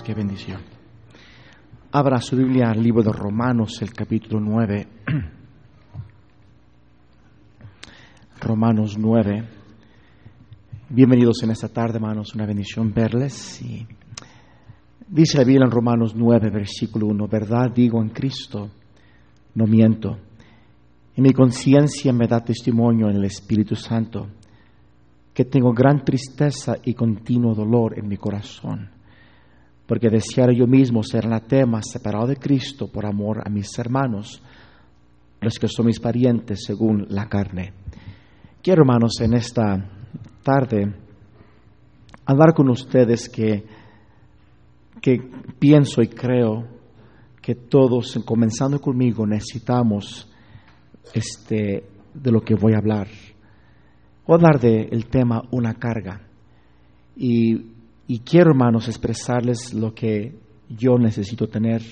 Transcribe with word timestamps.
qué 0.00 0.14
bendición. 0.14 0.62
Abra 1.90 2.20
su 2.20 2.36
Biblia 2.36 2.70
al 2.70 2.82
libro 2.82 3.02
de 3.02 3.12
Romanos, 3.12 3.82
el 3.82 3.92
capítulo 3.92 4.40
9. 4.40 4.88
Romanos 8.40 8.96
9. 8.96 9.48
Bienvenidos 10.88 11.42
en 11.42 11.50
esta 11.50 11.68
tarde, 11.68 11.96
hermanos, 11.96 12.34
una 12.34 12.46
bendición 12.46 12.94
verles. 12.94 13.62
Dice 15.08 15.38
la 15.38 15.44
Biblia 15.44 15.66
en 15.66 15.70
Romanos 15.70 16.14
9, 16.16 16.50
versículo 16.50 17.08
1, 17.08 17.28
verdad 17.28 17.70
digo 17.74 18.00
en 18.00 18.08
Cristo, 18.08 18.70
no 19.54 19.66
miento. 19.66 20.16
Y 21.16 21.20
mi 21.20 21.34
conciencia 21.34 22.14
me 22.14 22.26
da 22.26 22.40
testimonio 22.40 23.10
en 23.10 23.16
el 23.16 23.26
Espíritu 23.26 23.74
Santo 23.74 24.28
que 25.34 25.44
tengo 25.44 25.72
gran 25.72 26.04
tristeza 26.04 26.76
y 26.82 26.94
continuo 26.94 27.54
dolor 27.54 27.98
en 27.98 28.08
mi 28.08 28.16
corazón 28.16 29.01
porque 29.92 30.08
deseara 30.08 30.54
yo 30.54 30.66
mismo 30.66 31.02
ser 31.02 31.26
anatema, 31.26 31.82
separado 31.82 32.26
de 32.26 32.36
Cristo 32.36 32.90
por 32.90 33.04
amor 33.04 33.42
a 33.46 33.50
mis 33.50 33.78
hermanos, 33.78 34.42
los 35.38 35.58
que 35.58 35.68
son 35.68 35.84
mis 35.84 36.00
parientes 36.00 36.64
según 36.66 37.04
la 37.10 37.28
carne. 37.28 37.74
Quiero, 38.62 38.84
hermanos, 38.84 39.20
en 39.20 39.34
esta 39.34 39.86
tarde 40.42 40.94
hablar 42.24 42.54
con 42.54 42.70
ustedes 42.70 43.28
que, 43.28 43.66
que 45.02 45.30
pienso 45.58 46.00
y 46.00 46.06
creo 46.06 46.66
que 47.42 47.54
todos, 47.54 48.18
comenzando 48.24 48.80
conmigo, 48.80 49.26
necesitamos 49.26 50.26
este, 51.12 51.84
de 52.14 52.32
lo 52.32 52.40
que 52.40 52.54
voy 52.54 52.72
a 52.72 52.78
hablar. 52.78 53.08
Voy 54.26 54.32
a 54.32 54.36
hablar 54.36 54.58
del 54.58 55.04
tema 55.10 55.42
una 55.50 55.74
carga. 55.74 56.22
Y 57.14 57.71
y 58.06 58.20
quiero, 58.20 58.50
hermanos, 58.50 58.88
expresarles 58.88 59.74
lo 59.74 59.94
que 59.94 60.34
yo 60.68 60.98
necesito 60.98 61.48
tener. 61.48 61.82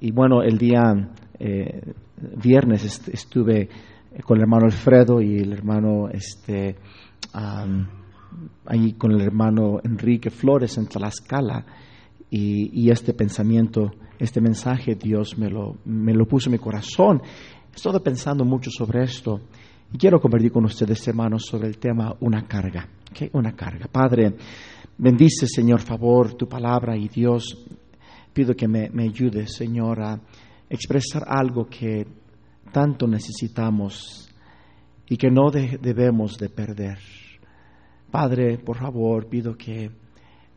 Y 0.00 0.12
bueno, 0.12 0.42
el 0.42 0.58
día 0.58 1.10
eh, 1.38 1.94
viernes 2.42 3.08
estuve 3.08 3.68
con 4.24 4.36
el 4.36 4.42
hermano 4.42 4.66
Alfredo 4.66 5.20
y 5.20 5.38
el 5.38 5.52
hermano, 5.52 6.08
este, 6.08 6.76
ahí 8.66 8.92
con 8.94 9.12
el 9.12 9.20
hermano 9.22 9.80
Enrique 9.82 10.30
Flores 10.30 10.78
en 10.78 10.86
Tlaxcala. 10.86 11.64
Y, 12.30 12.84
y, 12.84 12.90
este 12.90 13.12
pensamiento, 13.12 13.90
este 14.18 14.40
mensaje, 14.40 14.94
Dios 14.94 15.36
me 15.36 15.50
lo, 15.50 15.76
me 15.84 16.14
lo 16.14 16.24
puso 16.26 16.48
en 16.48 16.52
mi 16.52 16.58
corazón. 16.58 17.20
Estoy 17.74 18.00
pensando 18.00 18.44
mucho 18.44 18.70
sobre 18.70 19.04
esto. 19.04 19.40
Y 19.92 19.98
quiero 19.98 20.18
convertir 20.18 20.50
con 20.50 20.64
ustedes, 20.64 21.06
hermanos, 21.06 21.44
sobre 21.44 21.68
el 21.68 21.76
tema 21.76 22.14
una 22.20 22.46
carga. 22.46 22.88
¿Qué? 23.12 23.28
Una 23.34 23.52
carga. 23.52 23.86
Padre, 23.92 24.34
Bendice, 24.98 25.46
Señor, 25.46 25.80
favor 25.80 26.34
tu 26.34 26.46
palabra 26.46 26.96
y 26.96 27.08
Dios, 27.08 27.66
pido 28.32 28.54
que 28.54 28.68
me, 28.68 28.90
me 28.90 29.04
ayude, 29.04 29.46
Señor, 29.46 30.00
a 30.02 30.20
expresar 30.68 31.24
algo 31.26 31.66
que 31.66 32.06
tanto 32.70 33.06
necesitamos 33.06 34.30
y 35.08 35.16
que 35.16 35.30
no 35.30 35.50
debemos 35.50 36.38
de 36.38 36.48
perder. 36.48 36.98
Padre, 38.10 38.58
por 38.58 38.78
favor, 38.78 39.28
pido 39.28 39.56
que 39.56 39.90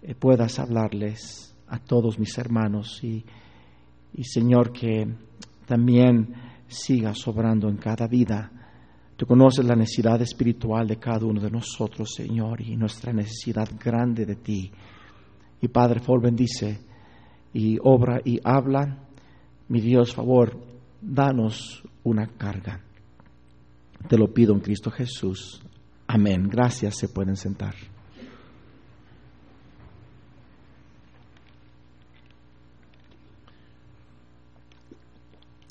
eh, 0.01 0.15
puedas 0.15 0.59
hablarles 0.59 1.55
a 1.67 1.79
todos 1.79 2.19
mis 2.19 2.37
hermanos 2.37 3.01
y, 3.03 3.25
y 4.13 4.23
Señor, 4.23 4.71
que 4.71 5.07
también 5.65 6.33
siga 6.67 7.13
sobrando 7.13 7.69
en 7.69 7.77
cada 7.77 8.07
vida 8.07 8.51
Tú 9.15 9.25
conoces 9.25 9.63
la 9.63 9.75
necesidad 9.75 10.21
espiritual 10.21 10.87
de 10.87 10.97
cada 10.97 11.25
uno 11.25 11.39
de 11.39 11.49
nosotros, 11.49 12.13
Señor, 12.13 12.61
y 12.61 12.75
nuestra 12.75 13.13
necesidad 13.13 13.69
grande 13.81 14.25
de 14.25 14.35
ti. 14.35 14.71
Y 15.61 15.67
Padre, 15.69 16.01
por 16.01 16.21
bendice 16.21 16.81
y 17.53 17.77
obra 17.81 18.19
y 18.25 18.39
habla. 18.43 19.07
Mi 19.69 19.79
Dios, 19.79 20.13
favor, 20.13 20.59
danos 21.01 21.81
una 22.03 22.27
carga. 22.27 22.81
Te 24.09 24.17
lo 24.17 24.33
pido 24.33 24.53
en 24.53 24.59
Cristo 24.59 24.91
Jesús. 24.91 25.61
Amén. 26.07 26.49
Gracias, 26.49 26.97
se 26.97 27.07
pueden 27.07 27.37
sentar. 27.37 27.73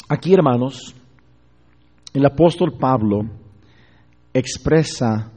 Aquí, 0.08 0.32
hermanos, 0.32 0.94
el 2.14 2.24
apóstol 2.24 2.74
Pablo 2.78 3.22
expresa 4.32 5.32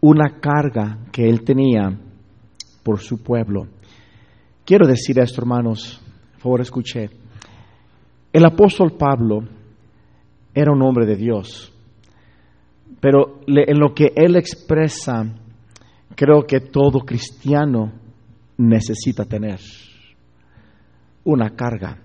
una 0.00 0.38
carga 0.40 0.98
que 1.10 1.28
él 1.28 1.42
tenía 1.42 1.98
por 2.84 3.00
su 3.00 3.20
pueblo. 3.20 3.66
Quiero 4.64 4.86
decir 4.86 5.18
esto, 5.18 5.40
hermanos, 5.40 6.00
por 6.34 6.40
favor 6.40 6.60
escuche. 6.60 7.10
El 8.32 8.46
apóstol 8.46 8.92
Pablo 8.92 9.40
era 10.54 10.72
un 10.72 10.82
hombre 10.82 11.04
de 11.04 11.16
Dios, 11.16 11.72
pero 13.00 13.40
en 13.48 13.78
lo 13.80 13.92
que 13.92 14.12
él 14.14 14.36
expresa, 14.36 15.24
creo 16.14 16.42
que 16.46 16.60
todo 16.60 17.00
cristiano 17.00 17.92
necesita 18.56 19.24
tener 19.24 19.58
una 21.24 21.50
carga. 21.50 21.98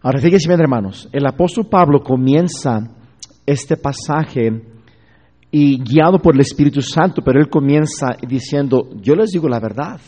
Ahora, 0.00 0.20
fíjense 0.20 0.48
bien, 0.48 0.60
hermanos, 0.60 1.08
el 1.12 1.26
apóstol 1.26 1.66
Pablo 1.68 2.02
comienza 2.02 2.99
este 3.50 3.76
pasaje 3.76 4.62
y 5.50 5.82
guiado 5.82 6.18
por 6.18 6.34
el 6.34 6.40
Espíritu 6.40 6.80
Santo, 6.80 7.22
pero 7.24 7.40
él 7.40 7.48
comienza 7.48 8.16
diciendo, 8.26 8.90
yo 9.00 9.14
les 9.16 9.30
digo 9.30 9.48
la 9.48 9.58
verdad. 9.58 10.00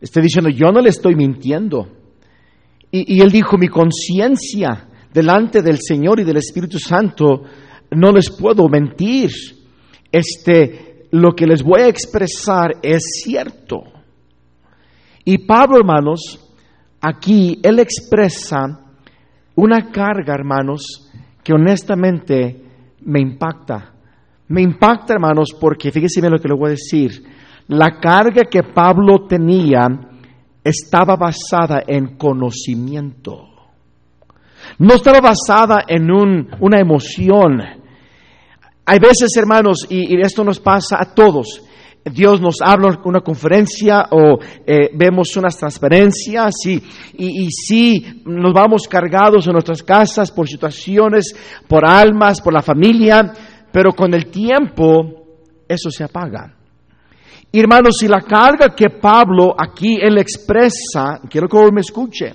Está 0.00 0.20
diciendo, 0.20 0.50
yo 0.50 0.70
no 0.70 0.80
le 0.80 0.90
estoy 0.90 1.14
mintiendo. 1.14 1.88
Y, 2.90 3.20
él 3.20 3.30
dijo, 3.30 3.56
mi 3.58 3.68
conciencia 3.68 4.88
delante 5.12 5.62
del 5.62 5.78
Señor 5.80 6.20
y 6.20 6.24
del 6.24 6.36
Espíritu 6.36 6.78
Santo, 6.78 7.42
no 7.90 8.12
les 8.12 8.30
puedo 8.30 8.68
mentir. 8.68 9.30
Este, 10.12 11.06
lo 11.10 11.32
que 11.32 11.46
les 11.46 11.62
voy 11.62 11.80
a 11.80 11.88
expresar 11.88 12.76
es 12.82 13.22
cierto. 13.22 13.78
Y 15.24 15.38
Pablo, 15.38 15.78
hermanos, 15.78 16.38
aquí 17.00 17.58
él 17.62 17.78
expresa 17.78 18.80
una 19.54 19.90
carga, 19.90 20.34
hermanos, 20.34 21.05
que 21.46 21.52
honestamente 21.52 22.60
me 23.02 23.20
impacta. 23.20 23.92
Me 24.48 24.62
impacta, 24.62 25.14
hermanos, 25.14 25.50
porque 25.60 25.92
fíjense 25.92 26.20
bien 26.20 26.32
lo 26.32 26.40
que 26.40 26.48
le 26.48 26.56
voy 26.56 26.66
a 26.66 26.70
decir. 26.70 27.22
La 27.68 28.00
carga 28.00 28.42
que 28.50 28.64
Pablo 28.64 29.28
tenía 29.28 29.86
estaba 30.64 31.14
basada 31.14 31.84
en 31.86 32.16
conocimiento. 32.16 33.46
No 34.80 34.94
estaba 34.94 35.20
basada 35.20 35.84
en 35.86 36.10
una 36.10 36.80
emoción. 36.80 37.62
Hay 38.84 38.98
veces, 38.98 39.30
hermanos, 39.36 39.86
y, 39.88 40.20
esto 40.20 40.42
nos 40.42 40.58
pasa 40.58 40.96
a 40.98 41.14
todos, 41.14 41.62
Dios 42.12 42.40
nos 42.40 42.56
habla 42.64 43.00
una 43.04 43.20
conferencia 43.20 44.06
o 44.10 44.38
eh, 44.64 44.90
vemos 44.94 45.36
unas 45.36 45.56
transferencias 45.56 46.54
y, 46.64 46.82
y, 47.18 47.50
sí 47.50 48.22
nos 48.24 48.52
vamos 48.52 48.86
cargados 48.88 49.46
en 49.46 49.52
nuestras 49.52 49.82
casas 49.82 50.30
por 50.30 50.48
situaciones, 50.48 51.34
por 51.66 51.84
almas, 51.84 52.40
por 52.40 52.52
la 52.52 52.62
familia, 52.62 53.32
pero 53.72 53.92
con 53.92 54.14
el 54.14 54.26
tiempo 54.26 55.24
eso 55.68 55.90
se 55.90 56.04
apaga. 56.04 56.54
Hermanos, 57.52 58.02
y 58.02 58.08
la 58.08 58.20
carga 58.20 58.74
que 58.74 58.90
Pablo 58.90 59.54
aquí 59.58 59.96
él 60.00 60.18
expresa, 60.18 61.20
quiero 61.28 61.48
que 61.48 61.72
me 61.72 61.80
escuche, 61.80 62.32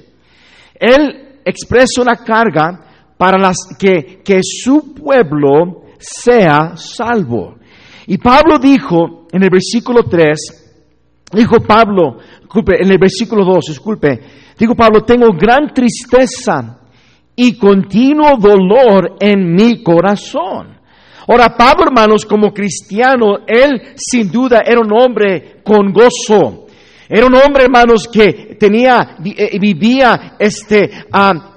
él 0.73 1.39
expresa 1.45 2.01
una 2.01 2.17
carga 2.17 3.13
para 3.17 3.37
las, 3.37 3.55
que, 3.79 4.21
que 4.23 4.39
su 4.41 4.93
pueblo 4.93 5.83
sea 5.97 6.75
salvo. 6.75 7.60
Y 8.07 8.17
Pablo 8.17 8.57
dijo 8.59 9.27
en 9.31 9.43
el 9.43 9.49
versículo 9.49 10.03
3, 10.03 11.27
dijo 11.33 11.57
Pablo, 11.65 12.17
disculpe, 12.39 12.81
en 12.81 12.91
el 12.91 12.97
versículo 12.97 13.45
2, 13.45 13.65
disculpe, 13.67 14.21
dijo 14.57 14.75
Pablo, 14.75 15.01
tengo 15.01 15.27
gran 15.33 15.73
tristeza 15.73 16.79
y 17.35 17.57
continuo 17.57 18.37
dolor 18.37 19.15
en 19.19 19.53
mi 19.53 19.81
corazón. 19.83 20.79
Ahora, 21.27 21.55
Pablo, 21.55 21.85
hermanos, 21.85 22.25
como 22.25 22.51
cristiano, 22.51 23.39
él 23.47 23.93
sin 23.95 24.31
duda 24.31 24.61
era 24.65 24.81
un 24.81 24.91
hombre 24.91 25.61
con 25.63 25.93
gozo. 25.93 26.65
Era 27.13 27.25
un 27.25 27.35
hombre, 27.35 27.63
hermanos, 27.63 28.07
que 28.07 28.55
tenía, 28.57 29.17
eh, 29.25 29.59
vivía, 29.59 30.37
este, 30.39 30.89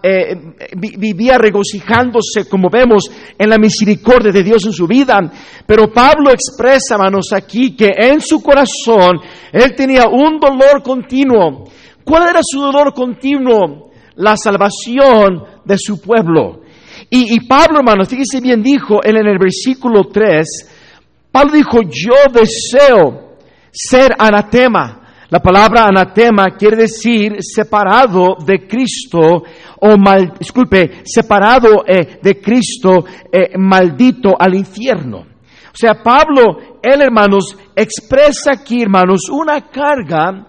eh, 0.03 0.37
vivía 0.77 1.39
regocijándose, 1.39 2.49
como 2.51 2.69
vemos, 2.69 3.09
en 3.39 3.49
la 3.49 3.57
misericordia 3.57 4.33
de 4.33 4.43
Dios 4.43 4.67
en 4.67 4.73
su 4.73 4.89
vida. 4.89 5.17
Pero 5.65 5.93
Pablo 5.93 6.31
expresa, 6.33 6.97
hermanos, 6.97 7.27
aquí 7.33 7.77
que 7.77 7.89
en 7.97 8.21
su 8.21 8.43
corazón 8.43 9.21
él 9.53 9.77
tenía 9.77 10.09
un 10.11 10.41
dolor 10.41 10.83
continuo. 10.83 11.71
¿Cuál 12.03 12.31
era 12.31 12.41
su 12.43 12.61
dolor 12.61 12.93
continuo? 12.93 13.93
La 14.17 14.37
salvación 14.37 15.41
de 15.65 15.77
su 15.79 16.01
pueblo. 16.01 16.63
Y, 17.11 17.47
Pablo, 17.47 17.79
hermanos, 17.79 18.09
fíjese 18.09 18.41
bien, 18.41 18.61
dijo 18.61 18.99
en 19.05 19.17
el 19.17 19.39
versículo 19.39 20.09
3, 20.13 21.29
Pablo 21.31 21.53
dijo, 21.53 21.79
yo 21.83 22.15
deseo 22.33 23.37
ser 23.71 24.17
anatema. 24.19 25.04
La 25.35 25.41
palabra 25.41 25.87
anatema 25.87 26.55
quiere 26.57 26.77
decir 26.77 27.39
separado 27.41 28.37
de 28.47 28.69
Cristo 28.69 29.43
o 29.81 29.97
mal, 29.99 30.35
disculpe, 30.39 31.03
separado 31.05 31.85
eh, 31.85 32.21
de 32.23 32.41
Cristo, 32.41 33.05
eh, 33.33 33.59
maldito 33.59 34.37
al 34.39 34.55
infierno. 34.55 35.19
O 35.19 35.77
sea, 35.77 36.01
Pablo, 36.05 36.79
él 36.81 37.03
hermanos, 37.03 37.59
expresa 37.75 38.53
aquí, 38.53 38.83
hermanos, 38.83 39.23
una 39.29 39.63
carga, 39.63 40.47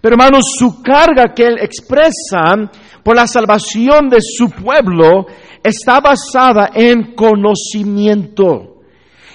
pero 0.00 0.14
hermanos, 0.14 0.44
su 0.56 0.80
carga 0.80 1.34
que 1.34 1.46
él 1.46 1.58
expresa 1.60 2.70
por 3.02 3.16
la 3.16 3.26
salvación 3.26 4.08
de 4.08 4.18
su 4.20 4.48
pueblo 4.48 5.26
está 5.60 5.98
basada 5.98 6.70
en 6.72 7.16
conocimiento. 7.16 8.76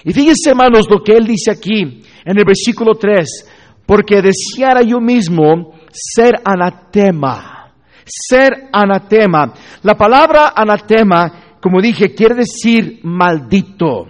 Y 0.04 0.14
fíjense, 0.14 0.48
hermanos, 0.48 0.86
lo 0.88 1.02
que 1.02 1.12
él 1.12 1.26
dice 1.26 1.50
aquí 1.50 1.82
en 2.24 2.38
el 2.38 2.44
versículo 2.46 2.94
3, 2.94 3.55
porque 3.86 4.20
deseara 4.20 4.82
yo 4.82 5.00
mismo 5.00 5.72
ser 5.92 6.34
anatema, 6.44 7.72
ser 8.04 8.68
anatema. 8.72 9.54
La 9.82 9.94
palabra 9.94 10.52
anatema, 10.54 11.56
como 11.60 11.80
dije, 11.80 12.14
quiere 12.14 12.34
decir 12.34 13.00
maldito. 13.04 14.06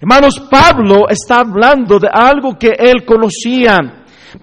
Hermanos, 0.00 0.40
Pablo 0.50 1.08
está 1.08 1.40
hablando 1.40 1.98
de 1.98 2.08
algo 2.12 2.58
que 2.58 2.72
él 2.76 3.04
conocía. 3.04 3.76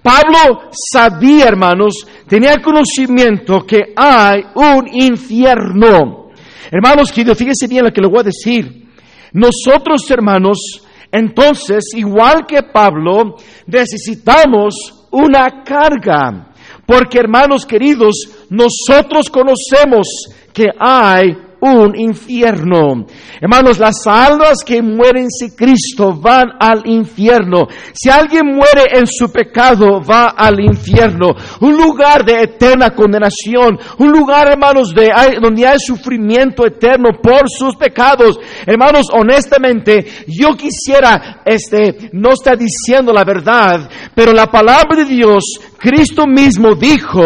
Pablo 0.02 0.70
sabía, 0.92 1.48
hermanos, 1.48 2.06
tenía 2.26 2.56
conocimiento 2.62 3.66
que 3.66 3.92
hay 3.96 4.42
un 4.54 4.88
infierno. 4.90 6.30
Hermanos 6.70 7.10
queridos, 7.10 7.36
fíjese 7.36 7.66
bien 7.68 7.84
lo 7.84 7.92
que 7.92 8.00
le 8.00 8.08
voy 8.08 8.20
a 8.20 8.22
decir. 8.22 8.86
Nosotros, 9.32 10.08
hermanos, 10.10 10.82
entonces, 11.12 11.84
igual 11.96 12.46
que 12.46 12.62
Pablo, 12.62 13.36
necesitamos 13.66 15.06
una 15.10 15.62
carga. 15.64 16.52
Porque, 16.86 17.18
hermanos 17.18 17.66
queridos, 17.66 18.46
nosotros 18.48 19.28
conocemos 19.30 20.06
que 20.52 20.66
hay 20.78 21.36
un 21.60 21.94
infierno. 21.96 23.06
Hermanos, 23.40 23.78
las 23.78 24.06
almas 24.06 24.58
que 24.64 24.82
mueren 24.82 25.30
sin 25.30 25.50
Cristo 25.50 26.14
van 26.14 26.48
al 26.58 26.86
infierno. 26.86 27.66
Si 27.92 28.08
alguien 28.08 28.46
muere 28.46 28.98
en 28.98 29.06
su 29.06 29.30
pecado, 29.30 30.00
va 30.02 30.28
al 30.36 30.60
infierno. 30.60 31.34
Un 31.60 31.76
lugar 31.76 32.24
de 32.24 32.42
eterna 32.42 32.90
condenación. 32.90 33.78
Un 33.98 34.10
lugar, 34.10 34.48
hermanos, 34.50 34.94
de, 34.94 35.10
donde 35.40 35.66
hay 35.66 35.78
sufrimiento 35.78 36.66
eterno 36.66 37.10
por 37.22 37.48
sus 37.48 37.76
pecados. 37.76 38.38
Hermanos, 38.66 39.06
honestamente, 39.12 40.06
yo 40.26 40.56
quisiera, 40.56 41.42
este, 41.44 42.10
no 42.12 42.30
está 42.30 42.56
diciendo 42.56 43.12
la 43.12 43.24
verdad, 43.24 43.88
pero 44.14 44.32
la 44.32 44.46
palabra 44.46 44.96
de 44.96 45.04
Dios 45.04 45.44
Cristo 45.80 46.26
mismo 46.26 46.74
dijo 46.74 47.22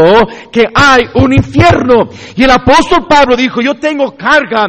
que 0.52 0.64
hay 0.72 1.02
un 1.14 1.32
infierno. 1.32 2.08
Y 2.36 2.44
el 2.44 2.50
apóstol 2.52 3.06
Pablo 3.08 3.36
dijo, 3.36 3.60
yo 3.60 3.74
tengo 3.74 4.16
carga, 4.16 4.68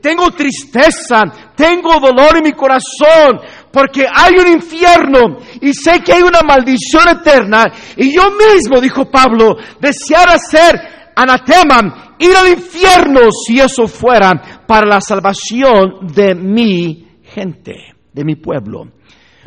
tengo 0.00 0.30
tristeza, 0.30 1.24
tengo 1.56 1.98
dolor 1.98 2.36
en 2.36 2.44
mi 2.44 2.52
corazón, 2.52 3.40
porque 3.72 4.06
hay 4.12 4.34
un 4.38 4.52
infierno 4.52 5.38
y 5.60 5.74
sé 5.74 6.00
que 6.00 6.12
hay 6.12 6.22
una 6.22 6.42
maldición 6.46 7.08
eterna. 7.08 7.64
Y 7.96 8.14
yo 8.14 8.30
mismo, 8.30 8.80
dijo 8.80 9.10
Pablo, 9.10 9.56
deseara 9.80 10.38
ser 10.38 11.10
anatema, 11.16 12.14
ir 12.20 12.36
al 12.36 12.50
infierno 12.50 13.32
si 13.32 13.58
eso 13.58 13.88
fuera 13.88 14.62
para 14.64 14.86
la 14.86 15.00
salvación 15.00 16.06
de 16.14 16.36
mi 16.36 17.08
gente, 17.24 17.94
de 18.12 18.24
mi 18.24 18.36
pueblo. 18.36 18.84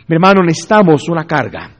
Mi 0.07 0.15
hermano, 0.15 0.41
necesitamos 0.43 1.07
una 1.07 1.25
carga 1.25 1.76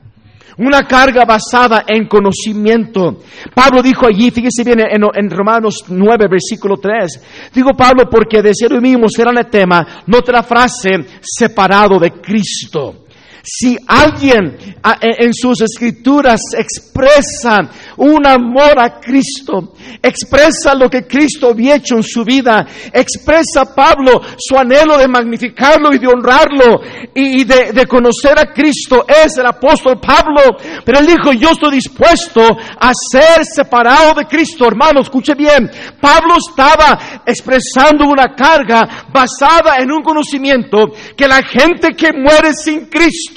una 0.58 0.84
carga 0.84 1.24
basada 1.26 1.84
en 1.88 2.08
conocimiento. 2.08 3.22
Pablo 3.54 3.82
dijo 3.82 4.08
allí, 4.08 4.32
fíjese 4.32 4.64
bien 4.64 4.80
en, 4.82 5.30
Romanos 5.30 5.86
9, 5.88 6.28
versículo 6.30 6.78
3, 6.78 7.50
digo 7.54 7.74
Pablo, 7.76 8.10
porque 8.10 8.42
de 8.42 8.54
ser 8.54 8.80
mismo 8.82 9.08
será 9.10 9.32
el 9.32 9.48
tema, 9.48 10.04
nota 10.08 10.32
la 10.32 10.44
frase, 10.44 10.90
separado 11.22 12.00
de 12.00 12.12
Cristo. 12.12 13.07
Si 13.50 13.78
alguien 13.88 14.58
en 15.02 15.34
sus 15.34 15.62
escrituras 15.62 16.42
expresa 16.58 17.70
un 17.96 18.28
amor 18.28 18.78
a 18.78 19.00
Cristo, 19.00 19.74
expresa 20.04 20.76
lo 20.76 20.90
que 20.90 21.08
Cristo 21.08 21.52
había 21.52 21.76
hecho 21.76 21.96
en 21.96 22.04
su 22.04 22.26
vida, 22.26 22.68
expresa 22.92 23.74
Pablo 23.74 24.22
su 24.38 24.58
anhelo 24.58 24.98
de 24.98 25.08
magnificarlo 25.08 25.94
y 25.94 25.98
de 25.98 26.08
honrarlo 26.08 26.82
y 27.16 27.46
de, 27.46 27.88
conocer 27.88 28.38
a 28.38 28.52
Cristo, 28.52 29.06
es 29.08 29.38
el 29.38 29.46
apóstol 29.46 29.98
Pablo. 30.02 30.58
Pero 30.84 31.00
él 31.00 31.08
dijo, 31.08 31.32
yo 31.32 31.52
estoy 31.52 31.76
dispuesto 31.76 32.42
a 32.42 32.92
ser 33.12 33.46
separado 33.46 34.14
de 34.16 34.26
Cristo. 34.26 34.68
Hermano, 34.68 35.00
escuche 35.00 35.36
bien, 35.36 35.72
Pablo 36.02 36.36
estaba 36.36 37.22
expresando 37.26 38.10
una 38.10 38.36
carga 38.36 39.06
basada 39.10 39.78
en 39.78 39.90
un 39.90 40.04
conocimiento 40.04 40.92
que 41.16 41.30
la 41.30 41.42
gente 41.44 41.96
que 41.96 42.12
muere 42.12 42.52
sin 42.54 42.88
Cristo 42.88 43.37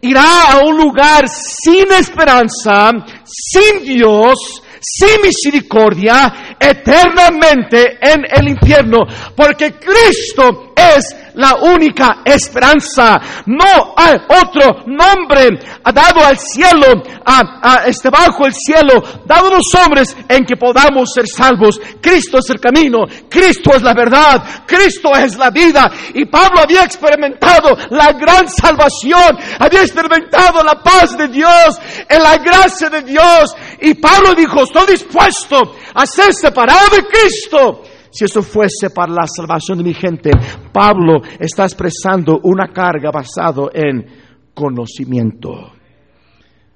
irá 0.00 0.52
a 0.52 0.58
un 0.64 0.76
lugar 0.76 1.28
sin 1.28 1.90
esperanza, 1.92 2.92
sin 3.24 3.84
Dios, 3.84 4.62
sin 4.80 5.22
misericordia, 5.22 6.56
eternamente 6.58 7.98
en 8.00 8.24
el 8.30 8.48
infierno, 8.48 9.06
porque 9.34 9.72
Cristo 9.72 10.72
es 10.76 11.27
la 11.38 11.54
única 11.54 12.22
esperanza. 12.24 13.16
No 13.46 13.94
hay 13.96 14.16
otro 14.28 14.82
nombre 14.86 15.50
dado 15.84 16.24
al 16.24 16.36
cielo, 16.36 16.86
a, 17.24 17.84
este 17.86 18.10
bajo 18.10 18.44
el 18.44 18.52
cielo, 18.52 19.02
dado 19.24 19.46
a 19.46 19.56
los 19.56 19.74
hombres 19.74 20.16
en 20.28 20.44
que 20.44 20.56
podamos 20.56 21.12
ser 21.14 21.26
salvos. 21.28 21.80
Cristo 22.00 22.38
es 22.38 22.50
el 22.50 22.60
camino, 22.60 23.04
Cristo 23.28 23.70
es 23.74 23.82
la 23.82 23.94
verdad, 23.94 24.64
Cristo 24.66 25.10
es 25.14 25.36
la 25.36 25.50
vida. 25.50 25.90
Y 26.14 26.24
Pablo 26.26 26.60
había 26.60 26.82
experimentado 26.82 27.76
la 27.90 28.12
gran 28.12 28.48
salvación, 28.48 29.38
había 29.60 29.82
experimentado 29.82 30.62
la 30.64 30.82
paz 30.82 31.16
de 31.16 31.28
Dios, 31.28 31.78
en 32.08 32.22
la 32.22 32.36
gracia 32.38 32.90
de 32.90 33.02
Dios. 33.02 33.54
Y 33.80 33.94
Pablo 33.94 34.34
dijo, 34.34 34.64
estoy 34.64 34.86
dispuesto 34.88 35.76
a 35.94 36.04
ser 36.04 36.34
separado 36.34 36.96
de 36.96 37.04
Cristo 37.06 37.82
si 38.18 38.24
eso 38.24 38.42
fuese 38.42 38.90
para 38.90 39.12
la 39.12 39.26
salvación 39.28 39.78
de 39.78 39.84
mi 39.84 39.94
gente, 39.94 40.32
Pablo 40.72 41.22
está 41.38 41.62
expresando 41.62 42.40
una 42.42 42.66
carga 42.72 43.12
basado 43.12 43.70
en 43.72 44.04
conocimiento. 44.52 45.70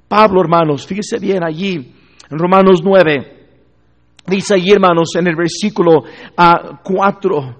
Pablo, 0.06 0.40
hermanos, 0.40 0.86
fíjese 0.86 1.18
bien 1.18 1.42
allí 1.42 1.94
en 2.30 2.38
Romanos 2.38 2.80
9, 2.84 3.48
dice 4.24 4.54
allí, 4.54 4.70
hermanos, 4.70 5.16
en 5.18 5.26
el 5.26 5.34
versículo 5.34 6.04
4, 6.84 7.38
ah, 7.38 7.56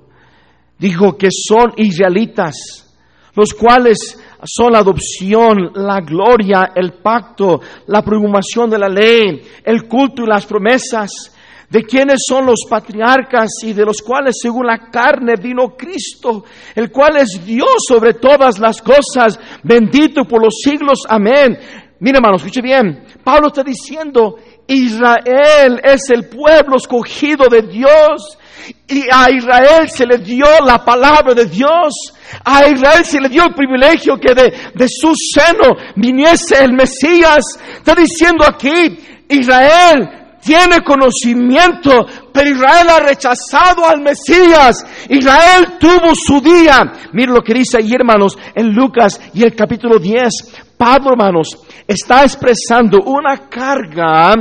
dijo 0.78 1.18
que 1.18 1.28
son 1.32 1.72
israelitas, 1.76 2.54
los 3.34 3.52
cuales 3.52 4.16
son 4.44 4.74
la 4.74 4.78
adopción, 4.78 5.72
la 5.74 6.00
gloria, 6.02 6.70
el 6.76 6.92
pacto, 7.02 7.60
la 7.88 8.02
promulgación 8.02 8.70
de 8.70 8.78
la 8.78 8.88
ley, 8.88 9.42
el 9.64 9.88
culto 9.88 10.22
y 10.22 10.28
las 10.28 10.46
promesas 10.46 11.31
de 11.72 11.84
quienes 11.84 12.20
son 12.28 12.44
los 12.44 12.66
patriarcas 12.68 13.48
y 13.62 13.72
de 13.72 13.86
los 13.86 14.02
cuales 14.02 14.36
según 14.38 14.66
la 14.66 14.90
carne 14.90 15.36
vino 15.40 15.74
Cristo, 15.74 16.44
el 16.74 16.92
cual 16.92 17.16
es 17.16 17.42
Dios 17.46 17.76
sobre 17.88 18.12
todas 18.12 18.58
las 18.58 18.82
cosas, 18.82 19.40
bendito 19.62 20.26
por 20.26 20.44
los 20.44 20.60
siglos, 20.62 20.98
amén. 21.08 21.58
Mira 21.98 22.18
hermano, 22.18 22.36
escuche 22.36 22.60
bien, 22.60 23.04
Pablo 23.24 23.46
está 23.46 23.62
diciendo, 23.62 24.36
Israel 24.66 25.80
es 25.82 26.10
el 26.10 26.28
pueblo 26.28 26.76
escogido 26.76 27.46
de 27.48 27.62
Dios. 27.62 28.38
Y 28.86 29.04
a 29.10 29.30
Israel 29.30 29.88
se 29.88 30.04
le 30.04 30.18
dio 30.18 30.46
la 30.64 30.84
palabra 30.84 31.32
de 31.32 31.46
Dios. 31.46 32.12
A 32.44 32.68
Israel 32.68 33.04
se 33.04 33.18
le 33.18 33.30
dio 33.30 33.44
el 33.44 33.54
privilegio 33.54 34.18
que 34.18 34.34
de, 34.34 34.52
de 34.74 34.88
su 34.88 35.14
seno 35.14 35.74
viniese 35.96 36.62
el 36.62 36.74
Mesías. 36.74 37.44
Está 37.78 37.94
diciendo 37.94 38.44
aquí, 38.46 38.98
Israel 39.28 40.21
tiene 40.42 40.82
conocimiento, 40.84 42.06
pero 42.32 42.50
Israel 42.50 42.88
ha 42.90 43.00
rechazado 43.00 43.86
al 43.86 44.00
Mesías. 44.02 44.84
Israel 45.08 45.78
tuvo 45.78 46.14
su 46.14 46.40
día. 46.40 46.92
Mire 47.12 47.32
lo 47.32 47.42
que 47.42 47.54
dice 47.54 47.78
ahí, 47.78 47.92
hermanos, 47.92 48.36
en 48.54 48.74
Lucas 48.74 49.20
y 49.32 49.44
el 49.44 49.54
capítulo 49.54 49.98
10. 49.98 50.74
Pablo, 50.76 51.12
hermanos, 51.12 51.58
está 51.86 52.24
expresando 52.24 53.02
una 53.04 53.48
carga 53.48 54.34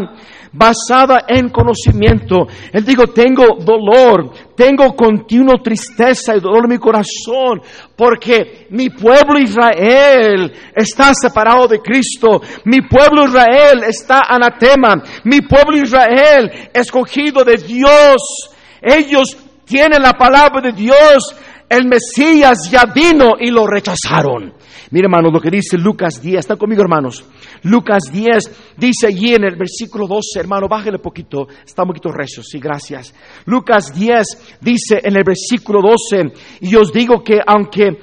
basada 0.54 1.24
en 1.28 1.50
conocimiento. 1.50 2.48
Él 2.72 2.84
dijo, 2.84 3.08
tengo 3.08 3.58
dolor, 3.60 4.32
tengo 4.56 4.94
continuo 4.96 5.62
tristeza 5.64 6.36
y 6.36 6.40
dolor 6.40 6.66
en 6.66 6.72
mi 6.72 6.78
corazón, 6.78 7.62
porque 7.96 8.68
mi 8.70 8.90
pueblo 8.90 9.40
Israel 9.40 10.52
está 10.76 11.14
separado 11.14 11.68
de 11.68 11.80
Cristo, 11.80 12.42
mi 12.66 12.82
pueblo 12.82 13.26
Israel 13.28 13.84
está 13.88 14.22
anatema, 14.28 15.02
mi 15.24 15.42
pueblo 15.42 15.78
Israel 15.78 16.70
escogido 16.74 17.44
de 17.44 17.58
Dios. 17.58 18.50
Ellos 18.82 19.38
tienen 19.66 20.02
la 20.02 20.14
palabra 20.14 20.62
de 20.62 20.74
Dios, 20.74 21.36
el 21.70 21.88
Mesías 21.88 22.70
ya 22.70 22.86
vino 22.86 23.36
y 23.40 23.50
lo 23.52 23.66
rechazaron. 23.66 24.54
Mire 24.92 25.06
hermanos 25.06 25.32
lo 25.32 25.40
que 25.40 25.50
dice 25.50 25.78
Lucas 25.78 26.22
10, 26.22 26.40
¿están 26.40 26.58
conmigo 26.58 26.82
hermanos? 26.82 27.24
Lucas 27.64 28.12
10 28.12 28.76
dice 28.78 29.08
allí 29.08 29.34
en 29.34 29.46
el 29.46 29.56
versículo 29.56 30.06
12, 30.06 30.42
hermano, 30.42 30.68
bájale 30.68 31.00
poquito, 31.00 31.48
está 31.66 31.84
un 31.84 31.90
poquito 31.90 32.12
recio, 32.12 32.44
sí, 32.44 32.60
gracias. 32.60 33.16
Lucas 33.46 33.94
10 33.94 34.58
dice 34.60 35.00
en 35.02 35.16
el 35.16 35.24
versículo 35.24 35.80
12, 35.82 36.34
y 36.60 36.76
os 36.76 36.92
digo 36.92 37.24
que 37.24 37.40
aunque, 37.46 38.00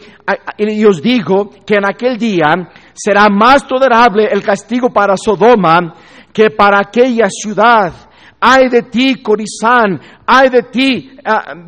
y 0.57 0.85
os 0.87 1.03
digo 1.03 1.51
que 1.67 1.75
en 1.75 1.85
aquel 1.85 2.17
día 2.17 2.55
será 2.95 3.29
más 3.29 3.69
tolerable 3.69 4.27
el 4.31 4.43
castigo 4.43 4.89
para 4.91 5.15
Sodoma 5.17 5.95
que 6.33 6.49
para 6.51 6.81
aquella 6.81 7.29
ciudad. 7.29 8.08
Ay 8.41 8.69
de 8.69 8.83
ti, 8.83 9.21
Corizán, 9.21 10.01
ay 10.25 10.49
de 10.49 10.63
ti, 10.63 11.11
uh, 11.27 11.59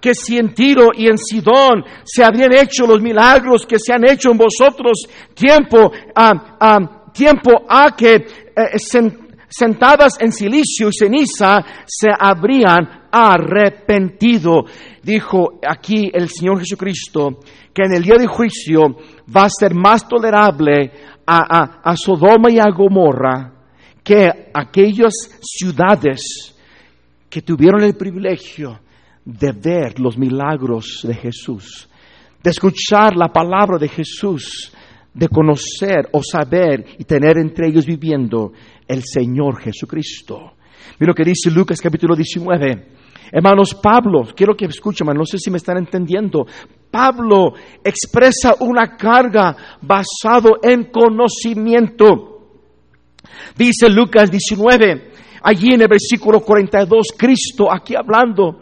que 0.00 0.14
si 0.14 0.38
en 0.38 0.54
Tiro 0.54 0.90
y 0.94 1.08
en 1.08 1.18
Sidón 1.18 1.84
se 2.04 2.22
habían 2.22 2.52
hecho 2.52 2.86
los 2.86 3.00
milagros 3.00 3.66
que 3.66 3.78
se 3.80 3.92
han 3.92 4.08
hecho 4.08 4.30
en 4.30 4.38
vosotros, 4.38 5.02
tiempo, 5.34 5.90
uh, 5.90 7.10
tiempo 7.12 7.64
a 7.68 7.96
que 7.96 8.14
eh, 8.14 8.78
sentadas 9.48 10.20
en 10.20 10.30
silicio 10.30 10.88
y 10.88 10.92
ceniza 10.96 11.64
se 11.84 12.08
habrían 12.16 13.08
arrepentido. 13.10 14.66
Dijo 15.02 15.58
aquí 15.68 16.12
el 16.14 16.28
Señor 16.28 16.60
Jesucristo 16.60 17.40
que 17.74 17.82
en 17.86 17.94
el 17.94 18.04
día 18.04 18.16
de 18.16 18.28
juicio 18.28 18.82
va 19.36 19.46
a 19.46 19.50
ser 19.50 19.74
más 19.74 20.06
tolerable 20.06 20.92
a 21.26 21.96
Sodoma 21.96 22.50
y 22.50 22.58
a 22.58 22.70
Gomorra 22.70 23.59
que 24.10 24.50
aquellas 24.52 25.12
ciudades 25.40 26.52
que 27.28 27.42
tuvieron 27.42 27.84
el 27.84 27.94
privilegio 27.94 28.80
de 29.24 29.52
ver 29.52 30.00
los 30.00 30.18
milagros 30.18 31.02
de 31.04 31.14
Jesús, 31.14 31.88
de 32.42 32.50
escuchar 32.50 33.14
la 33.14 33.28
palabra 33.28 33.78
de 33.78 33.86
Jesús, 33.86 34.72
de 35.14 35.28
conocer 35.28 36.08
o 36.10 36.24
saber 36.24 36.84
y 36.98 37.04
tener 37.04 37.38
entre 37.38 37.68
ellos 37.68 37.86
viviendo 37.86 38.50
el 38.88 39.04
Señor 39.04 39.60
Jesucristo. 39.60 40.54
Mira 40.98 41.10
lo 41.10 41.14
que 41.14 41.30
dice 41.30 41.48
Lucas 41.48 41.80
capítulo 41.80 42.16
19. 42.16 42.88
Hermanos, 43.30 43.76
Pablo, 43.80 44.24
quiero 44.34 44.56
que 44.56 44.64
escuchen, 44.64 45.06
no 45.06 45.24
sé 45.24 45.38
si 45.38 45.52
me 45.52 45.58
están 45.58 45.78
entendiendo. 45.78 46.46
Pablo 46.90 47.52
expresa 47.84 48.56
una 48.58 48.96
carga 48.96 49.56
basado 49.80 50.58
en 50.64 50.90
conocimiento. 50.90 52.29
Dice 53.56 53.88
Lucas 53.88 54.30
19, 54.30 55.10
allí 55.42 55.74
en 55.74 55.82
el 55.82 55.88
versículo 55.88 56.40
42, 56.40 57.08
Cristo 57.16 57.72
aquí 57.72 57.94
hablando, 57.94 58.58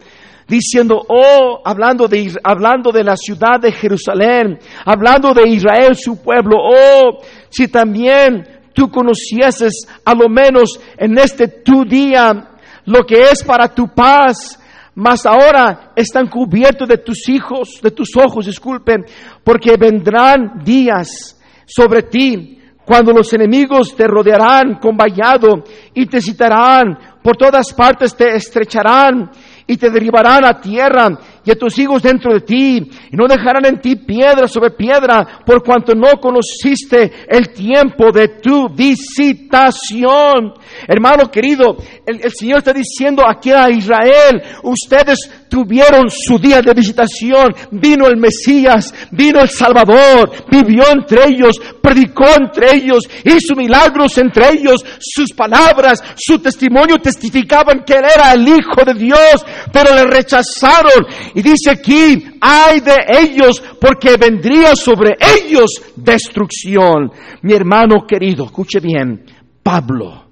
diciendo, 0.47 1.01
oh, 1.07 1.61
hablando 1.63 2.07
de, 2.07 2.33
hablando 2.43 2.91
de 2.91 3.03
la 3.03 3.15
ciudad 3.15 3.59
de 3.61 3.71
Jerusalén, 3.71 4.59
hablando 4.85 5.33
de 5.33 5.47
Israel, 5.47 5.95
su 5.95 6.21
pueblo, 6.21 6.57
oh, 6.57 7.21
si 7.49 7.67
también 7.67 8.45
tú 8.73 8.89
conocieses 8.89 9.85
a 10.03 10.13
lo 10.13 10.27
menos 10.29 10.79
en 10.97 11.17
este 11.17 11.47
tu 11.47 11.85
día 11.85 12.49
lo 12.85 13.03
que 13.05 13.21
es 13.21 13.43
para 13.43 13.67
tu 13.73 13.87
paz, 13.87 14.59
mas 14.95 15.25
ahora 15.25 15.91
están 15.95 16.27
cubiertos 16.27 16.87
de 16.87 16.97
tus 16.97 17.29
hijos, 17.29 17.79
de 17.81 17.91
tus 17.91 18.09
ojos, 18.17 18.47
disculpen, 18.47 19.05
porque 19.43 19.77
vendrán 19.77 20.63
días 20.63 21.39
sobre 21.65 22.03
ti 22.03 22.58
cuando 22.89 23.11
los 23.11 23.31
enemigos 23.33 23.95
te 23.95 24.07
rodearán 24.07 24.79
con 24.79 24.97
vallado 24.97 25.63
y 25.93 26.07
te 26.07 26.19
citarán, 26.19 26.97
por 27.21 27.37
todas 27.37 27.71
partes 27.71 28.15
te 28.15 28.35
estrecharán 28.35 29.29
y 29.67 29.77
te 29.77 29.91
derribarán 29.91 30.43
a 30.43 30.59
tierra 30.59 31.07
y 31.45 31.51
a 31.51 31.55
tus 31.55 31.77
hijos 31.79 32.01
dentro 32.01 32.33
de 32.33 32.41
ti, 32.41 32.77
y 32.77 33.15
no 33.15 33.27
dejarán 33.27 33.65
en 33.65 33.79
ti 33.79 33.95
piedra 33.95 34.47
sobre 34.47 34.71
piedra, 34.71 35.41
por 35.45 35.63
cuanto 35.63 35.93
no 35.93 36.19
conociste 36.19 37.11
el 37.27 37.49
tiempo 37.49 38.11
de 38.11 38.39
tu 38.41 38.69
visitación. 38.69 40.53
Hermano 40.87 41.29
querido, 41.31 41.77
el, 42.05 42.21
el 42.23 42.31
Señor 42.31 42.59
está 42.59 42.73
diciendo 42.73 43.23
aquí 43.27 43.51
a 43.51 43.69
Israel, 43.69 44.41
ustedes 44.63 45.29
tuvieron 45.49 46.09
su 46.09 46.37
día 46.37 46.61
de 46.61 46.73
visitación, 46.73 47.53
vino 47.71 48.07
el 48.07 48.17
Mesías, 48.17 48.93
vino 49.11 49.41
el 49.41 49.49
Salvador, 49.49 50.31
vivió 50.49 50.83
entre 50.91 51.25
ellos, 51.27 51.59
predicó 51.81 52.25
entre 52.39 52.75
ellos, 52.75 53.03
hizo 53.23 53.55
milagros 53.55 54.17
entre 54.17 54.49
ellos, 54.51 54.83
sus 54.99 55.33
palabras, 55.33 56.01
su 56.15 56.39
testimonio 56.39 56.97
testificaban 56.97 57.83
que 57.83 57.93
Él 57.93 58.05
era 58.15 58.33
el 58.33 58.47
Hijo 58.47 58.83
de 58.85 58.93
Dios, 58.93 59.45
pero 59.73 59.95
le 59.95 60.05
rechazaron. 60.05 61.05
Y 61.33 61.41
dice 61.41 61.71
aquí, 61.71 62.23
ay 62.41 62.79
de 62.81 62.97
ellos, 63.21 63.61
porque 63.79 64.17
vendría 64.17 64.75
sobre 64.75 65.15
ellos 65.19 65.81
destrucción. 65.95 67.11
Mi 67.41 67.53
hermano 67.53 68.05
querido, 68.07 68.45
escuche 68.45 68.79
bien, 68.79 69.25
Pablo, 69.63 70.25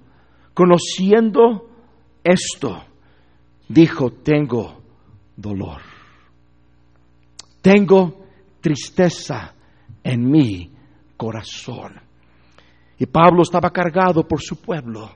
conociendo 0.54 1.70
esto, 2.24 2.84
dijo, 3.68 4.12
tengo 4.24 4.82
dolor. 5.36 5.82
Tengo 7.62 8.26
tristeza 8.62 9.54
en 10.04 10.30
mi 10.30 10.72
corazón. 11.16 11.94
Y 13.00 13.06
Pablo 13.06 13.44
estaba 13.44 13.70
cargado 13.70 14.28
por 14.28 14.42
su 14.42 14.60
pueblo, 14.62 15.10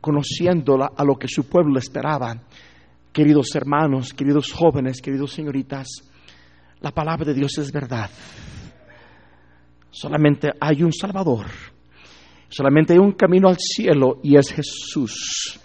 conociendo 0.00 0.78
a 0.96 1.04
lo 1.04 1.16
que 1.16 1.28
su 1.28 1.48
pueblo 1.48 1.78
esperaba. 1.78 2.36
Queridos 3.16 3.46
hermanos, 3.54 4.12
queridos 4.12 4.52
jóvenes, 4.52 5.00
queridos 5.00 5.32
señoritas, 5.32 5.88
la 6.82 6.90
palabra 6.90 7.24
de 7.24 7.32
Dios 7.32 7.56
es 7.56 7.72
verdad. 7.72 8.10
Solamente 9.90 10.50
hay 10.60 10.82
un 10.82 10.92
Salvador. 10.92 11.46
Solamente 12.50 12.92
hay 12.92 12.98
un 12.98 13.12
camino 13.12 13.48
al 13.48 13.56
cielo 13.58 14.20
y 14.22 14.36
es 14.36 14.52
Jesús. 14.52 15.58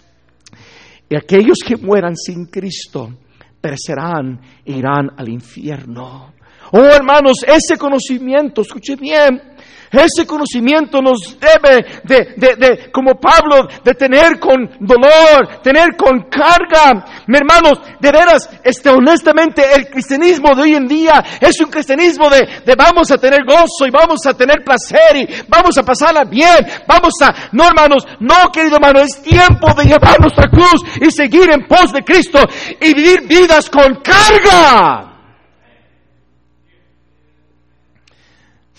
Y 1.10 1.14
aquellos 1.14 1.58
que 1.58 1.76
mueran 1.76 2.16
sin 2.16 2.46
Cristo 2.46 3.18
perecerán 3.60 4.40
e 4.64 4.72
irán 4.72 5.10
al 5.14 5.28
infierno. 5.28 6.32
Oh 6.72 6.84
hermanos, 6.84 7.44
ese 7.46 7.76
conocimiento, 7.76 8.62
escuche 8.62 8.96
bien, 8.96 9.51
ese 9.92 10.26
conocimiento 10.26 11.00
nos 11.02 11.36
debe 11.38 12.00
de, 12.04 12.34
de, 12.36 12.56
de, 12.56 12.90
como 12.90 13.14
Pablo, 13.20 13.68
de 13.84 13.94
tener 13.94 14.38
con 14.40 14.68
dolor, 14.80 15.60
tener 15.62 15.96
con 15.96 16.22
carga. 16.30 17.04
Mi 17.26 17.36
hermanos, 17.36 17.78
de 18.00 18.10
veras, 18.10 18.48
este, 18.64 18.88
honestamente, 18.88 19.62
el 19.74 19.88
cristianismo 19.88 20.54
de 20.54 20.62
hoy 20.62 20.74
en 20.74 20.88
día 20.88 21.22
es 21.40 21.60
un 21.60 21.70
cristianismo 21.70 22.30
de, 22.30 22.62
de 22.64 22.74
vamos 22.74 23.10
a 23.10 23.18
tener 23.18 23.44
gozo 23.44 23.86
y 23.86 23.90
vamos 23.90 24.24
a 24.26 24.34
tener 24.34 24.64
placer 24.64 25.16
y 25.16 25.28
vamos 25.48 25.76
a 25.76 25.82
pasarla 25.82 26.24
bien. 26.24 26.66
Vamos 26.86 27.12
a, 27.22 27.50
no 27.52 27.66
hermanos, 27.66 28.06
no 28.20 28.50
querido 28.52 28.76
hermano, 28.76 29.00
es 29.00 29.22
tiempo 29.22 29.74
de 29.74 29.84
llevar 29.84 30.20
nuestra 30.20 30.48
cruz 30.48 30.82
y 31.00 31.10
seguir 31.10 31.50
en 31.50 31.66
pos 31.66 31.92
de 31.92 32.02
Cristo 32.02 32.40
y 32.80 32.94
vivir 32.94 33.26
vidas 33.28 33.68
con 33.68 33.96
carga. 33.96 35.11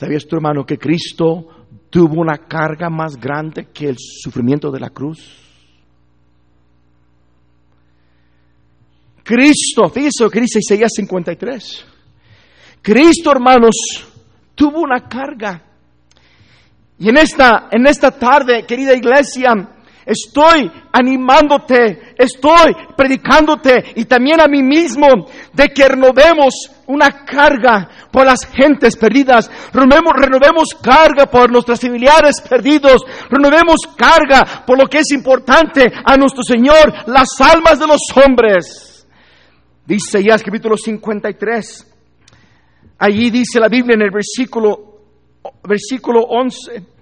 ¿Sabías 0.04 0.28
tu 0.28 0.36
hermano 0.36 0.66
que 0.66 0.78
Cristo 0.78 1.48
tuvo 1.90 2.20
una 2.20 2.40
carga 2.40 2.90
más 2.90 3.16
grande 3.16 3.70
que 3.74 3.88
el 3.88 3.96
sufrimiento 3.98 4.70
de 4.70 4.82
la 4.82 4.90
cruz? 4.90 5.34
Cristo, 9.24 9.88
fíjese 9.88 10.26
lo 10.26 10.30
que 10.30 10.42
dice 10.42 10.60
Isaías 10.60 10.92
53. 10.94 11.86
Cristo, 12.82 13.32
hermanos, 13.32 13.78
tuvo 14.54 14.82
una 14.82 15.08
carga. 15.08 15.64
Y 17.00 17.08
en 17.08 17.16
esta, 17.16 17.70
en 17.72 17.88
esta 17.88 18.12
tarde, 18.12 18.66
querida 18.66 18.94
iglesia, 18.94 19.54
Estoy 20.06 20.70
animándote, 20.92 22.14
estoy 22.18 22.76
predicándote 22.96 23.94
y 23.96 24.06
también 24.06 24.42
a 24.42 24.48
mí 24.48 24.62
mismo 24.62 25.08
de 25.54 25.70
que 25.70 25.88
renovemos 25.88 26.54
una 26.88 27.24
carga 27.26 27.90
por 28.12 28.26
las 28.26 28.46
gentes 28.46 28.98
perdidas, 28.98 29.50
renovemos, 29.72 30.14
renovemos 30.16 30.70
carga 30.82 31.26
por 31.28 31.50
nuestros 31.50 31.80
familiares 31.80 32.42
perdidos, 32.42 33.02
renovemos 33.30 33.80
carga 33.96 34.64
por 34.66 34.78
lo 34.78 34.88
que 34.88 35.00
es 35.00 35.12
importante 35.12 35.92
a 36.04 36.18
nuestro 36.18 36.44
Señor, 36.44 36.94
las 37.08 37.30
almas 37.40 37.80
de 37.80 37.88
los 37.88 38.02
hombres. 38.16 39.08
Dice 39.86 40.24
ya 40.24 40.38
capítulo 40.38 40.78
53. 40.78 41.94
Allí 43.00 43.30
dice 43.30 43.60
la 43.60 43.68
Biblia 43.68 43.96
en 43.96 44.02
el 44.02 44.12
versículo, 44.12 45.02
versículo 45.64 46.22
11. 46.22 46.93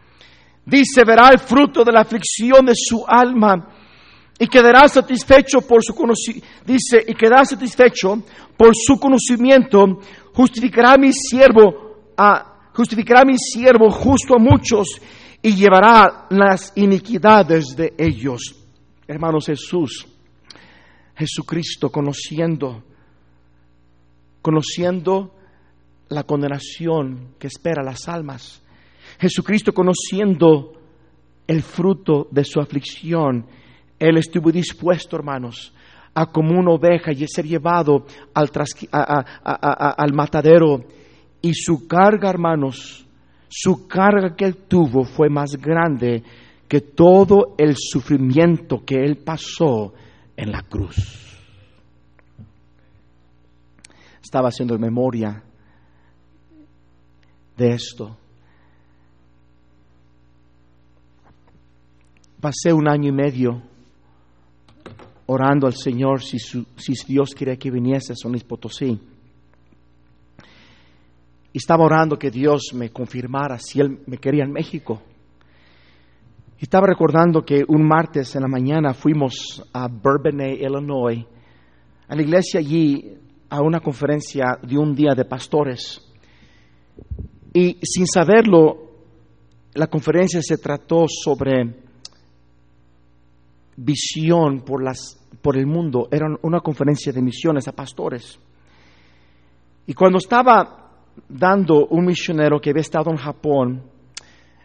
Dice, 0.65 1.03
verá 1.05 1.29
el 1.29 1.39
fruto 1.39 1.83
de 1.83 1.91
la 1.91 2.01
aflicción 2.01 2.65
de 2.65 2.73
su 2.75 3.03
alma 3.07 3.67
y 4.37 4.47
quedará 4.47 4.87
satisfecho 4.87 5.61
por 5.61 5.83
su 5.83 5.93
conocimiento. 5.93 6.47
Dice, 6.65 7.03
y 7.07 7.13
quedará 7.13 7.45
satisfecho 7.45 8.23
por 8.57 8.75
su 8.75 8.99
conocimiento, 8.99 9.99
justificará 10.33 10.97
mi 10.97 11.11
siervo, 11.13 12.13
a, 12.17 12.69
justificará 12.73 13.23
mi 13.25 13.37
siervo 13.37 13.89
justo 13.89 14.35
a 14.35 14.39
muchos 14.39 14.87
y 15.41 15.55
llevará 15.55 16.27
las 16.29 16.71
iniquidades 16.75 17.75
de 17.75 17.93
ellos. 17.97 18.55
Hermanos 19.07 19.47
Jesús, 19.47 20.07
Jesucristo 21.15 21.91
conociendo, 21.91 22.83
conociendo 24.41 25.33
la 26.09 26.23
condenación 26.23 27.35
que 27.39 27.47
espera 27.47 27.83
las 27.83 28.07
almas, 28.07 28.60
Jesucristo 29.21 29.71
conociendo 29.71 30.73
el 31.45 31.61
fruto 31.61 32.27
de 32.31 32.43
su 32.43 32.59
aflicción, 32.59 33.45
Él 33.99 34.17
estuvo 34.17 34.51
dispuesto, 34.51 35.15
hermanos, 35.15 35.71
a 36.15 36.25
como 36.25 36.59
una 36.59 36.71
oveja 36.71 37.11
y 37.11 37.27
ser 37.27 37.45
llevado 37.45 38.07
al, 38.33 38.49
al 38.91 40.13
matadero. 40.13 40.83
Y 41.39 41.53
su 41.53 41.87
carga, 41.87 42.31
hermanos, 42.31 43.05
su 43.47 43.87
carga 43.87 44.35
que 44.35 44.45
Él 44.45 44.57
tuvo 44.67 45.03
fue 45.03 45.29
más 45.29 45.51
grande 45.55 46.23
que 46.67 46.81
todo 46.81 47.53
el 47.59 47.75
sufrimiento 47.77 48.83
que 48.83 48.95
Él 48.95 49.17
pasó 49.17 49.93
en 50.35 50.51
la 50.51 50.63
cruz. 50.63 51.37
Estaba 54.19 54.47
haciendo 54.47 54.79
memoria 54.79 55.43
de 57.55 57.69
esto. 57.69 58.17
Pasé 62.41 62.73
un 62.73 62.89
año 62.89 63.09
y 63.09 63.11
medio 63.11 63.61
orando 65.27 65.67
al 65.67 65.75
Señor 65.75 66.23
si, 66.23 66.37
Dios 67.07 67.35
quería 67.35 67.55
que 67.55 67.69
viniese 67.69 68.13
a 68.13 68.15
San 68.15 68.31
Luis 68.31 68.43
Potosí. 68.43 68.99
Y 71.53 71.57
estaba 71.57 71.85
orando 71.85 72.17
que 72.17 72.31
Dios 72.31 72.71
me 72.73 72.89
confirmara 72.89 73.59
si 73.59 73.79
Él 73.79 73.99
me 74.07 74.17
quería 74.17 74.43
en 74.43 74.51
México. 74.51 75.03
Estaba 76.57 76.87
recordando 76.87 77.45
que 77.45 77.63
un 77.67 77.87
martes 77.87 78.35
en 78.35 78.41
la 78.41 78.47
mañana 78.47 78.95
fuimos 78.95 79.63
a 79.71 79.87
Bourbonnais, 79.87 80.59
Illinois, 80.61 81.23
a 82.07 82.15
la 82.15 82.21
iglesia 82.23 82.59
allí, 82.59 83.19
a 83.49 83.61
una 83.61 83.81
conferencia 83.81 84.57
de 84.63 84.79
un 84.79 84.95
día 84.95 85.13
de 85.13 85.25
pastores. 85.25 86.01
Y 87.53 87.77
sin 87.83 88.07
saberlo, 88.07 88.77
la 89.75 89.85
conferencia 89.85 90.41
se 90.41 90.57
trató 90.57 91.05
sobre 91.07 91.90
visión 93.83 94.61
por, 94.61 94.83
las, 94.83 95.19
por 95.41 95.57
el 95.57 95.65
mundo. 95.65 96.07
Era 96.11 96.27
una 96.41 96.59
conferencia 96.59 97.11
de 97.11 97.21
misiones 97.21 97.67
a 97.67 97.71
pastores. 97.71 98.39
Y 99.87 99.93
cuando 99.93 100.19
estaba 100.19 100.91
dando 101.27 101.87
un 101.87 102.05
misionero 102.05 102.59
que 102.59 102.69
había 102.69 102.81
estado 102.81 103.11
en 103.11 103.17
Japón, 103.17 103.83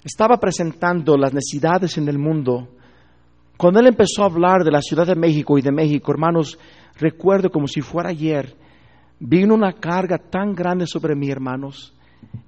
estaba 0.04 0.38
presentando 0.38 1.16
las 1.16 1.34
necesidades 1.34 1.98
en 1.98 2.08
el 2.08 2.18
mundo, 2.18 2.68
cuando 3.56 3.80
él 3.80 3.86
empezó 3.86 4.22
a 4.22 4.26
hablar 4.26 4.64
de 4.64 4.70
la 4.70 4.82
Ciudad 4.82 5.06
de 5.06 5.16
México 5.16 5.58
y 5.58 5.62
de 5.62 5.72
México, 5.72 6.12
hermanos, 6.12 6.58
recuerdo 6.98 7.50
como 7.50 7.66
si 7.66 7.80
fuera 7.80 8.10
ayer, 8.10 8.54
vino 9.18 9.54
una 9.54 9.72
carga 9.72 10.18
tan 10.18 10.54
grande 10.54 10.86
sobre 10.86 11.16
mí, 11.16 11.30
hermanos, 11.30 11.94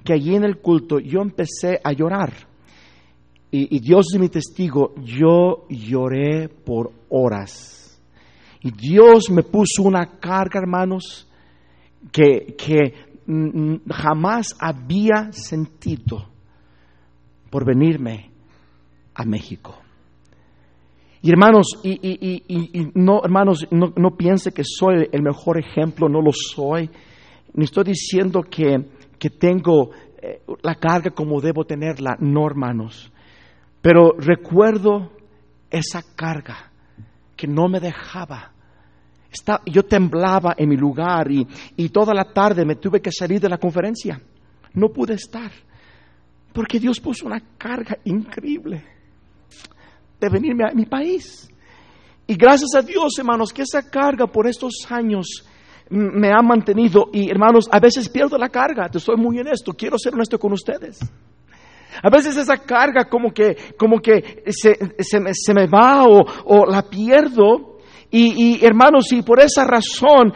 que 0.04 0.12
allí 0.12 0.35
en 0.35 0.44
el 0.44 0.59
culto 0.59 0.98
yo 0.98 1.22
empecé 1.22 1.81
a 1.83 1.92
llorar. 1.92 2.47
Y, 3.50 3.80
Dios 3.80 4.06
es 4.12 4.20
mi 4.20 4.28
testigo, 4.28 4.94
yo 5.02 5.66
lloré 5.70 6.48
por 6.48 6.92
horas. 7.08 7.98
Y 8.61 8.70
Dios 8.72 9.30
me 9.30 9.42
puso 9.42 9.82
una 9.84 10.18
carga, 10.18 10.61
hermanos, 10.61 11.26
que, 12.12 12.54
que 12.58 12.94
jamás 13.90 14.54
había 14.61 15.32
sentido 15.32 16.28
por 17.50 17.64
venirme 17.64 18.30
a 19.14 19.24
México. 19.24 19.74
Y 21.22 21.30
hermanos, 21.30 21.80
y, 21.82 22.92
no, 22.94 23.20
hermanos, 23.24 23.66
no, 23.70 23.92
no, 23.96 24.11
piense 24.16 24.52
que 24.52 24.62
soy 24.62 25.08
el 25.11 25.22
mejor 25.22 25.58
ejemplo, 25.58 26.08
no 26.08 26.20
lo 26.20 26.32
soy. 26.32 26.90
Ni 27.54 27.64
estoy 27.64 27.84
diciendo 27.84 28.42
que, 28.42 28.84
que 29.18 29.30
tengo 29.30 29.90
eh, 30.22 30.42
la 30.62 30.74
carga 30.74 31.11
como 31.11 31.40
debo 31.40 31.64
tenerla, 31.64 32.16
no, 32.20 32.46
hermanos. 32.46 33.11
Pero 33.81 34.12
recuerdo 34.19 35.12
esa 35.71 36.03
carga 36.14 36.71
que 37.37 37.47
no 37.47 37.69
me 37.69 37.81
dejaba. 37.81 38.53
yo 39.67 39.85
temblaba 39.85 40.55
en 40.57 40.69
mi 40.69 40.77
lugar 40.77 41.31
y, 41.31 41.47
y 41.77 41.88
toda 41.91 42.12
la 42.12 42.33
tarde 42.33 42.64
me 42.64 42.77
tuve 42.77 43.01
que 43.01 43.12
salir 43.12 43.41
de 43.41 43.49
la 43.49 43.59
conferencia. 43.59 44.21
No 44.75 44.88
pude 44.88 45.14
estar. 45.14 45.51
Porque 46.53 46.81
Dios 46.81 46.99
puso 46.99 47.27
una 47.27 47.41
carga 47.57 47.99
increíble 48.05 48.85
de 50.19 50.29
venirme 50.29 50.64
a 50.64 50.75
mi 50.75 50.87
país. 50.87 51.49
Y 52.27 52.35
gracias 52.35 52.75
a 52.75 52.83
Dios, 52.83 53.12
hermanos, 53.19 53.53
que 53.53 53.62
esa 53.62 53.88
carga 53.88 54.27
por 54.27 54.47
estos 54.47 54.87
años 54.91 55.47
me 55.91 56.31
ha 56.31 56.43
mantenido. 56.43 57.09
Y 57.12 57.31
hermanos, 57.31 57.69
a 57.71 57.81
veces 57.81 58.09
pierdo 58.09 58.37
la 58.37 58.49
carga, 58.49 58.88
te 58.88 59.01
soy 59.01 59.17
muy 59.17 59.38
honesto, 59.38 59.73
quiero 59.73 59.99
ser 59.99 60.14
honesto 60.14 60.38
con 60.38 60.53
ustedes. 60.53 60.99
A 62.02 62.11
veces 62.11 62.37
esa 62.37 62.58
carga 62.58 63.04
como 63.04 63.32
que, 63.32 63.56
como 63.78 64.00
que 64.00 64.44
se, 64.48 64.76
se, 64.98 65.54
me, 65.54 65.66
va 65.66 66.04
o, 66.04 66.66
la 66.66 66.82
pierdo. 66.82 67.76
Y, 68.11 68.64
hermanos, 68.64 69.12
y 69.12 69.20
por 69.20 69.38
esa 69.38 69.64
razón 69.64 70.32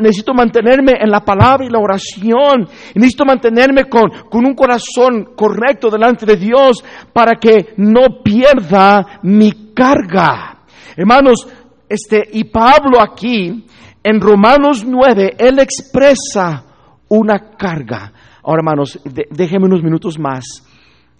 necesito 0.00 0.34
mantenerme 0.34 0.94
en 1.00 1.08
la 1.08 1.20
palabra 1.20 1.64
y 1.64 1.70
la 1.70 1.78
oración. 1.78 2.68
necesito 2.96 3.24
mantenerme 3.24 3.84
con, 3.84 4.10
con 4.28 4.44
un 4.44 4.54
corazón 4.54 5.34
correcto 5.36 5.88
delante 5.88 6.26
de 6.26 6.36
Dios 6.36 6.82
para 7.12 7.38
que 7.38 7.74
no 7.76 8.22
pierda 8.24 9.20
mi 9.22 9.72
carga. 9.72 10.64
Hermanos, 10.96 11.46
este, 11.88 12.28
y 12.32 12.44
Pablo 12.44 13.00
aquí, 13.00 13.64
en 14.02 14.20
Romanos 14.20 14.84
9, 14.84 15.36
él 15.38 15.60
expresa 15.60 16.64
una 17.08 17.50
carga. 17.56 18.12
Ahora, 18.42 18.60
hermanos, 18.60 18.98
déjenme 19.30 19.66
unos 19.66 19.82
minutos 19.82 20.18
más 20.18 20.65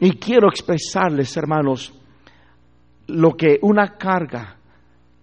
y 0.00 0.12
quiero 0.12 0.48
expresarles, 0.48 1.36
hermanos, 1.36 1.92
lo 3.08 3.32
que 3.32 3.58
una 3.62 3.96
carga 3.96 4.56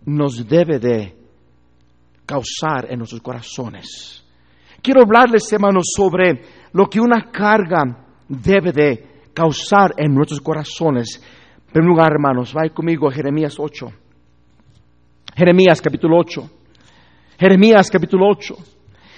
nos 0.06 0.48
debe 0.48 0.80
de 0.80 1.16
causar 2.26 2.88
en 2.90 2.98
nuestros 2.98 3.22
corazones. 3.22 4.24
Quiero 4.82 5.02
hablarles, 5.02 5.52
hermanos, 5.52 5.86
sobre 5.96 6.42
lo 6.74 6.90
que 6.90 7.00
una 7.00 7.30
carga 7.32 7.84
debe 8.28 8.72
de 8.72 9.08
causar 9.34 9.94
en 9.98 10.14
nuestros 10.14 10.42
corazones. 10.42 11.22
En 11.68 11.74
primer 11.74 11.90
lugar, 11.90 12.12
hermanos, 12.12 12.54
vaya 12.54 12.74
conmigo 12.74 13.08
a 13.08 13.14
Jeremías 13.14 13.56
8. 13.58 13.92
Jeremías 15.36 15.82
capítulo 15.82 16.18
8. 16.20 16.50
Jeremías 17.40 17.90
capítulo 17.90 18.28
8. 18.30 18.56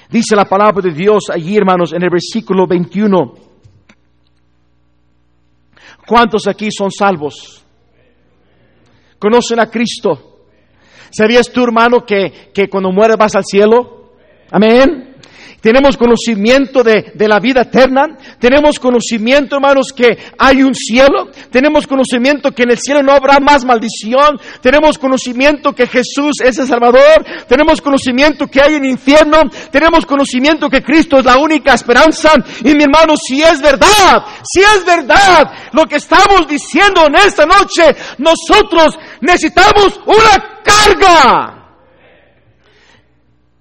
Dice 0.10 0.36
la 0.36 0.46
palabra 0.46 0.82
de 0.82 0.94
Dios 0.94 1.30
allí, 1.34 1.58
hermanos, 1.58 1.94
en 1.94 2.04
el 2.04 2.10
versículo 2.10 2.68
21. 2.68 3.45
¿Cuántos 6.06 6.48
aquí 6.48 6.70
son 6.72 6.92
salvos? 6.92 7.64
¿Conocen 9.18 9.60
a 9.60 9.70
Cristo? 9.70 10.48
¿Sabías 11.10 11.52
tú, 11.52 11.64
hermano, 11.64 12.06
que, 12.06 12.52
que 12.54 12.70
cuando 12.70 12.92
mueres 12.92 13.18
vas 13.18 13.36
al 13.36 13.46
cielo? 13.46 14.12
Amén. 14.52 15.15
Tenemos 15.66 15.98
conocimiento 15.98 16.84
de, 16.84 17.12
de 17.16 17.28
la 17.28 17.40
vida 17.40 17.62
eterna, 17.62 18.16
tenemos 18.38 18.78
conocimiento, 18.78 19.56
hermanos, 19.56 19.92
que 19.92 20.16
hay 20.38 20.62
un 20.62 20.76
cielo, 20.76 21.32
tenemos 21.50 21.88
conocimiento 21.88 22.52
que 22.52 22.62
en 22.62 22.70
el 22.70 22.78
cielo 22.78 23.02
no 23.02 23.12
habrá 23.12 23.40
más 23.40 23.66
maldición, 23.66 24.40
tenemos 24.62 25.00
conocimiento 25.00 25.74
que 25.74 25.88
Jesús 25.88 26.34
es 26.44 26.60
el 26.60 26.68
Salvador, 26.68 27.26
tenemos 27.48 27.82
conocimiento 27.82 28.46
que 28.46 28.62
hay 28.62 28.76
un 28.76 28.86
infierno, 28.86 29.42
tenemos 29.72 30.06
conocimiento 30.06 30.70
que 30.70 30.84
Cristo 30.84 31.18
es 31.18 31.26
la 31.26 31.40
única 31.40 31.74
esperanza. 31.74 32.34
Y 32.64 32.76
mi 32.76 32.84
hermano, 32.84 33.16
si 33.18 33.42
es 33.42 33.60
verdad, 33.60 34.24
si 34.44 34.60
es 34.60 34.86
verdad 34.86 35.52
lo 35.74 35.86
que 35.86 35.96
estamos 35.96 36.48
diciendo 36.48 37.08
en 37.08 37.16
esta 37.16 37.48
noche, 37.48 37.96
nosotros 38.20 39.00
necesitamos 39.20 40.00
una 40.06 40.62
carga. 40.64 41.56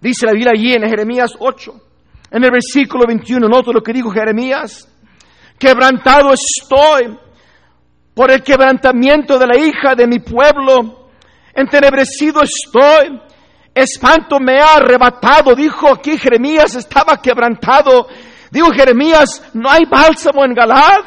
Dice 0.03 0.27
la 0.27 0.33
Biblia 0.33 0.53
allí 0.55 0.75
en 0.75 0.83
Jeremías 0.83 1.33
8, 1.39 1.81
en 2.31 2.45
el 2.45 2.51
versículo 2.51 3.07
21, 3.07 3.49
noto 3.49 3.73
lo 3.73 3.83
que 3.83 3.93
dijo 3.93 4.11
Jeremías, 4.11 4.89
quebrantado 5.59 6.33
estoy 6.33 7.17
por 8.15 8.31
el 8.31 8.43
quebrantamiento 8.43 9.39
de 9.39 9.47
la 9.47 9.57
hija 9.57 9.95
de 9.97 10.07
mi 10.07 10.19
pueblo, 10.19 11.09
entenebrecido 11.55 12.43
estoy, 12.43 13.21
espanto 13.75 14.39
me 14.41 14.61
ha 14.61 14.75
arrebatado, 14.77 15.55
dijo 15.55 15.89
aquí 15.93 16.19
Jeremías, 16.19 16.75
estaba 16.75 17.17
quebrantado, 17.21 18.09
dijo 18.51 18.71
Jeremías, 18.73 19.51
no 19.55 19.71
hay 19.71 19.85
bálsamo 19.85 20.45
en 20.45 20.55
Galad, 20.55 21.05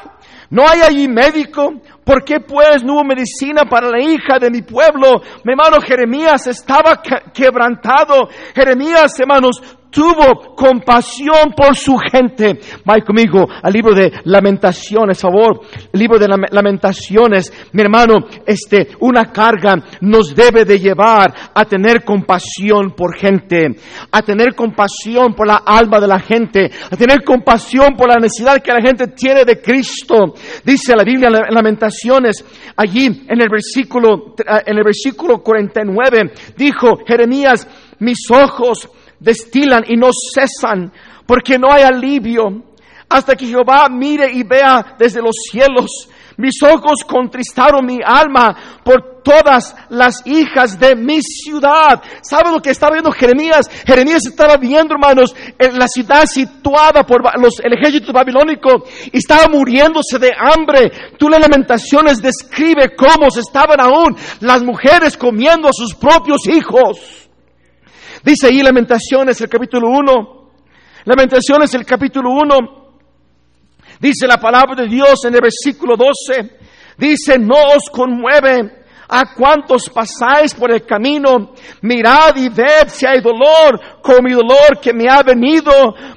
no 0.50 0.68
hay 0.68 0.82
allí 0.82 1.08
médico, 1.08 1.82
¿Por 2.08 2.24
qué 2.24 2.40
pues 2.40 2.86
no 2.86 2.94
hubo 2.94 3.04
medicina 3.04 3.64
para 3.70 3.90
la 3.90 4.02
hija 4.02 4.40
de 4.40 4.50
mi 4.50 4.62
pueblo? 4.62 5.22
Mi 5.44 5.52
hermano 5.52 5.82
Jeremías 5.86 6.48
estaba 6.48 7.02
quebrantado. 7.34 8.30
Jeremías, 8.56 9.20
hermanos, 9.20 9.62
tuvo 9.90 10.56
compasión 10.56 11.54
por 11.56 11.76
su 11.76 11.98
gente. 11.98 12.60
Vaya 12.86 13.04
conmigo 13.04 13.46
al 13.62 13.74
libro 13.74 13.94
de 13.94 14.12
lamentaciones, 14.26 15.20
favor. 15.20 15.62
Libro 15.94 16.20
de 16.20 16.28
lamentaciones, 16.52 17.52
mi 17.72 17.82
hermano, 17.82 18.16
este, 18.46 18.90
una 19.00 19.32
carga 19.32 19.76
nos 20.02 20.36
debe 20.36 20.66
de 20.66 20.80
llevar 20.80 21.34
a 21.54 21.66
tener 21.66 22.04
compasión 22.04 22.92
por 22.96 23.16
gente, 23.18 23.76
a 24.12 24.22
tener 24.22 24.56
compasión 24.56 25.34
por 25.34 25.48
la 25.48 25.64
alma 25.66 26.00
de 26.00 26.08
la 26.08 26.20
gente, 26.20 26.72
a 26.90 26.96
tener 26.96 27.24
compasión 27.24 27.96
por 27.96 28.10
la 28.10 28.16
necesidad 28.16 28.62
que 28.62 28.74
la 28.74 28.82
gente 28.82 29.08
tiene 29.08 29.46
de 29.46 29.62
Cristo. 29.62 30.34
Dice 30.64 30.96
la 30.96 31.04
Biblia 31.04 31.30
en 31.30 31.54
lamentaciones, 31.54 32.44
allí 32.76 33.06
en 33.06 33.42
el 33.42 33.50
versículo, 33.50 34.36
en 34.66 34.78
el 34.78 34.84
versículo 34.84 35.42
49, 35.42 36.32
dijo 36.56 36.98
Jeremías, 37.06 37.68
mis 38.00 38.30
ojos 38.30 38.90
destilan 39.20 39.84
y 39.88 39.96
no 39.96 40.10
cesan, 40.34 40.92
porque 41.26 41.58
no 41.58 41.72
hay 41.72 41.84
alivio, 41.84 42.64
hasta 43.10 43.36
que 43.36 43.48
Jehová 43.48 43.88
mire 43.90 44.32
y 44.32 44.44
vea 44.44 44.96
desde 44.98 45.22
los 45.22 45.36
cielos. 45.52 46.10
Mis 46.38 46.62
ojos 46.62 47.04
contristaron 47.08 47.84
mi 47.86 47.98
alma 48.06 48.56
por 48.84 49.24
todas 49.24 49.76
las 49.90 50.22
hijas 50.26 50.80
de 50.80 50.96
mi 50.96 51.20
ciudad. 51.22 52.02
¿Sabe 52.22 52.52
lo 52.52 52.62
que 52.62 52.70
estaba 52.70 52.94
viendo 52.94 53.12
Jeremías? 53.12 53.68
Jeremías 53.86 54.26
estaba 54.26 54.56
viendo, 54.58 54.94
hermanos, 54.94 55.36
en 55.58 55.80
la 55.80 55.88
ciudad 55.88 56.26
situada 56.28 57.04
por 57.04 57.24
los, 57.42 57.60
el 57.60 57.74
ejército 57.74 58.14
babilónico 58.14 58.84
y 59.12 59.18
estaba 59.18 59.48
muriéndose 59.48 60.20
de 60.20 60.32
hambre. 60.38 60.92
Tú 61.18 61.28
las 61.28 61.42
lamentaciones 61.42 62.22
describe 62.22 62.96
cómo 62.96 63.28
estaban 63.28 63.82
aún 63.82 64.16
las 64.42 64.64
mujeres 64.64 65.18
comiendo 65.18 65.68
a 65.68 65.74
sus 65.74 65.96
propios 65.96 66.48
hijos. 66.48 67.27
Dice 68.28 68.48
ahí 68.48 68.62
Lamentaciones, 68.62 69.40
el 69.40 69.48
capítulo 69.48 69.88
1. 69.88 70.50
Lamentaciones, 71.06 71.74
el 71.76 71.86
capítulo 71.86 72.32
1. 72.32 72.56
Dice 74.02 74.28
la 74.28 74.36
palabra 74.36 74.76
de 74.76 74.86
Dios 74.86 75.24
en 75.24 75.34
el 75.34 75.40
versículo 75.40 75.96
12. 75.96 76.58
Dice, 76.98 77.40
no 77.40 77.56
os 77.56 77.90
conmueve 77.90 78.84
a 79.08 79.34
cuantos 79.34 79.90
pasáis 79.90 80.54
por 80.54 80.74
el 80.74 80.86
camino, 80.86 81.54
mirad 81.84 82.36
y 82.36 82.50
ved 82.50 82.90
si 82.90 83.06
hay 83.06 83.22
dolor, 83.22 83.80
como 84.02 84.18
mi 84.22 84.34
dolor 84.34 84.78
que 84.82 84.92
me 84.92 85.08
ha 85.10 85.24
venido, 85.24 85.72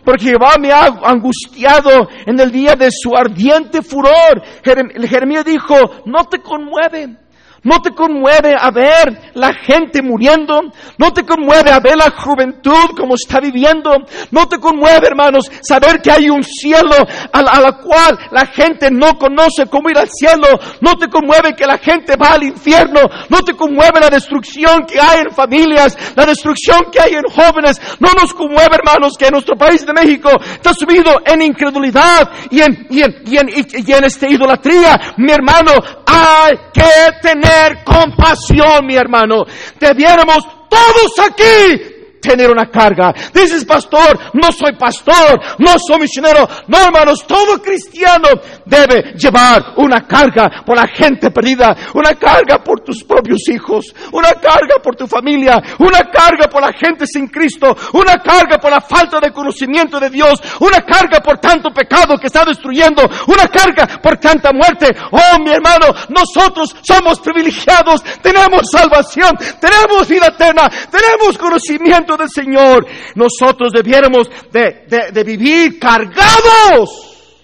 porque 0.04 0.30
Jehová 0.30 0.56
me 0.60 0.72
ha 0.72 0.86
angustiado 1.04 2.08
en 2.26 2.40
el 2.40 2.50
día 2.50 2.74
de 2.74 2.88
su 2.90 3.14
ardiente 3.14 3.82
furor. 3.82 4.42
Jeremías 4.64 5.44
dijo, 5.44 5.76
no 6.06 6.24
te 6.24 6.40
conmueve 6.40 7.20
no 7.62 7.80
te 7.82 7.90
conmueve 7.90 8.54
a 8.58 8.70
ver 8.70 9.32
la 9.34 9.52
gente 9.52 10.02
muriendo. 10.02 10.60
No 10.96 11.12
te 11.12 11.24
conmueve 11.24 11.70
a 11.70 11.80
ver 11.80 11.96
la 11.96 12.10
juventud 12.10 12.96
como 12.96 13.14
está 13.14 13.40
viviendo. 13.40 13.90
No 14.30 14.48
te 14.48 14.58
conmueve, 14.58 15.06
hermanos, 15.06 15.50
saber 15.62 16.00
que 16.00 16.10
hay 16.10 16.30
un 16.30 16.42
cielo 16.42 16.96
a 17.32 17.42
la, 17.42 17.72
cual 17.72 18.18
la 18.30 18.46
gente 18.46 18.90
no 18.90 19.18
conoce 19.18 19.66
cómo 19.66 19.90
ir 19.90 19.98
al 19.98 20.08
cielo. 20.08 20.48
No 20.80 20.96
te 20.96 21.08
conmueve 21.08 21.54
que 21.54 21.66
la 21.66 21.78
gente 21.78 22.16
va 22.16 22.32
al 22.32 22.44
infierno. 22.44 23.00
No 23.28 23.42
te 23.42 23.54
conmueve 23.54 24.00
la 24.00 24.08
destrucción 24.08 24.86
que 24.86 25.00
hay 25.00 25.20
en 25.20 25.30
familias, 25.30 25.96
la 26.16 26.24
destrucción 26.24 26.86
que 26.90 27.00
hay 27.00 27.12
en 27.12 27.24
jóvenes. 27.24 27.80
No 27.98 28.10
nos 28.18 28.32
conmueve, 28.32 28.76
hermanos, 28.76 29.14
que 29.18 29.30
nuestro 29.30 29.56
país 29.56 29.84
de 29.84 29.92
México 29.92 30.30
está 30.52 30.72
subido 30.72 31.20
en 31.24 31.42
incredulidad 31.42 32.30
y 32.50 32.60
en, 32.60 32.86
y 32.88 33.02
en, 33.02 33.22
y 33.26 33.36
en, 33.36 33.48
y 33.50 33.92
en 33.92 34.04
este 34.04 34.30
idolatría. 34.30 35.14
Mi 35.18 35.32
hermano, 35.32 35.72
hay 36.10 36.56
que 36.72 37.18
tener 37.22 37.84
compasión, 37.84 38.86
mi 38.86 38.96
hermano. 38.96 39.44
Debiéramos 39.78 40.44
todos 40.68 41.28
aquí 41.28 41.99
tener 42.20 42.50
una 42.50 42.66
carga. 42.66 43.12
Dices, 43.32 43.64
pastor, 43.64 44.18
no 44.34 44.52
soy 44.52 44.74
pastor, 44.76 45.40
no 45.58 45.76
soy 45.78 46.00
misionero. 46.00 46.48
No, 46.68 46.78
hermanos, 46.78 47.26
todo 47.26 47.60
cristiano 47.62 48.28
debe 48.64 49.14
llevar 49.14 49.74
una 49.76 50.06
carga 50.06 50.62
por 50.64 50.76
la 50.76 50.86
gente 50.86 51.30
perdida, 51.30 51.76
una 51.94 52.14
carga 52.14 52.58
por 52.62 52.80
tus 52.80 53.02
propios 53.04 53.48
hijos, 53.48 53.94
una 54.12 54.32
carga 54.34 54.76
por 54.82 54.96
tu 54.96 55.06
familia, 55.06 55.60
una 55.78 56.00
carga 56.10 56.48
por 56.48 56.62
la 56.62 56.72
gente 56.72 57.06
sin 57.06 57.28
Cristo, 57.28 57.76
una 57.94 58.18
carga 58.18 58.58
por 58.58 58.70
la 58.70 58.80
falta 58.80 59.18
de 59.20 59.32
conocimiento 59.32 59.98
de 59.98 60.10
Dios, 60.10 60.40
una 60.60 60.80
carga 60.80 61.20
por 61.20 61.38
tanto 61.38 61.70
pecado 61.70 62.16
que 62.18 62.26
está 62.26 62.44
destruyendo, 62.44 63.02
una 63.26 63.48
carga 63.48 64.00
por 64.02 64.18
tanta 64.18 64.52
muerte. 64.52 64.88
Oh, 65.10 65.40
mi 65.42 65.50
hermano, 65.50 65.86
nosotros 66.08 66.76
somos 66.82 67.18
privilegiados, 67.20 68.02
tenemos 68.22 68.62
salvación, 68.70 69.36
tenemos 69.60 70.08
vida 70.08 70.26
eterna, 70.26 70.68
tenemos 70.90 71.38
conocimiento 71.38 72.09
del 72.16 72.28
Señor, 72.28 72.86
nosotros 73.14 73.72
debiéramos 73.72 74.30
de, 74.52 75.24
vivir 75.24 75.78
cargados, 75.78 77.36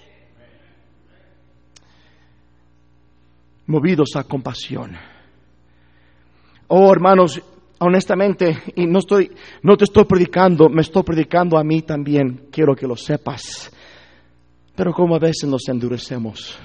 movidos 3.66 4.16
a 4.16 4.24
compasión. 4.24 4.96
Oh, 6.68 6.92
hermanos, 6.92 7.40
honestamente, 7.78 8.62
y 8.74 8.86
no 8.86 8.98
estoy, 9.00 9.30
no 9.62 9.76
te 9.76 9.84
estoy 9.84 10.04
predicando, 10.04 10.68
me 10.68 10.82
estoy 10.82 11.02
predicando 11.02 11.58
a 11.58 11.64
mí 11.64 11.82
también, 11.82 12.48
quiero 12.50 12.74
que 12.74 12.86
lo 12.86 12.96
sepas. 12.96 13.72
Pero 14.74 14.92
como 14.92 15.16
a 15.16 15.18
veces 15.18 15.48
nos 15.48 15.68
endurecemos, 15.68 16.58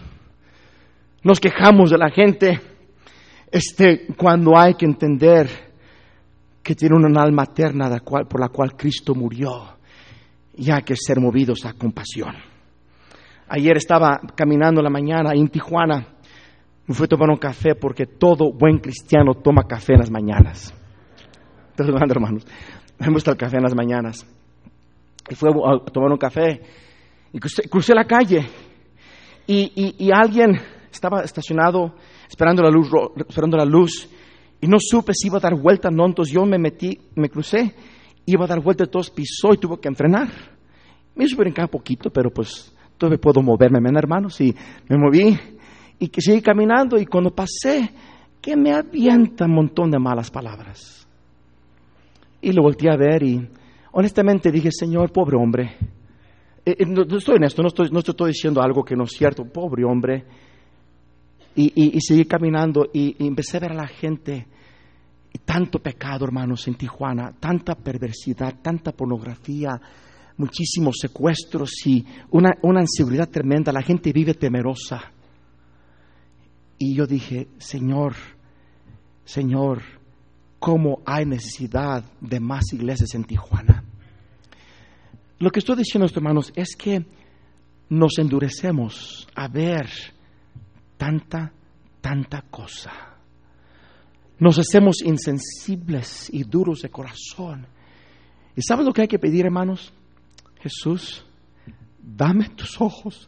nos 1.24 1.40
quejamos 1.40 1.92
de 1.92 1.98
la 1.98 2.10
gente, 2.10 2.60
este, 3.52 4.08
cuando 4.18 4.58
hay 4.58 4.74
que 4.76 4.86
entender 4.86 5.71
que 6.64 6.76
tiene 6.76 6.96
una 6.96 7.22
alma 7.22 7.44
eterna 7.44 7.90
por 8.00 8.40
la 8.40 8.50
cual 8.50 8.76
Cristo 8.76 9.16
murió 9.16 9.78
y 10.56 10.70
hay 10.70 10.84
que 10.84 10.96
ser 10.96 11.20
movidos 11.20 11.66
a 11.66 11.74
compasión. 11.74 12.36
Ayer 13.48 13.78
estaba 13.78 14.22
caminando 14.36 14.82
la 14.82 14.90
mañana 14.90 15.34
en 15.34 15.48
Tijuana, 15.48 16.08
me 16.88 16.96
fui 16.96 17.06
a 17.06 17.08
tomar 17.08 17.30
un 17.30 17.38
café 17.38 17.76
porque 17.76 18.06
todo 18.06 18.52
buen 18.54 18.80
cristiano 18.80 19.34
toma 19.36 19.64
café 19.64 19.94
en 19.94 20.00
las 20.00 20.12
mañanas. 20.12 20.74
Perdón, 21.76 22.10
hermanos, 22.10 22.46
me 23.00 23.12
gusta 23.12 23.32
el 23.32 23.38
café 23.38 23.58
en 23.58 23.64
las 23.64 23.76
mañanas. 23.76 24.26
Y 25.30 25.36
fui 25.36 25.50
a 25.50 25.92
tomar 25.92 26.12
un 26.12 26.18
café 26.18 26.62
y 27.34 27.40
crucé, 27.40 27.94
la 27.96 28.06
calle 28.06 28.46
y, 29.48 29.96
y, 29.98 30.12
alguien 30.12 30.60
estaba 30.92 31.22
estacionado 31.22 31.96
esperando 32.30 32.62
la 32.62 32.70
luz, 32.70 32.90
esperando 33.28 33.58
la 33.58 33.66
luz 33.66 34.10
y 34.62 34.68
no 34.68 34.78
supe 34.80 35.14
si 35.14 35.28
iba 35.28 35.40
a 35.40 35.42
dar 35.42 35.56
vuelta, 35.56 35.90
no, 35.90 36.06
entonces 36.06 36.34
yo 36.34 36.46
me 36.46 36.60
metí, 36.60 36.98
me 37.16 37.30
crucé, 37.30 37.74
iba 38.28 38.46
a 38.46 38.48
dar 38.48 38.62
vuelta, 38.62 38.84
entonces 38.84 39.12
pisó 39.12 39.54
y 39.54 39.58
tuvo 39.58 39.78
que 39.78 39.90
enfrenar. 39.90 40.30
Me 41.16 41.26
hizo 41.26 41.36
brincar 41.36 41.66
un 41.66 41.72
poquito, 41.72 42.12
pero 42.12 42.30
pues 42.30 42.74
todavía 42.96 43.20
puedo 43.20 43.42
moverme, 43.42 43.82
¿me 43.82 43.90
hermanos? 43.98 44.40
Y 44.40 44.56
me 44.88 44.98
moví 44.98 45.38
y 45.98 46.08
que 46.10 46.22
seguí 46.22 46.42
caminando 46.42 46.98
y 47.00 47.06
cuando 47.08 47.32
pasé, 47.32 47.92
que 48.40 48.56
me 48.56 48.72
avienta 48.72 49.46
un 49.46 49.56
montón 49.56 49.90
de 49.90 50.00
malas 50.00 50.30
palabras. 50.30 51.08
Y 52.40 52.52
lo 52.52 52.62
volteé 52.62 52.92
a 52.92 52.98
ver 52.98 53.24
y 53.24 53.48
honestamente 53.92 54.52
dije, 54.52 54.70
Señor, 54.72 55.12
pobre 55.12 55.38
hombre. 55.38 55.76
Eh, 56.64 56.76
eh, 56.78 56.86
no, 56.86 57.02
estoy 57.18 57.38
en 57.38 57.44
esto, 57.46 57.64
no 57.64 57.70
estoy, 57.70 57.90
no 57.92 58.00
estoy 58.00 58.28
diciendo 58.28 58.62
algo 58.62 58.84
que 58.84 58.96
no 58.96 59.06
es 59.06 59.12
cierto, 59.12 59.44
pobre 59.46 59.84
hombre 59.84 60.26
y, 61.56 62.00
seguí 62.02 62.26
caminando 62.26 62.90
y, 62.94 63.16
empecé 63.26 63.58
a 63.58 63.62
ver 63.62 63.72
a 63.72 63.76
la 63.76 63.88
gente. 63.88 64.48
Y 65.34 65.40
tanto 65.40 65.80
pecado, 65.80 66.26
hermanos, 66.26 66.68
en 66.68 66.76
Tijuana, 66.76 67.34
tanta 67.40 67.76
perversidad, 67.76 68.56
tanta 68.62 68.92
pornografía, 68.92 69.80
muchísimos 70.38 70.98
secuestros 71.00 71.72
y 71.86 72.06
una, 72.32 72.52
una 72.64 72.82
inseguridad 72.82 73.30
tremenda. 73.30 73.72
La 73.72 73.82
gente 73.82 74.12
vive 74.12 74.34
temerosa. 74.34 75.12
Y 76.78 76.96
yo 76.96 77.06
dije, 77.06 77.48
Señor, 77.60 78.16
Señor, 79.24 79.82
¿cómo 80.60 81.02
hay 81.06 81.26
necesidad 81.26 82.04
de 82.20 82.40
más 82.40 82.74
iglesias 82.74 83.14
en 83.16 83.24
Tijuana? 83.24 83.84
Lo 85.40 85.50
que 85.50 85.60
estoy 85.60 85.78
diciendo, 85.78 86.08
hermanos, 86.14 86.52
es 86.56 86.76
que 86.76 87.06
nos 87.90 88.20
endurecemos 88.20 89.28
a 89.36 89.48
ver 89.48 89.88
tanta, 91.02 91.52
tanta 92.00 92.44
cosa. 92.44 92.92
Nos 94.38 94.60
hacemos 94.60 95.02
insensibles 95.04 96.30
y 96.32 96.44
duros 96.44 96.84
de 96.84 96.92
corazón. 96.92 97.66
¿Y 98.56 98.62
sabes 98.62 98.86
lo 98.86 98.94
que 98.94 99.02
hay 99.02 99.08
que 99.08 99.18
pedir, 99.18 99.46
hermanos? 99.46 99.92
Jesús, 100.60 101.26
dame 101.98 102.50
tus 102.50 102.80
ojos. 102.80 103.28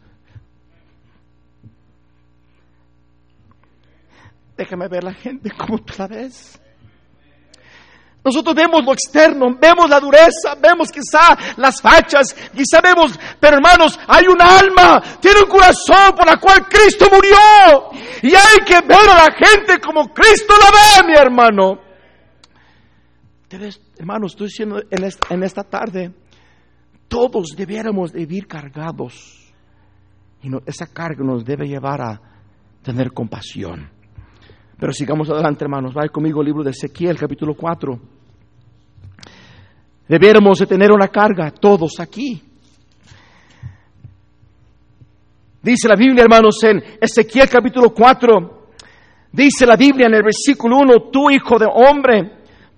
Déjame 4.56 4.86
ver 4.86 5.02
la 5.02 5.14
gente 5.14 5.50
como 5.50 5.78
tú 5.78 5.94
la 5.98 6.06
ves. 6.06 6.60
Nosotros 8.24 8.54
vemos 8.54 8.82
lo 8.82 8.94
externo, 8.94 9.54
vemos 9.60 9.88
la 9.90 10.00
dureza, 10.00 10.54
vemos 10.58 10.90
quizá 10.90 11.36
las 11.58 11.82
fachas 11.82 12.34
y 12.54 12.64
sabemos, 12.64 13.18
pero 13.38 13.58
hermanos, 13.58 14.00
hay 14.08 14.26
un 14.26 14.40
alma, 14.40 15.02
tiene 15.20 15.40
un 15.40 15.48
corazón 15.48 16.14
por 16.16 16.26
la 16.26 16.38
cual 16.38 16.66
Cristo 16.66 17.06
murió. 17.12 17.36
Y 18.22 18.34
hay 18.34 18.64
que 18.64 18.80
ver 18.80 19.10
a 19.10 19.28
la 19.28 19.34
gente 19.36 19.78
como 19.78 20.08
Cristo 20.14 20.54
la 20.58 21.02
ve, 21.02 21.08
mi 21.08 21.14
hermano. 21.18 21.78
hermanos, 23.98 24.32
estoy 24.32 24.46
diciendo 24.46 24.80
en 24.90 25.04
esta, 25.04 25.34
en 25.34 25.42
esta 25.42 25.62
tarde, 25.62 26.10
todos 27.08 27.48
debiéramos 27.54 28.10
vivir 28.10 28.46
cargados. 28.46 29.52
Y 30.42 30.48
esa 30.64 30.86
carga 30.86 31.22
nos 31.22 31.44
debe 31.44 31.66
llevar 31.66 32.00
a 32.00 32.20
tener 32.82 33.12
compasión. 33.12 33.90
Pero 34.78 34.92
sigamos 34.94 35.28
adelante, 35.28 35.64
hermanos. 35.64 35.92
Vaya 35.92 36.08
conmigo 36.08 36.40
al 36.40 36.46
libro 36.46 36.62
de 36.62 36.70
Ezequiel, 36.70 37.18
capítulo 37.18 37.54
4. 37.54 38.13
Debiéramos 40.08 40.58
de 40.58 40.66
tener 40.66 40.92
una 40.92 41.08
carga 41.08 41.50
todos 41.50 41.98
aquí. 41.98 42.42
Dice 45.62 45.88
la 45.88 45.96
Biblia, 45.96 46.24
hermanos, 46.24 46.62
en 46.62 46.82
Ezequiel 47.00 47.48
capítulo 47.48 47.88
4, 47.94 48.68
dice 49.32 49.64
la 49.64 49.76
Biblia 49.76 50.08
en 50.08 50.14
el 50.14 50.22
versículo 50.22 50.76
1, 50.76 51.10
tú 51.10 51.30
hijo 51.30 51.58
de 51.58 51.66
hombre, 51.66 52.32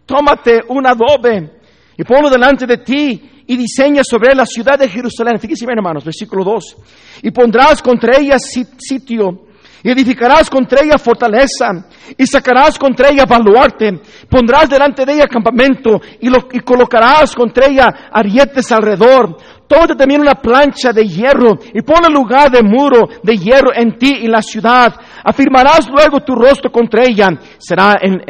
tómate 0.06 0.60
un 0.68 0.86
adobe 0.86 1.50
y 1.98 2.04
ponlo 2.04 2.30
delante 2.30 2.64
de 2.64 2.78
ti 2.78 3.30
y 3.44 3.56
diseña 3.56 4.02
sobre 4.04 4.36
la 4.36 4.46
ciudad 4.46 4.78
de 4.78 4.88
Jerusalén. 4.88 5.40
Fíjense 5.40 5.66
bien, 5.66 5.78
hermanos, 5.78 6.04
versículo 6.04 6.44
2. 6.44 6.76
Y 7.22 7.32
pondrás 7.32 7.82
contra 7.82 8.18
ella 8.18 8.36
sitio 8.38 9.46
y 9.82 9.90
edificarás 9.90 10.50
contra 10.50 10.82
ella 10.82 10.98
fortaleza, 10.98 11.86
y 12.16 12.26
sacarás 12.26 12.78
contra 12.78 13.10
ella 13.10 13.24
baluarte, 13.26 14.00
pondrás 14.28 14.68
delante 14.68 15.04
de 15.04 15.14
ella 15.14 15.26
campamento, 15.26 16.00
y, 16.20 16.28
lo, 16.28 16.48
y 16.52 16.60
colocarás 16.60 17.34
contra 17.34 17.66
ella 17.66 18.08
arietes 18.12 18.70
alrededor. 18.72 19.36
Tómate 19.66 19.96
también 19.96 20.20
una 20.20 20.34
plancha 20.34 20.92
de 20.92 21.04
hierro 21.04 21.58
y 21.74 21.82
pon 21.82 22.04
el 22.06 22.12
lugar 22.12 22.50
de 22.50 22.62
muro 22.62 23.08
de 23.20 23.36
hierro 23.36 23.74
en 23.74 23.98
ti 23.98 24.18
y 24.22 24.28
la 24.28 24.40
ciudad. 24.40 24.94
Afirmarás 25.28 25.88
luego 25.90 26.20
tu 26.20 26.34
rostro 26.34 26.70
contra 26.70 27.04
ella 27.04 27.28
será 27.58 27.96
en, 28.00 28.22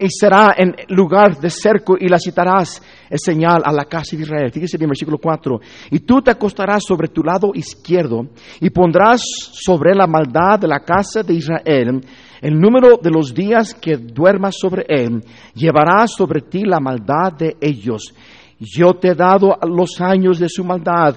y 0.00 0.08
será 0.10 0.54
en 0.56 0.74
lugar 0.88 1.38
de 1.38 1.48
cerco 1.48 1.96
y 1.98 2.08
la 2.08 2.18
citarás 2.18 2.82
es 3.08 3.20
señal 3.22 3.62
a 3.64 3.72
la 3.72 3.84
casa 3.84 4.16
de 4.16 4.22
Israel. 4.22 4.50
Fíjese 4.50 4.76
bien, 4.76 4.90
versículo 4.90 5.18
4. 5.18 5.60
Y 5.92 6.00
tú 6.00 6.20
te 6.20 6.32
acostarás 6.32 6.82
sobre 6.84 7.08
tu 7.08 7.22
lado 7.22 7.52
izquierdo 7.54 8.26
y 8.60 8.70
pondrás 8.70 9.22
sobre 9.52 9.94
la 9.94 10.06
maldad 10.06 10.58
de 10.58 10.68
la 10.68 10.80
casa 10.80 11.22
de 11.22 11.34
Israel 11.34 12.00
el 12.40 12.58
número 12.58 12.96
de 12.96 13.10
los 13.10 13.34
días 13.34 13.74
que 13.74 13.96
duermas 13.96 14.56
sobre 14.58 14.84
él. 14.88 15.22
Llevarás 15.54 16.12
sobre 16.16 16.40
ti 16.40 16.64
la 16.64 16.80
maldad 16.80 17.32
de 17.38 17.56
ellos 17.60 18.14
yo 18.60 18.92
te 18.94 19.08
he 19.08 19.14
dado 19.14 19.58
los 19.66 20.00
años 20.00 20.38
de 20.38 20.48
su 20.48 20.62
maldad 20.62 21.16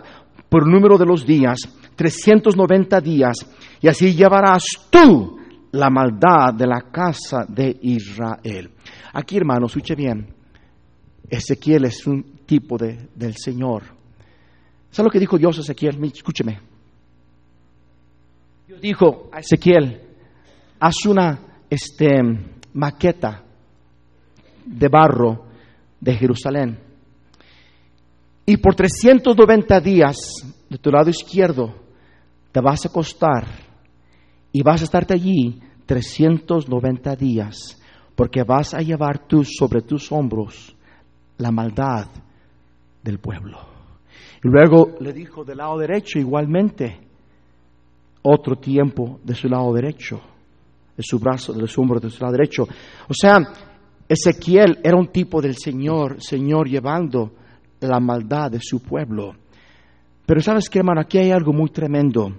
por 0.49 0.65
número 0.65 0.97
de 0.97 1.05
los 1.05 1.25
días, 1.25 1.59
390 1.95 3.01
días, 3.01 3.35
y 3.83 3.89
así 3.89 4.15
llevarás 4.15 4.63
tú 4.89 5.37
la 5.73 5.89
maldad 5.89 6.53
de 6.53 6.65
la 6.65 6.89
casa 6.89 7.45
de 7.45 7.77
Israel. 7.81 8.71
Aquí, 9.11 9.35
hermano, 9.35 9.65
escuche 9.65 9.93
bien. 9.93 10.33
Ezequiel 11.29 11.83
es 11.83 12.07
un 12.07 12.23
tipo 12.45 12.77
de, 12.77 13.09
del 13.13 13.35
Señor. 13.35 13.83
¿Sabe 14.89 15.07
lo 15.07 15.11
que 15.11 15.19
dijo 15.19 15.37
Dios 15.37 15.57
a 15.57 15.61
Ezequiel? 15.61 16.01
Escúcheme. 16.01 16.61
Dios 18.67 18.79
dijo 18.79 19.29
a 19.33 19.39
Ezequiel, 19.39 20.01
haz 20.79 21.05
una 21.05 21.39
este, 21.69 22.07
maqueta 22.71 23.43
de 24.65 24.87
barro 24.87 25.47
de 25.99 26.15
Jerusalén 26.15 26.79
y 28.45 28.55
por 28.55 28.75
390 28.75 29.79
días 29.81 30.15
de 30.69 30.77
tu 30.77 30.89
lado 30.89 31.09
izquierdo 31.09 31.75
te 32.53 32.61
vas 32.61 32.85
a 32.85 32.87
acostar 32.87 33.72
y 34.53 34.61
vas 34.61 34.81
a 34.81 34.85
estarte 34.85 35.13
allí 35.13 35.59
390 35.85 37.15
días, 37.17 37.81
porque 38.15 38.43
vas 38.43 38.73
a 38.73 38.79
llevar 38.79 39.27
tú 39.27 39.43
sobre 39.43 39.81
tus 39.81 40.11
hombros 40.11 40.75
la 41.37 41.51
maldad 41.51 42.07
del 43.01 43.19
pueblo. 43.19 43.57
Y 44.43 44.47
luego 44.47 44.95
le 44.99 45.11
dijo 45.11 45.43
del 45.43 45.57
lado 45.57 45.77
derecho 45.79 46.19
igualmente 46.19 46.99
otro 48.21 48.55
tiempo 48.55 49.19
de 49.23 49.35
su 49.35 49.49
lado 49.49 49.73
derecho, 49.73 50.21
de 50.95 51.03
su 51.03 51.19
brazo, 51.19 51.51
de 51.53 51.67
su 51.67 51.81
hombro 51.81 51.99
de 51.99 52.09
su 52.09 52.21
lado 52.21 52.33
derecho. 52.33 52.63
O 52.63 53.13
sea, 53.13 53.39
Ezequiel 54.07 54.79
era 54.83 54.97
un 54.97 55.07
tipo 55.07 55.41
del 55.41 55.55
Señor, 55.55 56.21
Señor 56.21 56.69
llevando 56.69 57.33
la 57.79 57.99
maldad 57.99 58.51
de 58.51 58.59
su 58.61 58.81
pueblo. 58.81 59.33
Pero 60.25 60.41
sabes 60.41 60.69
qué, 60.69 60.79
hermano, 60.79 61.01
aquí 61.01 61.17
hay 61.17 61.31
algo 61.31 61.51
muy 61.51 61.69
tremendo. 61.69 62.31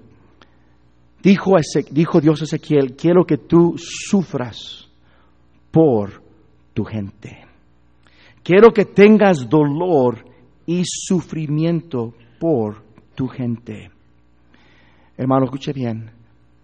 Dijo, 1.25 1.53
dijo 1.91 2.21
Dios 2.21 2.43
a 2.43 2.45
Ezequiel, 2.45 2.95
quiero 2.97 3.25
que 3.25 3.39
tú 3.39 3.77
sufras 3.79 4.91
por 5.71 6.23
tu 6.75 6.85
gente. 6.85 7.47
Quiero 8.43 8.75
que 8.75 8.85
tengas 8.85 9.49
dolor 9.49 10.23
y 10.67 10.83
sufrimiento 10.85 12.13
por 12.39 12.83
tu 13.15 13.27
gente. 13.27 13.91
Hermano, 15.17 15.47
escuche 15.47 15.73
bien. 15.73 16.11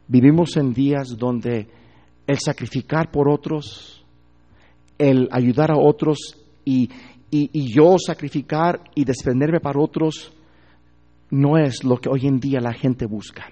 Vivimos 0.07 0.55
en 0.59 0.75
días 0.75 1.17
donde 1.17 1.67
el 2.27 2.39
sacrificar 2.39 3.11
por 3.11 3.31
otros, 3.31 4.05
el 4.99 5.27
ayudar 5.33 5.71
a 5.71 5.79
otros 5.79 6.37
y, 6.67 6.91
y, 7.31 7.75
yo 7.75 7.97
sacrificar 7.99 8.83
y 8.95 9.07
desprenderme 9.07 9.61
para 9.61 9.81
otros 9.81 10.35
no 11.31 11.57
es 11.57 11.83
lo 11.83 11.97
que 11.97 12.11
hoy 12.11 12.27
en 12.27 12.39
día 12.41 12.61
la 12.61 12.75
gente 12.75 13.07
busca. 13.07 13.47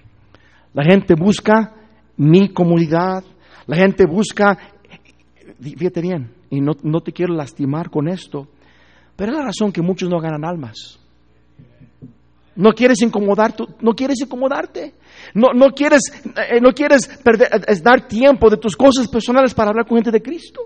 La 0.79 0.85
gente 0.85 1.17
busca 1.17 1.75
mi 2.19 2.51
comunidad, 2.51 3.25
la 3.67 3.77
gente 3.77 4.07
busca, 4.07 4.57
fíjate 5.61 6.01
bien, 6.01 6.33
y 6.51 6.61
no, 6.61 6.71
no 6.85 7.01
te 7.01 7.11
quiero 7.11 7.35
lastimar 7.35 7.91
con 7.91 8.07
esto, 8.07 8.47
pero 9.17 9.33
es 9.33 9.39
la 9.39 9.45
razón 9.45 9.73
que 9.73 9.83
muchos 9.83 10.09
no 10.09 10.21
ganan 10.21 10.45
almas. 10.45 11.01
No 12.55 12.71
quieres 12.71 13.03
incomodar, 13.03 13.57
no 13.81 13.93
quieres 13.93 14.21
incomodarte. 14.21 14.95
No, 15.35 15.49
no 15.53 15.71
quieres, 15.71 16.13
eh, 16.25 16.61
no 16.61 16.71
quieres 16.71 17.09
perder, 17.25 17.49
dar 17.83 18.07
tiempo 18.07 18.49
de 18.49 18.59
tus 18.59 18.77
cosas 18.77 19.09
personales 19.09 19.55
para 19.55 19.71
hablar 19.71 19.85
con 19.85 19.97
gente 19.97 20.13
de 20.13 20.23
Cristo. 20.23 20.61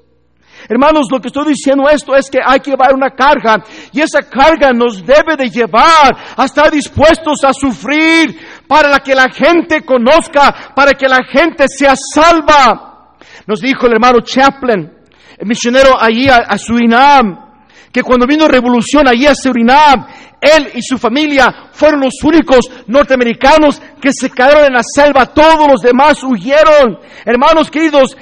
Hermanos, 0.69 1.07
lo 1.11 1.21
que 1.21 1.29
estoy 1.29 1.49
diciendo 1.49 1.89
esto 1.89 2.15
es 2.15 2.31
que 2.31 2.39
hay 2.45 2.61
que 2.61 2.71
llevar 2.71 2.95
una 2.95 3.11
carga 3.11 3.63
y 3.93 4.01
esa 4.01 4.23
carga 4.23 4.73
nos 4.73 5.05
debe 5.05 5.37
de 5.37 5.51
llevar 5.51 6.17
a 6.37 6.45
estar 6.45 6.71
dispuestos 6.71 7.45
a 7.45 7.53
sufrir 7.53 8.39
para 8.67 8.99
que 9.01 9.15
la 9.15 9.29
gente 9.31 9.83
conozca, 9.83 10.73
para 10.75 10.93
que 10.93 11.09
la 11.09 11.21
gente 11.25 11.65
sea 11.69 11.95
salva. 11.97 13.17
Nos 13.47 13.61
dijo 13.61 13.87
el 13.87 13.93
hermano 13.93 14.21
Chaplin, 14.21 14.91
el 15.39 15.47
misionero 15.47 16.01
allí 16.01 16.29
a, 16.29 16.57
Surinam, 16.57 17.51
que 17.93 18.03
cuando 18.03 18.27
vino 18.27 18.47
revolución 18.47 19.09
allí 19.09 19.27
a 19.27 19.35
Surinam, 19.35 20.07
él 20.41 20.71
y 20.75 20.83
su 20.83 20.99
familia 20.99 21.69
fueron 21.73 22.01
los 22.01 22.15
únicos 22.23 22.69
norteamericanos 22.87 23.81
que 24.01 24.11
se 24.13 24.31
quedaron 24.31 24.67
en 24.67 24.73
la 24.75 24.83
selva, 24.83 25.27
todos 25.27 25.69
los 25.71 25.83
demás 25.83 26.23
huyeron. 26.25 26.99
Hermanos 27.25 27.71
queridos, 27.71 28.17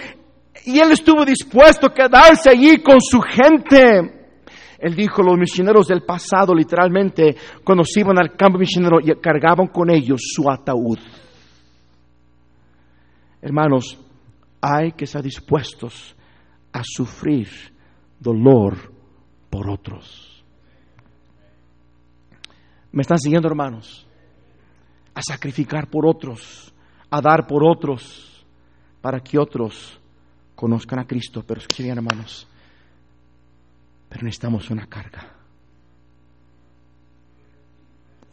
y 0.64 0.79
él 0.79 0.92
estuvo 0.92 1.25
dispuesto 1.25 1.87
a 1.87 1.94
quedarse 1.94 2.51
allí 2.51 2.83
con 2.83 3.01
su 3.01 3.20
gente. 3.20 4.20
Él 4.79 4.94
dijo, 4.94 5.23
los 5.23 5.38
misioneros 5.38 5.87
del 5.87 6.03
pasado, 6.03 6.55
literalmente, 6.55 7.37
cuando 7.64 7.85
se 7.85 8.01
iban 8.01 8.18
al 8.18 8.35
campo 8.37 8.59
misionero, 8.59 8.99
cargaban 9.20 9.68
con 9.68 9.90
ellos 9.90 10.20
su 10.35 10.51
ataúd. 10.51 10.99
Hermanos, 13.42 13.99
hay 14.61 14.92
que 14.92 15.05
estar 15.05 15.23
dispuestos 15.23 16.14
a 16.73 16.83
sufrir 16.83 17.49
dolor 18.18 18.92
por 19.51 19.68
otros. 19.68 20.44
¿Me 22.92 23.03
están 23.03 23.18
siguiendo, 23.18 23.49
hermanos? 23.49 24.07
A 25.14 25.23
sacrificar 25.23 25.88
por 25.88 26.07
otros, 26.07 26.73
a 27.11 27.20
dar 27.20 27.46
por 27.46 27.64
otros, 27.64 28.46
para 29.01 29.20
que 29.20 29.38
otros 29.38 29.99
conozcan 30.61 30.99
a 30.99 31.07
Cristo. 31.07 31.42
Pero 31.46 31.61
escuchen 31.61 31.88
hermanos, 31.90 32.46
pero 34.11 34.25
necesitamos 34.25 34.68
una 34.68 34.87
carga. 34.87 35.27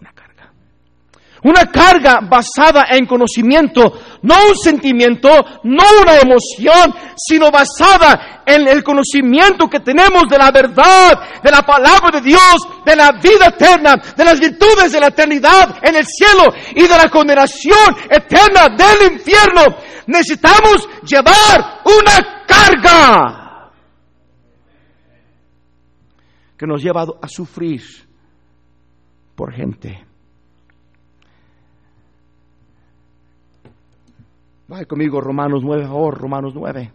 Una 0.01 0.11
carga. 0.11 0.51
Una 1.43 1.71
carga 1.71 2.19
basada 2.29 2.87
en 2.91 3.05
conocimiento, 3.05 3.93
no 4.23 4.35
un 4.49 4.57
sentimiento, 4.57 5.29
no 5.63 5.83
una 6.01 6.17
emoción, 6.17 6.93
sino 7.15 7.49
basada 7.49 8.43
en 8.45 8.67
el 8.67 8.83
conocimiento 8.83 9.69
que 9.69 9.79
tenemos 9.79 10.23
de 10.29 10.37
la 10.37 10.51
verdad, 10.51 11.41
de 11.41 11.51
la 11.51 11.61
palabra 11.61 12.11
de 12.11 12.21
Dios, 12.21 12.57
de 12.85 12.95
la 12.95 13.13
vida 13.13 13.47
eterna, 13.47 13.95
de 14.17 14.25
las 14.25 14.37
virtudes 14.37 14.91
de 14.91 14.99
la 14.99 15.07
eternidad 15.07 15.77
en 15.81 15.95
el 15.95 16.05
cielo 16.05 16.53
y 16.75 16.81
de 16.81 16.97
la 16.97 17.09
condenación 17.09 17.95
eterna 18.09 18.67
del 18.75 19.13
infierno. 19.13 19.86
Necesitamos 20.07 20.87
llevar 21.03 21.81
una 21.85 22.45
carga 22.47 23.71
que 26.57 26.65
nos 26.65 26.81
lleva 26.81 27.05
a 27.21 27.27
sufrir 27.27 27.81
por 29.35 29.53
gente. 29.53 30.05
Vaya 34.67 34.85
conmigo, 34.85 35.21
Romanos 35.21 35.61
9, 35.63 35.87
oh, 35.89 36.11
Romanos 36.11 36.53
9. 36.55 36.91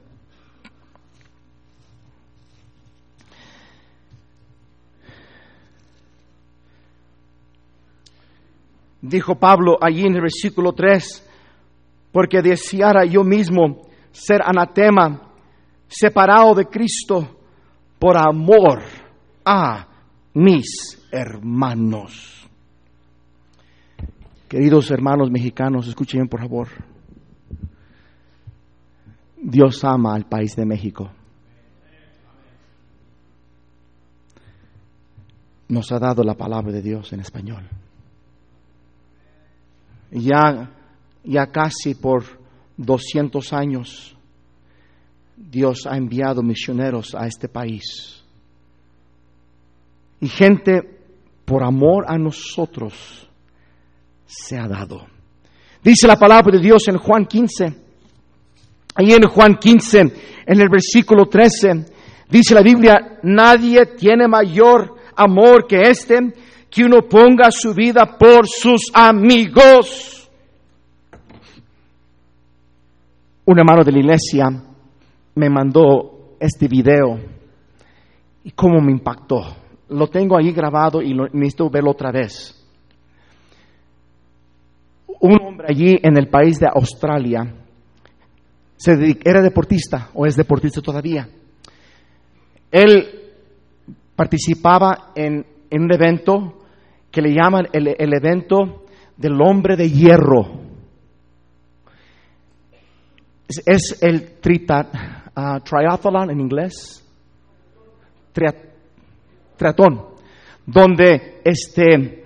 Dijo 9.03 9.35
Pablo 9.35 9.79
allí 9.81 10.07
en 10.07 10.14
el 10.14 10.22
versículo 10.22 10.75
3, 10.75 11.32
porque 12.12 12.42
deseara 12.42 13.05
yo 13.05 13.25
mismo 13.25 13.87
ser 14.12 14.40
anatema, 14.44 15.33
separado 15.88 16.55
de 16.55 16.66
Cristo, 16.66 17.40
por 17.98 18.16
amor 18.16 18.83
a 19.44 19.88
mis 20.35 20.98
hermanos. 21.11 22.46
Queridos 24.48 24.90
hermanos 24.90 25.31
mexicanos, 25.31 25.88
escuchen 25.88 26.29
por 26.29 26.40
favor. 26.40 26.68
Dios 29.42 29.83
ama 29.83 30.14
al 30.14 30.27
país 30.27 30.55
de 30.55 30.66
México. 30.66 31.11
Nos 35.68 35.90
ha 35.90 35.98
dado 35.98 36.22
la 36.22 36.35
palabra 36.35 36.70
de 36.70 36.83
Dios 36.83 37.12
en 37.14 37.20
español. 37.20 37.66
Ya, 40.11 40.70
ya 41.24 41.46
casi 41.46 41.94
por 41.94 42.24
200 42.76 43.52
años 43.52 44.16
Dios 45.37 45.87
ha 45.87 45.96
enviado 45.96 46.42
misioneros 46.42 47.14
a 47.14 47.26
este 47.26 47.48
país. 47.48 48.22
Y 50.20 50.28
gente, 50.28 50.82
por 51.44 51.64
amor 51.64 52.04
a 52.06 52.16
nosotros, 52.16 53.28
se 54.24 54.56
ha 54.56 54.68
dado. 54.68 55.06
Dice 55.82 56.06
la 56.06 56.16
palabra 56.16 56.52
de 56.52 56.62
Dios 56.62 56.87
en 56.87 56.96
Juan 56.98 57.26
15, 57.26 57.82
Ahí 58.94 59.12
en 59.12 59.26
Juan 59.26 59.56
15, 59.56 60.00
en 60.00 60.61
el 60.61 60.68
versículo 60.68 61.26
13, 61.26 61.87
dice 62.28 62.54
la 62.54 62.61
Biblia, 62.61 63.18
nadie 63.22 63.87
tiene 63.87 64.28
mayor 64.28 64.96
amor 65.16 65.66
que 65.66 65.80
este, 65.80 66.18
que 66.68 66.85
uno 66.85 67.08
ponga 67.08 67.50
su 67.50 67.72
vida 67.72 68.18
por 68.18 68.46
sus 68.46 68.90
amigos. 68.92 70.21
Un 73.44 73.59
hermano 73.59 73.83
de 73.83 73.92
la 73.92 73.98
iglesia 73.98 74.48
me 75.35 75.50
mandó 75.50 76.37
este 76.38 76.68
video 76.68 77.18
y 78.44 78.50
cómo 78.52 78.81
me 78.81 78.92
impactó. 78.92 79.42
Lo 79.88 80.07
tengo 80.09 80.37
ahí 80.37 80.52
grabado 80.52 81.02
y 81.02 81.12
lo, 81.12 81.26
necesito 81.33 81.68
verlo 81.68 81.90
otra 81.90 82.11
vez. 82.11 82.59
Un 85.20 85.38
hombre 85.40 85.66
allí 85.68 85.98
en 86.02 86.16
el 86.16 86.28
país 86.28 86.59
de 86.59 86.66
Australia 86.72 87.55
era 89.24 89.42
deportista 89.42 90.11
o 90.14 90.26
es 90.26 90.37
deportista 90.37 90.81
todavía. 90.81 91.28
Él 92.70 93.22
participaba 94.16 95.12
en, 95.14 95.44
un 95.70 95.92
evento 95.92 96.59
que 97.11 97.22
le 97.22 97.35
llaman 97.35 97.68
el, 97.72 98.14
evento 98.14 98.85
del 99.16 99.40
hombre 99.40 99.76
de 99.76 99.90
hierro. 99.90 100.71
Es, 103.67 103.99
el 104.01 104.41
trita, 104.41 104.88
uh, 105.37 105.61
triathlon 105.61 106.31
en 106.31 106.41
inglés, 106.41 107.05
triatón, 108.33 110.07
donde 110.67 111.41
este, 111.45 112.25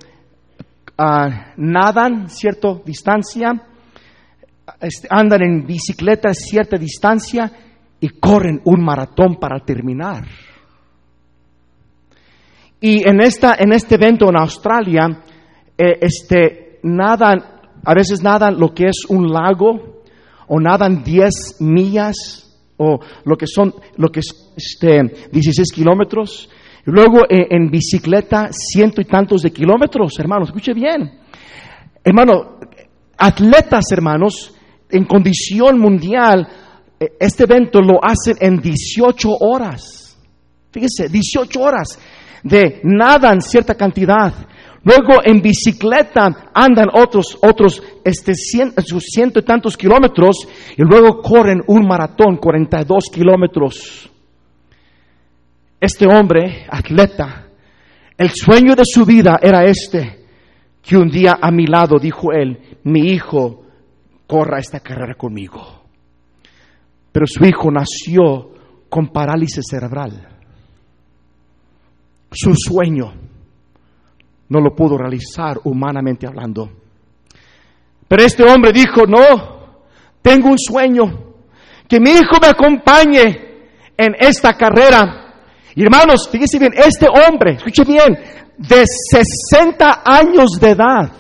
uh, 0.99 1.29
nadan 1.57 2.29
cierta 2.29 2.75
distancia, 2.85 3.53
este, 4.81 5.09
andan 5.11 5.43
en 5.43 5.67
bicicleta 5.67 6.35
cierta 6.35 6.77
distancia 6.77 7.51
y 8.01 8.09
corren 8.09 8.61
un 8.65 8.85
maratón 8.85 9.37
para 9.37 9.61
terminar. 9.61 10.27
Y 12.81 13.09
en, 13.09 13.21
esta, 13.21 13.57
en 13.59 13.73
este 13.73 13.95
evento 13.95 14.29
en 14.29 14.37
Australia, 14.37 15.23
eh, 15.79 15.99
este, 16.01 16.79
nadan, 16.83 17.39
a 17.85 17.95
veces 17.95 18.23
nadan 18.23 18.59
lo 18.59 18.75
que 18.75 18.87
es 18.87 19.07
un 19.09 19.33
lago, 19.33 19.96
o 20.49 20.61
nadan 20.61 21.03
10 21.03 21.61
millas, 21.61 22.15
o 22.77 22.99
lo 23.25 23.37
que 23.37 23.47
son, 23.47 23.75
lo 23.97 24.09
que 24.09 24.21
es 24.21 24.53
este, 24.57 25.29
16 25.31 25.73
kilómetros. 25.73 26.49
Luego 26.85 27.21
eh, 27.29 27.49
en 27.51 27.71
bicicleta, 27.71 28.51
ciento 28.53 29.01
y 29.01 29.05
tantos 29.05 29.43
de 29.43 29.51
kilómetros, 29.51 30.13
hermanos, 30.19 30.49
escuche 30.49 30.73
bien. 30.73 31.19
Hermano, 32.05 32.59
atletas, 33.19 33.85
hermanos, 33.91 34.55
en 34.89 35.05
condición 35.05 35.81
mundial, 35.81 36.47
eh, 37.01 37.09
este 37.19 37.45
evento 37.45 37.81
lo 37.81 37.99
hacen 38.03 38.37
en 38.41 38.61
18 38.61 39.29
horas. 39.41 40.17
Fíjese, 40.71 41.09
18 41.09 41.61
horas 41.61 41.99
de 42.43 42.81
nadan 42.85 43.41
cierta 43.41 43.75
cantidad. 43.75 44.33
Luego 44.87 45.21
en 45.25 45.43
bicicleta 45.43 46.51
andan 46.55 46.87
otros, 46.93 47.37
otros, 47.43 47.83
este, 48.05 48.35
sus 48.37 49.03
ciento 49.03 49.41
y 49.41 49.43
tantos 49.43 49.77
kilómetros 49.77 50.47
y 50.77 50.83
luego 50.83 51.21
corren 51.21 51.61
un 51.67 51.89
maratón, 51.89 52.37
42 52.37 53.11
kilómetros. 53.13 54.09
Este 55.81 56.07
hombre, 56.07 56.67
atleta, 56.71 57.49
el 58.17 58.31
sueño 58.31 58.77
de 58.77 58.85
su 58.85 59.05
vida 59.05 59.41
era 59.43 59.65
este, 59.65 60.25
que 60.81 60.97
un 60.97 61.09
día 61.09 61.37
a 61.43 61.51
mi 61.51 61.67
lado 61.67 61.99
dijo 61.99 62.31
él, 62.31 62.79
mi 62.85 63.09
hijo 63.11 63.65
corra 64.29 64.61
esta 64.61 64.79
carrera 64.79 65.17
conmigo. 65.17 65.83
Pero 67.11 67.27
su 67.27 67.45
hijo 67.45 67.73
nació 67.73 68.53
con 68.89 69.09
parálisis 69.09 69.65
cerebral. 69.69 70.29
Su 72.31 72.55
sueño 72.55 73.26
no 74.49 74.61
lo 74.61 74.75
pudo 74.75 74.99
realizar 74.99 75.59
humanamente 75.65 76.27
hablando. 76.27 76.71
Pero 78.09 78.23
este 78.23 78.45
hombre 78.45 78.73
dijo, 78.73 79.07
no, 79.07 79.83
tengo 80.23 80.49
un 80.49 80.59
sueño, 80.59 81.05
que 81.89 82.01
mi 82.01 82.11
hijo 82.11 82.37
me 82.41 82.49
acompañe 82.49 83.69
en 83.97 84.15
esta 84.19 84.55
carrera. 84.55 85.35
Y 85.75 85.83
hermanos, 85.83 86.29
fíjense 86.31 86.59
bien, 86.59 86.73
este 86.77 87.07
hombre, 87.09 87.55
escuche 87.55 87.85
bien, 87.85 88.19
de 88.57 88.85
60 88.87 90.03
años 90.05 90.53
de 90.61 90.71
edad, 90.71 91.13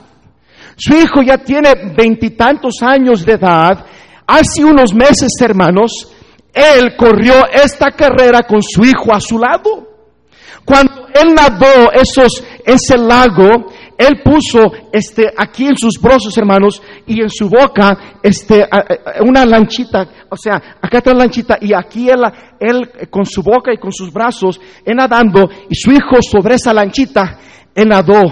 su 0.76 0.94
hijo 0.94 1.22
ya 1.22 1.38
tiene 1.38 1.72
veintitantos 1.96 2.82
años 2.82 3.24
de 3.24 3.32
edad. 3.32 3.86
Hace 4.26 4.64
unos 4.64 4.92
meses, 4.94 5.32
hermanos, 5.40 6.12
él 6.52 6.94
corrió 6.96 7.34
esta 7.50 7.90
carrera 7.92 8.42
con 8.42 8.62
su 8.62 8.84
hijo 8.84 9.14
a 9.14 9.20
su 9.20 9.38
lado. 9.38 9.95
Cuando 10.66 11.06
él 11.14 11.32
nadó 11.32 11.92
esos, 11.92 12.42
ese 12.64 12.98
lago, 12.98 13.70
él 13.96 14.20
puso 14.22 14.70
este, 14.92 15.32
aquí 15.38 15.66
en 15.66 15.78
sus 15.78 16.00
brazos, 16.00 16.36
hermanos, 16.36 16.82
y 17.06 17.22
en 17.22 17.30
su 17.30 17.48
boca 17.48 18.18
este, 18.20 18.68
una 19.24 19.46
lanchita, 19.46 20.08
o 20.28 20.36
sea, 20.36 20.56
acá 20.82 20.98
está 20.98 21.12
la 21.12 21.20
lanchita, 21.20 21.56
y 21.60 21.72
aquí 21.72 22.10
él, 22.10 22.20
él 22.58 23.08
con 23.08 23.24
su 23.24 23.42
boca 23.42 23.72
y 23.72 23.78
con 23.78 23.92
sus 23.92 24.12
brazos, 24.12 24.60
él 24.84 24.96
nadando, 24.96 25.48
y 25.70 25.74
su 25.76 25.92
hijo 25.92 26.20
sobre 26.20 26.56
esa 26.56 26.74
lanchita, 26.74 27.38
él 27.72 27.88
nadó 27.88 28.22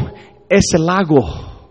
ese 0.49 0.77
lago. 0.77 1.71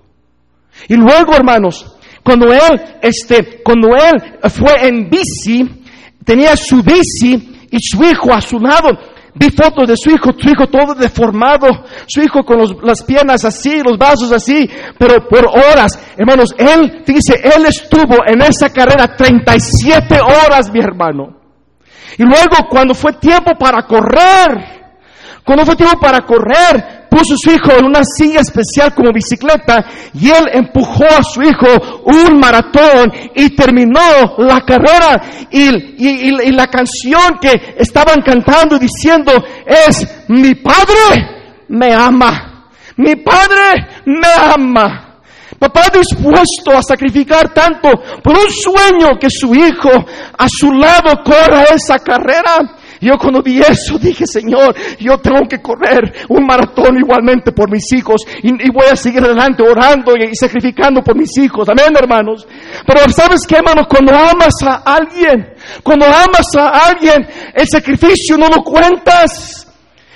Y 0.88 0.96
luego, 0.96 1.34
hermanos, 1.36 1.86
cuando 2.24 2.54
él, 2.54 2.82
este, 3.02 3.62
cuando 3.64 3.90
él 3.90 4.40
fue 4.50 4.88
en 4.88 5.10
bici, 5.10 5.84
tenía 6.24 6.56
su 6.56 6.82
bici 6.82 7.68
y 7.70 7.78
su 7.80 8.02
hijo 8.02 8.34
a 8.34 8.40
su 8.40 8.60
lado, 8.60 8.98
Vi 9.36 9.50
fotos 9.50 9.88
de 9.88 9.96
su 9.98 10.12
hijo, 10.12 10.30
su 10.38 10.50
hijo 10.50 10.68
todo 10.68 10.94
deformado, 10.94 11.68
su 12.06 12.22
hijo 12.22 12.44
con 12.44 12.60
las 12.84 13.02
piernas 13.04 13.44
así, 13.44 13.82
los 13.84 13.98
brazos 13.98 14.32
así, 14.32 14.70
pero 15.00 15.28
por 15.28 15.48
horas. 15.48 16.00
Hermanos, 16.18 16.54
él, 16.58 17.04
dice, 17.06 17.42
él 17.44 17.66
estuvo 17.66 18.18
en 18.28 18.42
esa 18.44 18.70
carrera 18.70 19.16
37 19.16 20.20
horas, 20.22 20.72
mi 20.72 20.80
hermano. 20.80 21.40
Y 22.18 22.24
luego 22.24 22.68
cuando 22.70 22.94
fue 22.94 23.14
tiempo 23.14 23.52
para 23.58 23.88
correr, 23.88 24.83
cuando 25.44 25.66
fue 25.66 25.76
tiempo 25.76 26.00
para 26.00 26.20
correr, 26.22 27.08
puso 27.10 27.34
a 27.34 27.38
su 27.38 27.52
hijo 27.52 27.78
en 27.78 27.86
una 27.86 28.02
silla 28.04 28.40
especial 28.40 28.94
como 28.96 29.12
bicicleta 29.12 29.86
y 30.14 30.30
él 30.30 30.46
empujó 30.54 31.06
a 31.06 31.24
su 31.24 31.42
hijo 31.42 32.02
un 32.06 32.40
maratón 32.40 33.12
y 33.36 33.50
terminó 33.56 34.36
la 34.38 34.62
carrera 34.62 35.22
y, 35.52 36.52
la 36.52 36.68
canción 36.68 37.38
que 37.42 37.76
estaban 37.78 38.22
cantando 38.22 38.80
diciendo 38.80 39.32
es 39.66 40.08
mi 40.30 40.56
padre 40.56 41.66
me 41.68 41.94
ama, 41.94 42.70
mi 42.98 43.16
padre 43.16 43.88
me 44.06 44.28
ama. 44.54 45.10
Papá 45.58 45.90
dispuesto 45.94 46.72
a 46.78 46.82
sacrificar 46.82 47.54
tanto 47.54 47.90
por 48.22 48.38
un 48.38 48.50
sueño 48.50 49.18
que 49.20 49.30
su 49.30 49.56
hijo 49.56 49.92
a 50.38 50.46
su 50.50 50.72
lado 50.74 51.24
corra 51.24 51.64
esa 51.74 52.00
carrera. 52.00 52.83
Yo 53.04 53.18
cuando 53.18 53.42
vi 53.44 53.60
eso 53.60 54.00
dije, 54.00 54.26
Señor, 54.26 54.74
yo 54.98 55.18
tengo 55.18 55.42
que 55.50 55.62
correr 55.62 56.26
un 56.30 56.46
maratón 56.46 56.98
igualmente 56.98 57.52
por 57.52 57.70
mis 57.70 57.92
hijos 57.92 58.22
y, 58.42 58.52
voy 58.72 58.86
a 58.90 58.96
seguir 58.96 59.22
adelante 59.22 59.62
orando 59.62 60.14
y, 60.16 60.34
sacrificando 60.36 61.02
por 61.02 61.18
mis 61.18 61.38
hijos. 61.38 61.68
Amén, 61.68 61.94
hermanos. 62.00 62.48
Pero 62.88 63.00
sabes 63.10 63.42
qué, 63.46 63.58
hermanos, 63.58 63.88
cuando 63.90 64.14
amas 64.14 64.54
a 64.66 64.82
alguien, 64.86 65.54
cuando 65.84 66.06
amas 66.06 66.48
a 66.58 66.70
alguien, 66.88 67.28
el 67.54 67.68
sacrificio 67.68 68.38
no 68.38 68.48
lo 68.48 68.64
cuentas. 68.64 69.68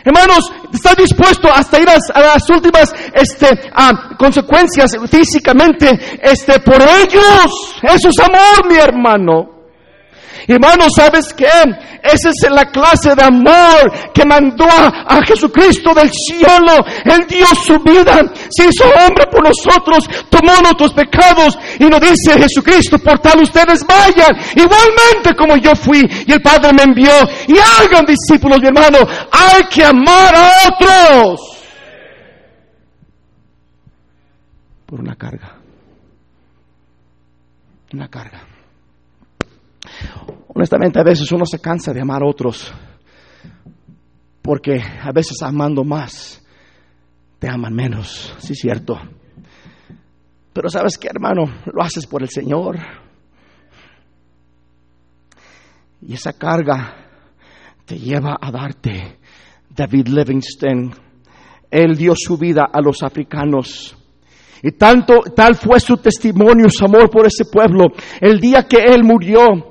Hermanos, 0.06 0.50
estás 0.74 0.96
dispuesto 0.96 1.50
hasta 1.52 1.82
ir 1.82 1.90
a, 1.90 2.20
las 2.22 2.50
últimas 2.50 2.96
este, 3.14 3.70
consecuencias 4.18 4.96
físicamente 5.12 5.90
este, 6.22 6.62
por 6.62 6.82
ellos. 6.82 7.76
Eso 7.84 8.08
es 8.08 8.20
amor, 8.20 8.70
mi 8.70 8.78
hermano. 8.78 9.57
Hermano, 10.48 10.86
¿sabes 10.95 11.34
qué? 11.34 11.45
Esa 12.02 12.30
es 12.30 12.50
la 12.50 12.66
clase 12.72 13.14
de 13.14 13.22
amor 13.22 13.91
que 14.14 14.26
mandó 14.26 14.66
a, 14.66 15.22
Jesucristo 15.26 15.93
del 15.93 16.10
cielo. 16.10 16.86
Él 17.04 17.28
dio 17.28 17.45
su 17.48 17.78
vida, 17.80 18.32
se 18.50 18.70
hizo 18.70 18.86
hombre 18.86 19.26
por 19.30 19.43
nosotros, 19.43 20.08
tomó 20.30 20.54
nuestros 20.62 20.93
pecados 20.93 21.58
y 21.78 21.86
nos 21.86 22.00
dice 22.00 22.39
Jesucristo, 22.39 22.98
por 23.00 23.20
tal 23.20 23.41
ustedes 23.41 23.86
vayan, 23.86 24.38
igualmente 24.56 25.36
como 25.38 25.58
yo 25.58 25.76
fui 25.76 26.02
y 26.26 26.32
el 26.32 26.41
Padre 26.41 26.72
me 26.72 26.84
envió. 26.84 27.12
Y 27.48 27.58
hagan 27.58 28.06
discípulos, 28.06 28.62
mi 28.62 28.68
hermano, 28.68 29.00
hay 29.30 29.64
que 29.66 29.84
amar 29.84 30.34
a 30.34 30.52
otros. 30.70 31.58
Por 34.86 35.02
una 35.02 35.16
carga. 35.16 35.58
Una 37.91 38.08
carga. 38.08 38.48
Honestamente, 40.58 40.99
a 40.99 41.03
veces 41.03 41.32
uno 41.32 41.45
se 41.45 41.60
cansa 41.60 41.93
de 41.93 42.01
amar 42.01 42.24
a 42.24 42.26
otros, 42.28 42.74
porque 44.41 44.82
a 44.82 45.12
veces 45.12 45.38
amando 45.43 45.84
más, 45.84 46.43
te 47.38 47.47
aman 47.47 47.76
menos, 47.76 48.34
sí 48.39 48.53
es 48.53 48.60
cierto. 48.60 48.99
Pero 50.53 50.68
sabes 50.68 50.97
qué, 50.97 51.10
hermano, 51.10 51.43
lo 51.72 51.84
haces 51.84 52.08
por 52.08 52.24
el 52.24 52.30
Señor. 52.30 52.76
Y 56.01 56.16
esa 56.16 56.34
carga 56.34 57.05
te 57.86 57.99
lleva 57.99 58.36
a 58.41 58.49
darte. 58.49 59.20
David 59.70 60.08
Livingston, 60.08 60.91
él 61.70 61.95
dio 61.95 62.14
su 62.18 62.36
vida 62.36 62.68
a 62.74 62.82
los 62.82 63.03
africanos. 63.03 63.95
Y 64.64 64.72
tanto, 64.72 65.20
tal 65.36 65.53
fue 65.53 65.80
su 65.80 65.97
testimonio, 65.97 66.66
su 66.68 66.84
amor 66.84 67.12
por 67.12 67.28
ese 67.28 67.45
pueblo. 67.45 67.89
El 68.20 68.39
día 68.39 68.64
que 68.64 68.78
él 68.78 69.03
murió, 69.03 69.66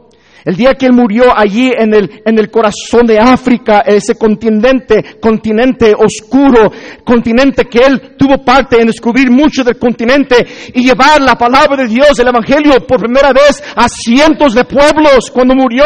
el 0.47 0.55
día 0.57 0.75
que 0.75 0.87
él 0.87 0.93
murió 0.93 1.37
allí 1.37 1.73
en 1.77 1.93
el, 1.93 2.23
en 2.25 2.39
el 2.39 2.51
corazón 2.53 3.05
de 3.05 3.19
África, 3.19 3.81
ese 3.85 4.15
continente, 4.15 5.19
continente 5.21 5.93
oscuro, 5.93 6.71
continente 7.05 7.65
que 7.65 7.81
él 7.81 8.15
tuvo 8.17 8.45
parte 8.45 8.81
en 8.81 8.87
descubrir 8.87 9.29
mucho 9.29 9.65
del 9.65 9.77
continente 9.77 10.47
y 10.73 10.87
llevar 10.87 11.21
la 11.21 11.35
palabra 11.35 11.83
de 11.83 11.89
Dios, 11.89 12.17
el 12.21 12.29
Evangelio, 12.29 12.87
por 12.87 13.01
primera 13.01 13.33
vez 13.33 13.61
a 13.75 13.89
cientos 13.89 14.55
de 14.55 14.65
pueblos. 14.65 15.33
Cuando 15.33 15.57
murió, 15.57 15.85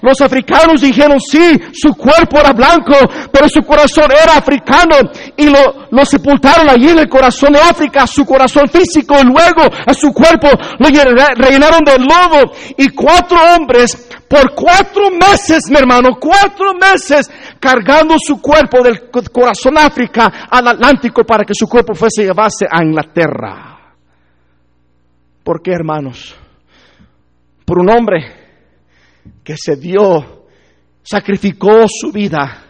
los 0.00 0.18
africanos 0.22 0.80
dijeron, 0.80 1.20
sí, 1.20 1.60
su 1.74 1.94
cuerpo 1.94 2.38
era 2.40 2.54
blanco, 2.54 2.96
pero 3.30 3.50
su 3.50 3.60
corazón 3.60 4.10
era 4.10 4.38
africano 4.38 4.96
y 5.36 5.44
lo, 5.44 6.04
sepultaron 6.06 6.70
allí 6.70 6.88
en 6.88 7.00
el 7.00 7.08
corazón 7.10 7.52
de 7.52 7.60
África, 7.60 8.06
su 8.06 8.24
corazón 8.24 8.66
físico, 8.68 9.14
y 9.20 9.24
luego 9.24 9.68
a 9.86 9.92
su 9.92 10.10
cuerpo 10.10 10.48
lo 10.78 10.88
rellenaron 10.88 11.84
de 11.84 11.98
lodo 11.98 12.52
y 12.78 12.88
cuatro 12.88 13.36
hombres 13.54 13.89
por 14.30 14.54
cuatro 14.54 15.10
meses, 15.10 15.68
mi 15.68 15.76
hermano, 15.76 16.10
cuatro 16.20 16.72
meses 16.74 17.28
cargando 17.58 18.14
su 18.16 18.40
cuerpo 18.40 18.80
del 18.80 19.10
corazón 19.10 19.76
África 19.76 20.46
al 20.48 20.68
Atlántico 20.68 21.24
para 21.24 21.42
que 21.44 21.52
su 21.52 21.66
cuerpo 21.66 21.94
fuese 21.94 22.22
llevarse 22.22 22.64
a 22.70 22.80
Inglaterra. 22.80 23.96
¿Por 25.42 25.60
qué, 25.60 25.72
hermanos? 25.72 26.36
Por 27.64 27.80
un 27.80 27.90
hombre 27.90 28.24
que 29.42 29.56
se 29.56 29.74
dio, 29.74 30.46
sacrificó 31.02 31.88
su 31.88 32.12
vida 32.12 32.66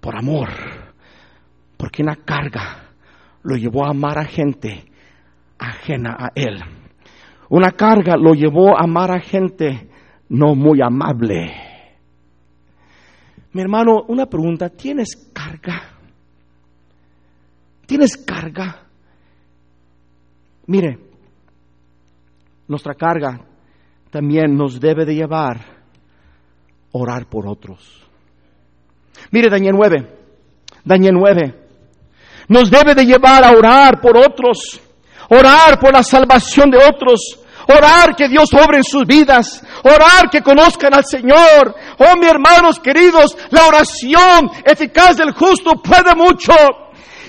por 0.00 0.16
amor, 0.16 0.48
porque 1.76 2.02
una 2.02 2.16
carga 2.16 2.92
lo 3.42 3.56
llevó 3.56 3.84
a 3.84 3.90
amar 3.90 4.18
a 4.18 4.24
gente 4.24 4.86
ajena 5.58 6.16
a 6.18 6.30
él. 6.34 6.58
Una 7.50 7.72
carga 7.72 8.16
lo 8.16 8.32
llevó 8.32 8.70
a 8.70 8.84
amar 8.84 9.10
a 9.10 9.20
gente 9.20 9.90
no 10.28 10.54
muy 10.54 10.80
amable. 10.82 11.52
Mi 13.52 13.62
hermano, 13.62 14.04
una 14.08 14.26
pregunta, 14.26 14.68
¿tienes 14.68 15.30
carga? 15.32 15.82
¿Tienes 17.86 18.16
carga? 18.16 18.82
Mire, 20.66 20.98
nuestra 22.68 22.94
carga 22.94 23.40
también 24.10 24.56
nos 24.56 24.80
debe 24.80 25.04
de 25.04 25.14
llevar 25.14 25.56
a 25.56 25.64
orar 26.92 27.26
por 27.28 27.46
otros. 27.46 28.02
Mire 29.30 29.48
Daniel 29.48 29.74
9, 29.76 30.18
Daniel 30.84 31.14
9, 31.14 31.54
nos 32.48 32.70
debe 32.70 32.94
de 32.94 33.06
llevar 33.06 33.44
a 33.44 33.52
orar 33.52 34.00
por 34.00 34.16
otros, 34.16 34.80
orar 35.30 35.78
por 35.80 35.92
la 35.92 36.02
salvación 36.02 36.70
de 36.70 36.78
otros, 36.78 37.40
Orar 37.68 38.14
que 38.14 38.28
Dios 38.28 38.48
obre 38.54 38.78
en 38.78 38.84
sus 38.84 39.04
vidas. 39.06 39.62
Orar 39.82 40.30
que 40.30 40.42
conozcan 40.42 40.94
al 40.94 41.04
Señor. 41.04 41.74
Oh, 41.98 42.16
mis 42.16 42.28
hermanos 42.28 42.78
queridos, 42.78 43.36
la 43.50 43.66
oración 43.66 44.50
eficaz 44.64 45.16
del 45.16 45.32
justo 45.32 45.72
puede 45.82 46.14
mucho. 46.14 46.52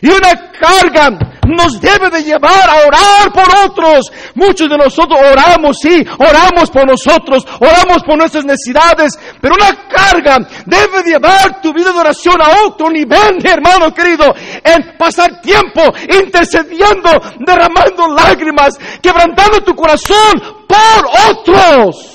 Y 0.02 0.10
una 0.10 0.52
carga 0.52 1.10
nos 1.48 1.80
debe 1.80 2.10
de 2.10 2.24
llevar 2.24 2.70
a 2.70 2.88
orar 2.88 3.34
por 3.34 3.46
otros. 3.66 4.12
Muchos 4.36 4.70
de 4.70 4.78
nosotros 4.78 5.20
oramos, 5.20 5.78
sí, 5.82 6.06
oramos 6.18 6.70
por 6.70 6.86
nosotros, 6.86 7.46
oramos 7.60 8.04
por 8.06 8.18
nuestras 8.18 8.46
necesidades, 8.46 9.18
pero 9.42 9.56
una 9.56 9.88
carga 9.88 10.38
debe 10.66 11.04
llevar 11.04 11.62
tu 11.62 11.74
vida 11.74 11.92
de 11.92 12.00
oración 12.00 12.42
a 12.42 12.66
otro 12.66 12.90
nivel, 12.90 13.46
hermano 13.46 13.94
querido, 13.94 14.34
en 14.64 14.98
pasar 14.98 15.42
tiempo 15.42 15.82
intercediendo, 16.22 17.10
derramando 17.40 18.08
lágrimas, 18.10 18.78
quebrantando 19.02 19.62
tu 19.62 19.76
corazón 19.76 20.34
por 20.68 21.32
otros. 21.32 22.14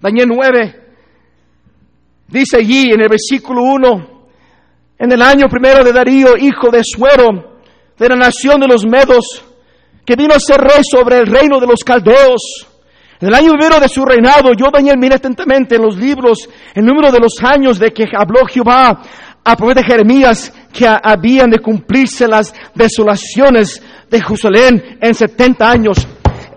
Daniel 0.00 0.28
9 0.28 0.86
dice 2.28 2.58
allí 2.58 2.92
en 2.92 3.00
el 3.00 3.08
versículo 3.08 3.62
1, 3.62 4.15
en 4.98 5.12
el 5.12 5.22
año 5.22 5.48
primero 5.48 5.84
de 5.84 5.92
Darío, 5.92 6.36
hijo 6.36 6.70
de 6.70 6.82
Suero, 6.82 7.60
de 7.98 8.08
la 8.08 8.16
nación 8.16 8.60
de 8.60 8.68
los 8.68 8.86
Medos, 8.86 9.44
que 10.04 10.16
vino 10.16 10.34
a 10.34 10.40
ser 10.40 10.58
rey 10.60 10.82
sobre 10.88 11.18
el 11.18 11.26
reino 11.26 11.60
de 11.60 11.66
los 11.66 11.82
caldeos. 11.84 12.66
En 13.20 13.28
el 13.28 13.34
año 13.34 13.52
primero 13.52 13.80
de 13.80 13.88
su 13.88 14.04
reinado, 14.04 14.52
yo, 14.56 14.66
Daniel, 14.70 14.98
miré 14.98 15.16
atentamente 15.16 15.76
en 15.76 15.82
los 15.82 15.96
libros 15.96 16.48
el 16.74 16.84
número 16.84 17.10
de 17.10 17.18
los 17.18 17.34
años 17.42 17.78
de 17.78 17.92
que 17.92 18.04
habló 18.14 18.46
Jehová 18.46 19.02
a 19.42 19.56
profeta 19.56 19.82
Jeremías 19.82 20.52
que 20.72 20.86
habían 20.86 21.50
de 21.50 21.60
cumplirse 21.60 22.26
las 22.26 22.52
desolaciones 22.74 23.82
de 24.10 24.20
Jerusalén 24.20 24.98
en 25.00 25.14
70 25.14 25.70
años. 25.70 26.06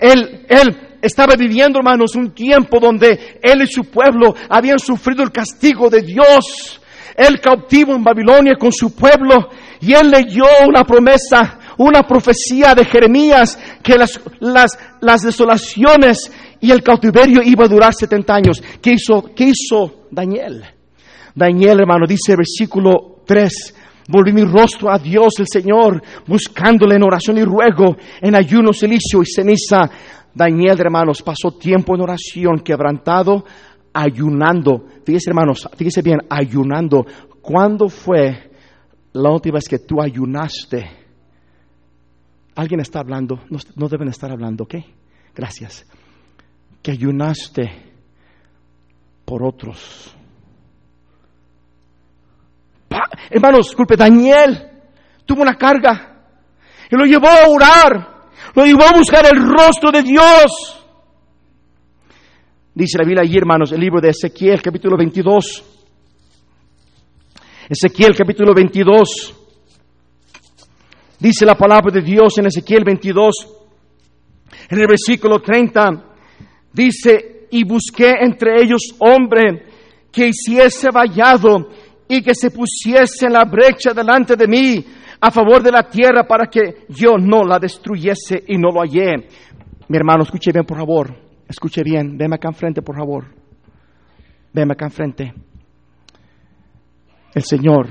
Él, 0.01 0.45
él 0.49 0.97
estaba 1.01 1.35
viviendo, 1.35 1.79
hermanos, 1.79 2.15
un 2.15 2.31
tiempo 2.31 2.79
donde 2.79 3.39
él 3.41 3.61
y 3.61 3.67
su 3.67 3.85
pueblo 3.85 4.35
habían 4.49 4.79
sufrido 4.79 5.23
el 5.23 5.31
castigo 5.31 5.89
de 5.89 6.01
Dios. 6.01 6.78
Él 7.19 7.39
cautivo 7.41 7.93
en 7.93 8.03
Babilonia 8.03 8.55
con 8.59 8.71
su 8.71 8.95
pueblo 8.95 9.49
y 9.81 9.93
él 9.93 10.09
leyó 10.09 10.45
una 10.67 10.83
promesa 10.83 11.59
una 11.79 12.03
profecía 12.03 12.75
de 12.75 12.83
Jeremías 12.83 13.57
que 13.81 13.97
las, 13.97 14.19
las, 14.41 14.77
las 14.99 15.21
desolaciones 15.21 16.29
y 16.59 16.71
el 16.71 16.83
cautiverio 16.83 17.41
iba 17.41 17.65
a 17.65 17.69
durar 17.69 17.93
70 17.93 18.35
años. 18.35 18.61
¿Qué 18.81 18.93
hizo, 18.93 19.31
qué 19.33 19.45
hizo 19.45 20.07
Daniel? 20.11 20.61
Daniel, 21.33 21.79
hermano, 21.79 22.05
dice 22.05 22.35
versículo 22.35 23.21
3, 23.25 23.75
volví 24.09 24.33
mi 24.33 24.43
rostro 24.43 24.91
a 24.91 24.99
Dios 24.99 25.39
el 25.39 25.47
Señor, 25.47 26.03
buscándole 26.27 26.95
en 26.95 27.03
oración 27.03 27.37
y 27.37 27.43
ruego, 27.43 27.95
en 28.19 28.35
ayuno, 28.35 28.73
silicio 28.73 29.21
y 29.21 29.25
ceniza. 29.25 29.89
Daniel, 30.35 30.77
hermanos, 30.81 31.21
pasó 31.21 31.51
tiempo 31.57 31.95
en 31.95 32.01
oración, 32.01 32.59
quebrantado, 32.59 33.45
ayunando. 33.93 34.85
Fíjese, 35.05 35.29
hermanos, 35.29 35.67
fíjese 35.75 36.01
bien, 36.01 36.19
ayunando. 36.29 37.05
¿Cuándo 37.41 37.89
fue 37.89 38.51
la 39.13 39.31
última 39.31 39.55
vez 39.55 39.67
que 39.67 39.79
tú 39.79 40.01
ayunaste? 40.01 40.89
Alguien 42.55 42.81
está 42.81 42.99
hablando, 42.99 43.39
no, 43.49 43.59
no 43.75 43.87
deben 43.87 44.09
estar 44.09 44.31
hablando, 44.31 44.65
¿ok? 44.65 44.75
Gracias. 45.33 45.85
Que 46.81 46.91
ayunaste 46.91 47.89
por 49.25 49.43
otros. 49.43 50.15
Hermanos, 53.29 53.67
disculpe, 53.67 53.95
Daniel 53.95 54.69
tuvo 55.25 55.43
una 55.43 55.55
carga 55.55 56.23
y 56.89 56.95
lo 56.95 57.05
llevó 57.05 57.27
a 57.27 57.47
orar, 57.47 58.29
lo 58.55 58.65
llevó 58.65 58.83
a 58.83 58.97
buscar 58.97 59.25
el 59.27 59.39
rostro 59.39 59.91
de 59.91 60.01
Dios. 60.01 60.78
Dice 62.73 62.97
la 62.97 63.03
Biblia 63.03 63.23
allí, 63.23 63.37
hermanos, 63.37 63.71
el 63.71 63.79
libro 63.79 63.99
de 63.99 64.09
Ezequiel, 64.09 64.61
capítulo 64.61 64.95
22. 64.95 65.63
Ezequiel, 67.67 68.15
capítulo 68.15 68.53
22. 68.53 69.35
Dice 71.19 71.45
la 71.45 71.55
palabra 71.55 71.91
de 71.91 72.01
Dios 72.01 72.37
en 72.37 72.45
Ezequiel 72.45 72.83
22, 72.85 73.47
en 74.69 74.79
el 74.79 74.87
versículo 74.87 75.39
30. 75.39 76.05
Dice, 76.71 77.47
y 77.51 77.63
busqué 77.63 78.13
entre 78.21 78.61
ellos 78.61 78.95
hombre 78.99 79.65
que 80.11 80.27
hiciese 80.27 80.89
vallado 80.93 81.69
y 82.07 82.21
que 82.21 82.35
se 82.35 82.51
pusiese 82.51 83.25
en 83.25 83.33
la 83.33 83.45
brecha 83.45 83.93
delante 83.93 84.35
de 84.35 84.47
mí 84.47 84.85
a 85.19 85.31
favor 85.31 85.61
de 85.61 85.71
la 85.71 85.83
tierra 85.89 86.25
para 86.25 86.45
que 86.45 86.85
yo 86.89 87.17
no 87.17 87.43
la 87.43 87.59
destruyese 87.59 88.43
y 88.47 88.57
no 88.57 88.69
lo 88.71 88.81
hallé. 88.81 89.27
Mi 89.87 89.97
hermano, 89.97 90.23
escuche 90.23 90.51
bien, 90.51 90.65
por 90.65 90.77
favor. 90.77 91.28
Escuche 91.49 91.81
bien. 91.83 92.15
Veme 92.15 92.35
acá 92.35 92.49
enfrente, 92.49 92.83
por 92.83 92.95
favor. 92.95 93.25
Veme 94.53 94.73
acá 94.73 94.85
enfrente. 94.85 95.33
El 97.33 97.43
Señor 97.43 97.87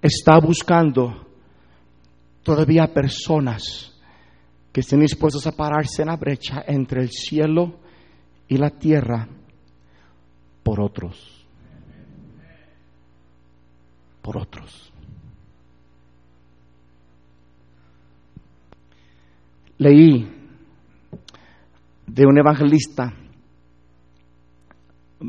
está 0.00 0.38
buscando 0.38 1.26
todavía 2.44 2.86
personas 2.86 3.92
que 4.72 4.80
estén 4.80 5.00
dispuestos 5.00 5.46
a 5.48 5.52
pararse 5.52 6.02
en 6.02 6.08
la 6.08 6.16
brecha 6.16 6.62
entre 6.66 7.02
el 7.02 7.10
cielo 7.10 7.80
y 8.46 8.56
la 8.56 8.70
tierra 8.70 9.26
por 10.62 10.80
otros. 10.80 11.46
Por 14.22 14.38
otros. 14.38 14.92
Leí 19.78 20.28
de 22.06 22.26
un 22.26 22.36
evangelista, 22.36 23.12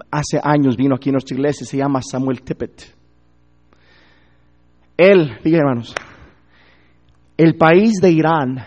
hace 0.10 0.40
años 0.42 0.76
vino 0.76 0.96
aquí 0.96 1.10
a 1.10 1.14
nuestra 1.14 1.36
iglesia, 1.36 1.68
se 1.68 1.78
llama 1.78 2.02
Samuel 2.02 2.42
Tippett. 2.42 2.96
Él, 4.98 5.38
fíjense 5.42 5.58
hermanos, 5.58 5.96
el 7.38 7.56
país 7.56 7.94
de 8.02 8.12
Irán, 8.12 8.58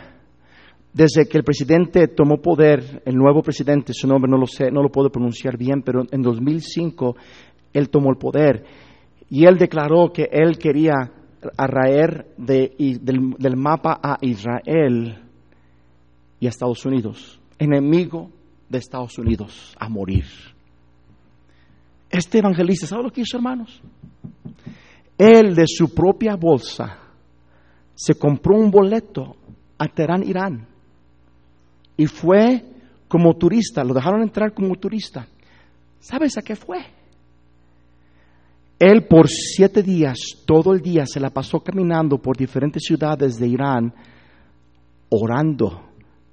desde 0.92 1.26
que 1.26 1.38
el 1.38 1.44
presidente 1.44 2.06
tomó 2.08 2.36
poder, 2.36 3.02
el 3.04 3.16
nuevo 3.16 3.42
presidente, 3.42 3.92
su 3.92 4.06
nombre 4.06 4.30
no 4.30 4.38
lo 4.38 4.46
sé, 4.46 4.70
no 4.70 4.82
lo 4.82 4.90
puedo 4.90 5.10
pronunciar 5.10 5.56
bien, 5.56 5.82
pero 5.82 6.04
en 6.10 6.22
2005 6.22 7.16
él 7.72 7.88
tomó 7.88 8.10
el 8.10 8.18
poder 8.18 8.64
y 9.28 9.46
él 9.46 9.58
declaró 9.58 10.12
que 10.12 10.28
él 10.30 10.58
quería 10.58 11.10
arraer 11.56 12.34
de, 12.36 12.72
del 12.78 13.56
mapa 13.56 13.98
a 14.02 14.18
Israel 14.20 15.21
y 16.42 16.46
a 16.46 16.48
Estados 16.48 16.84
Unidos, 16.84 17.38
enemigo 17.56 18.28
de 18.68 18.78
Estados 18.78 19.16
Unidos, 19.16 19.76
a 19.78 19.88
morir. 19.88 20.24
Este 22.10 22.38
evangelista, 22.38 22.84
¿sabe 22.88 23.04
lo 23.04 23.12
que 23.12 23.20
hizo, 23.20 23.36
hermanos? 23.36 23.80
Él 25.16 25.54
de 25.54 25.62
su 25.68 25.94
propia 25.94 26.34
bolsa 26.34 26.98
se 27.94 28.16
compró 28.16 28.58
un 28.58 28.72
boleto 28.72 29.36
a 29.78 29.86
Teherán, 29.86 30.24
Irán, 30.24 30.66
y 31.96 32.06
fue 32.06 32.64
como 33.06 33.34
turista, 33.34 33.84
lo 33.84 33.94
dejaron 33.94 34.22
entrar 34.22 34.52
como 34.52 34.74
turista. 34.74 35.28
¿Sabes 36.00 36.36
a 36.38 36.42
qué 36.42 36.56
fue? 36.56 36.78
Él 38.80 39.06
por 39.06 39.28
siete 39.28 39.80
días, 39.80 40.18
todo 40.44 40.72
el 40.72 40.80
día, 40.80 41.06
se 41.06 41.20
la 41.20 41.30
pasó 41.30 41.60
caminando 41.60 42.18
por 42.18 42.36
diferentes 42.36 42.82
ciudades 42.84 43.38
de 43.38 43.46
Irán, 43.46 43.94
orando 45.08 45.91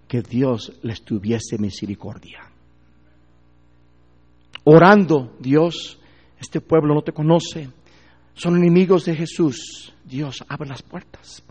que 0.10 0.24
Dios 0.24 0.74
les 0.82 1.03
tuviese 1.03 1.60
misericordia. 1.60 2.39
Orando, 4.66 5.38
Dios, 5.39 5.99
este 6.39 6.60
pueblo 6.60 6.95
no 6.95 7.01
te 7.03 7.14
conoce, 7.14 7.70
son 8.34 8.57
enemigos 8.57 9.05
de 9.05 9.16
Jesús. 9.16 9.93
Dios, 10.03 10.43
abre 10.49 10.68
las 10.68 10.82
puertas. 10.82 11.43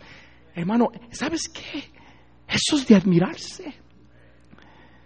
Hermano, 0.55 0.89
¿sabes 1.13 1.43
qué? 1.49 1.85
Eso 2.49 2.77
es 2.77 2.87
de 2.89 2.97
admirarse. 2.97 3.75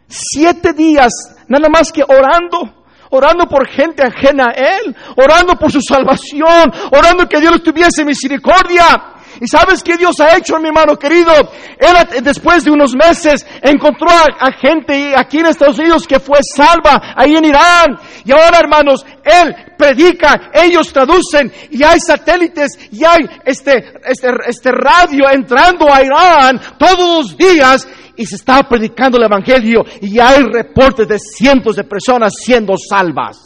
Siete 0.08 0.72
días, 0.72 1.12
nada 1.48 1.68
más 1.68 1.92
que 1.92 2.02
orando, 2.02 2.86
orando 3.10 3.46
por 3.46 3.68
gente 3.68 4.02
ajena 4.02 4.46
a 4.46 4.52
Él, 4.52 4.96
orando 5.16 5.54
por 5.56 5.70
su 5.70 5.80
salvación, 5.82 6.72
orando 6.90 7.28
que 7.28 7.40
Dios 7.40 7.52
les 7.52 7.62
tuviese 7.62 8.04
misericordia. 8.04 9.11
¿Y 9.42 9.48
sabes 9.48 9.82
qué 9.82 9.96
Dios 9.96 10.20
ha 10.20 10.36
hecho, 10.36 10.60
mi 10.60 10.68
hermano 10.68 10.96
querido? 10.96 11.32
Él 11.76 12.22
después 12.22 12.62
de 12.62 12.70
unos 12.70 12.94
meses 12.94 13.44
encontró 13.60 14.08
a, 14.08 14.26
a, 14.38 14.52
gente 14.52 15.14
aquí 15.16 15.38
en 15.38 15.46
Estados 15.46 15.80
Unidos 15.80 16.06
que 16.06 16.20
fue 16.20 16.38
salva 16.44 17.12
ahí 17.16 17.34
en 17.34 17.46
Irán. 17.46 17.98
Y 18.24 18.30
ahora, 18.30 18.60
hermanos, 18.60 19.04
Él 19.24 19.52
predica, 19.76 20.52
ellos 20.54 20.92
traducen 20.92 21.52
y 21.72 21.82
hay 21.82 21.98
satélites 21.98 22.78
y 22.92 23.02
hay 23.02 23.28
este, 23.44 23.94
este, 24.04 24.28
este 24.46 24.70
radio 24.70 25.28
entrando 25.28 25.92
a 25.92 26.04
Irán 26.04 26.60
todos 26.78 27.24
los 27.24 27.36
días 27.36 27.88
y 28.14 28.24
se 28.24 28.36
está 28.36 28.62
predicando 28.68 29.18
el 29.18 29.24
Evangelio 29.24 29.84
y 30.00 30.20
hay 30.20 30.44
reportes 30.52 31.08
de 31.08 31.18
cientos 31.18 31.74
de 31.74 31.82
personas 31.82 32.32
siendo 32.36 32.74
salvas. 32.76 33.38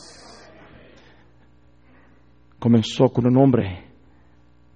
Comenzó 2.58 3.08
con 3.08 3.26
un 3.26 3.38
hombre 3.38 3.85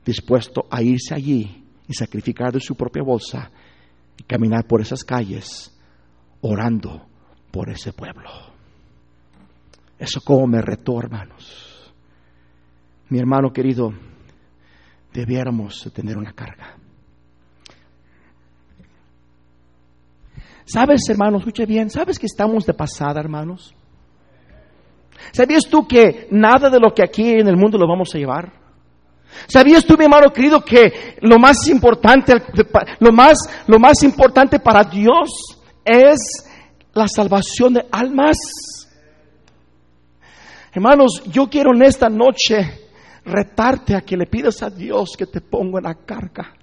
dispuesto 0.04 0.66
a 0.70 0.82
irse 0.82 1.14
allí 1.14 1.64
y 1.86 1.94
sacrificar 1.94 2.52
de 2.52 2.60
su 2.60 2.74
propia 2.74 3.02
bolsa 3.02 3.50
y 4.16 4.22
caminar 4.24 4.66
por 4.66 4.80
esas 4.80 5.04
calles 5.04 5.76
orando 6.40 7.06
por 7.50 7.70
ese 7.70 7.92
pueblo. 7.92 8.30
Eso 9.98 10.20
como 10.22 10.46
me 10.46 10.62
retó, 10.62 10.98
hermanos. 10.98 11.92
Mi 13.08 13.18
hermano 13.18 13.52
querido, 13.52 13.92
debiéramos 15.12 15.90
tener 15.92 16.16
una 16.16 16.32
carga. 16.32 16.76
¿Sabes, 20.64 21.00
hermanos? 21.08 21.40
Escuche 21.40 21.66
bien. 21.66 21.90
¿Sabes 21.90 22.18
que 22.18 22.26
estamos 22.26 22.64
de 22.64 22.74
pasada, 22.74 23.20
hermanos? 23.20 23.74
¿Sabías 25.32 25.66
tú 25.68 25.86
que 25.86 26.28
nada 26.30 26.70
de 26.70 26.78
lo 26.78 26.94
que 26.94 27.02
aquí 27.02 27.28
en 27.28 27.48
el 27.48 27.56
mundo 27.56 27.76
lo 27.76 27.88
vamos 27.88 28.14
a 28.14 28.18
llevar? 28.18 28.59
¿Sabías 29.46 29.84
tú, 29.84 29.96
mi 29.96 30.04
hermano 30.04 30.32
querido, 30.32 30.64
que 30.64 31.16
lo 31.22 31.38
más 31.38 31.66
importante, 31.68 32.34
lo 32.98 33.12
más, 33.12 33.36
lo 33.66 33.78
más 33.78 34.02
importante 34.02 34.60
para 34.60 34.84
Dios 34.84 35.58
es 35.84 36.48
la 36.92 37.08
salvación 37.08 37.74
de 37.74 37.86
almas? 37.90 38.36
Hermanos, 40.72 41.22
yo 41.26 41.48
quiero 41.48 41.74
en 41.74 41.82
esta 41.82 42.08
noche 42.08 42.88
retarte 43.24 43.96
a 43.96 44.02
que 44.02 44.16
le 44.16 44.26
pidas 44.26 44.62
a 44.62 44.70
Dios 44.70 45.14
que 45.18 45.26
te 45.26 45.40
ponga 45.40 45.78
en 45.78 45.84
la 45.84 45.94
carga. 45.94 46.54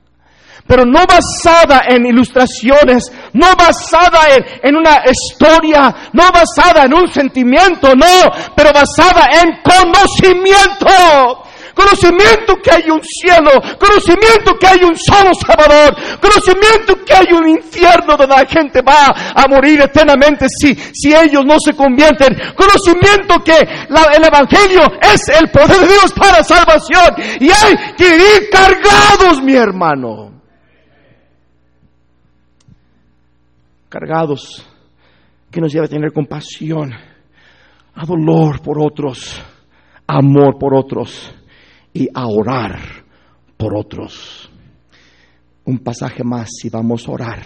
Pero 0.66 0.86
no 0.86 1.06
basada 1.06 1.84
en 1.88 2.06
ilustraciones, 2.06 3.12
no 3.34 3.48
basada 3.56 4.36
en, 4.36 4.44
en, 4.64 4.76
una 4.76 5.04
historia, 5.10 6.10
no 6.14 6.24
basada 6.32 6.86
en 6.86 6.94
un 6.94 7.08
sentimiento, 7.08 7.94
no, 7.96 8.32
pero 8.56 8.72
basada 8.74 9.28
en 9.42 9.62
conocimiento 9.62 11.47
conocimiento 11.78 12.56
que 12.64 12.72
hay 12.72 12.90
un 12.90 13.02
cielo, 13.04 13.52
conocimiento 13.78 14.58
que 14.60 14.68
hay 14.68 14.84
un 14.84 14.98
solo 14.98 15.32
Salvador, 15.36 15.96
conocimiento 16.20 17.06
que 17.06 17.14
hay 17.14 17.28
un 17.32 17.50
infierno 17.50 18.18
donde 18.18 18.36
la 18.36 18.46
gente 18.48 18.82
va 18.82 19.14
a 19.14 19.48
morir 19.48 19.80
eternamente 19.82 20.48
si, 20.50 20.74
si 20.74 21.14
ellos 21.14 21.44
no 21.46 21.60
se 21.60 21.74
convierten, 21.74 22.36
conocimiento 22.56 23.44
que 23.44 23.58
el 23.58 24.24
Evangelio 24.24 24.82
es 25.00 25.30
el 25.30 25.52
poder 25.52 25.82
de 25.82 25.88
Dios 25.88 26.12
para 26.14 26.44
salvación. 26.44 27.14
Y 27.40 27.50
hay 27.50 27.94
que 27.96 28.16
ir 28.16 28.50
cargados, 28.52 29.42
mi 29.44 29.54
hermano. 29.54 30.32
Cargados, 33.90 34.66
que 35.52 35.62
nos 35.62 35.72
lleva 35.72 35.86
a 35.86 35.90
tener 35.90 36.12
compasión, 36.12 36.92
a 37.96 38.06
dolor 38.06 38.62
por 38.62 38.82
otros, 38.82 39.42
amor 40.08 40.58
por 40.58 40.76
otros 40.76 41.37
y 41.98 42.10
a 42.14 42.28
orar 42.28 42.80
por 43.58 43.76
otros. 43.76 44.52
Un 45.66 45.80
pasaje 45.80 46.24
más 46.24 46.50
y 46.64 46.70
vamos 46.70 47.08
a 47.08 47.12
orar 47.12 47.42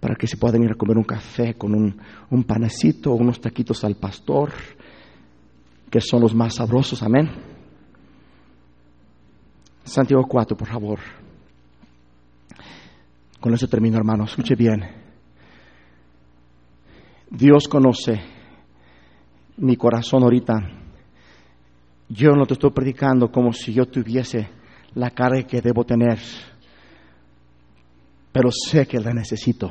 para 0.00 0.16
que 0.16 0.26
se 0.26 0.36
puedan 0.36 0.62
ir 0.64 0.72
a 0.72 0.74
comer 0.74 0.98
un 0.98 1.04
café 1.04 1.54
con 1.54 1.74
un, 1.74 1.96
un 2.30 2.44
panecito 2.44 3.12
unos 3.12 3.40
taquitos 3.40 3.84
al 3.84 3.94
pastor, 3.94 4.50
que 5.88 6.00
son 6.00 6.22
los 6.22 6.34
más 6.34 6.56
sabrosos, 6.56 7.02
amén. 7.02 7.30
Santiago 9.84 10.24
4, 10.28 10.56
por 10.56 10.68
favor. 10.68 10.98
Con 13.40 13.54
eso 13.54 13.68
termino, 13.68 13.96
hermano. 13.96 14.24
Escuche 14.24 14.56
bien. 14.56 14.82
Dios 17.30 17.68
conoce 17.68 18.20
mi 19.58 19.76
corazón 19.76 20.24
ahorita. 20.24 20.85
Yo 22.08 22.30
no 22.30 22.46
te 22.46 22.54
estoy 22.54 22.70
predicando 22.70 23.30
como 23.30 23.52
si 23.52 23.72
yo 23.72 23.86
tuviese 23.86 24.48
la 24.94 25.10
carga 25.10 25.42
que 25.42 25.60
debo 25.60 25.84
tener, 25.84 26.18
pero 28.32 28.50
sé 28.50 28.86
que 28.86 29.00
la 29.00 29.12
necesito. 29.12 29.70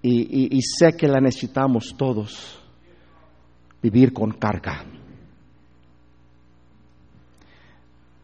Y, 0.00 0.60
sé 0.62 0.96
que 0.96 1.08
la 1.08 1.20
necesitamos 1.20 1.94
todos, 1.96 2.60
vivir 3.82 4.12
con 4.12 4.30
carga. 4.32 4.84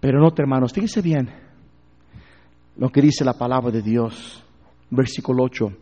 Pero 0.01 0.21
no, 0.21 0.33
hermanos, 0.37 0.73
fíjese 0.73 1.03
bien 1.03 1.31
lo 2.77 2.91
que 2.91 3.01
dice 3.01 3.25
la 3.25 3.35
palabra 3.35 3.71
de 3.71 3.83
Dios, 3.83 4.43
versículo 4.91 5.45
8. 5.45 5.73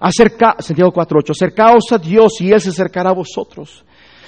Acerca, 0.00 0.56
Santiago 0.58 0.92
4.8, 0.92 1.30
acercaos 1.30 1.92
a 1.92 1.98
Dios 1.98 2.40
y 2.40 2.50
Él 2.50 2.60
se 2.60 2.70
acercará 2.70 3.10
a 3.10 3.14
vosotros. 3.14 3.84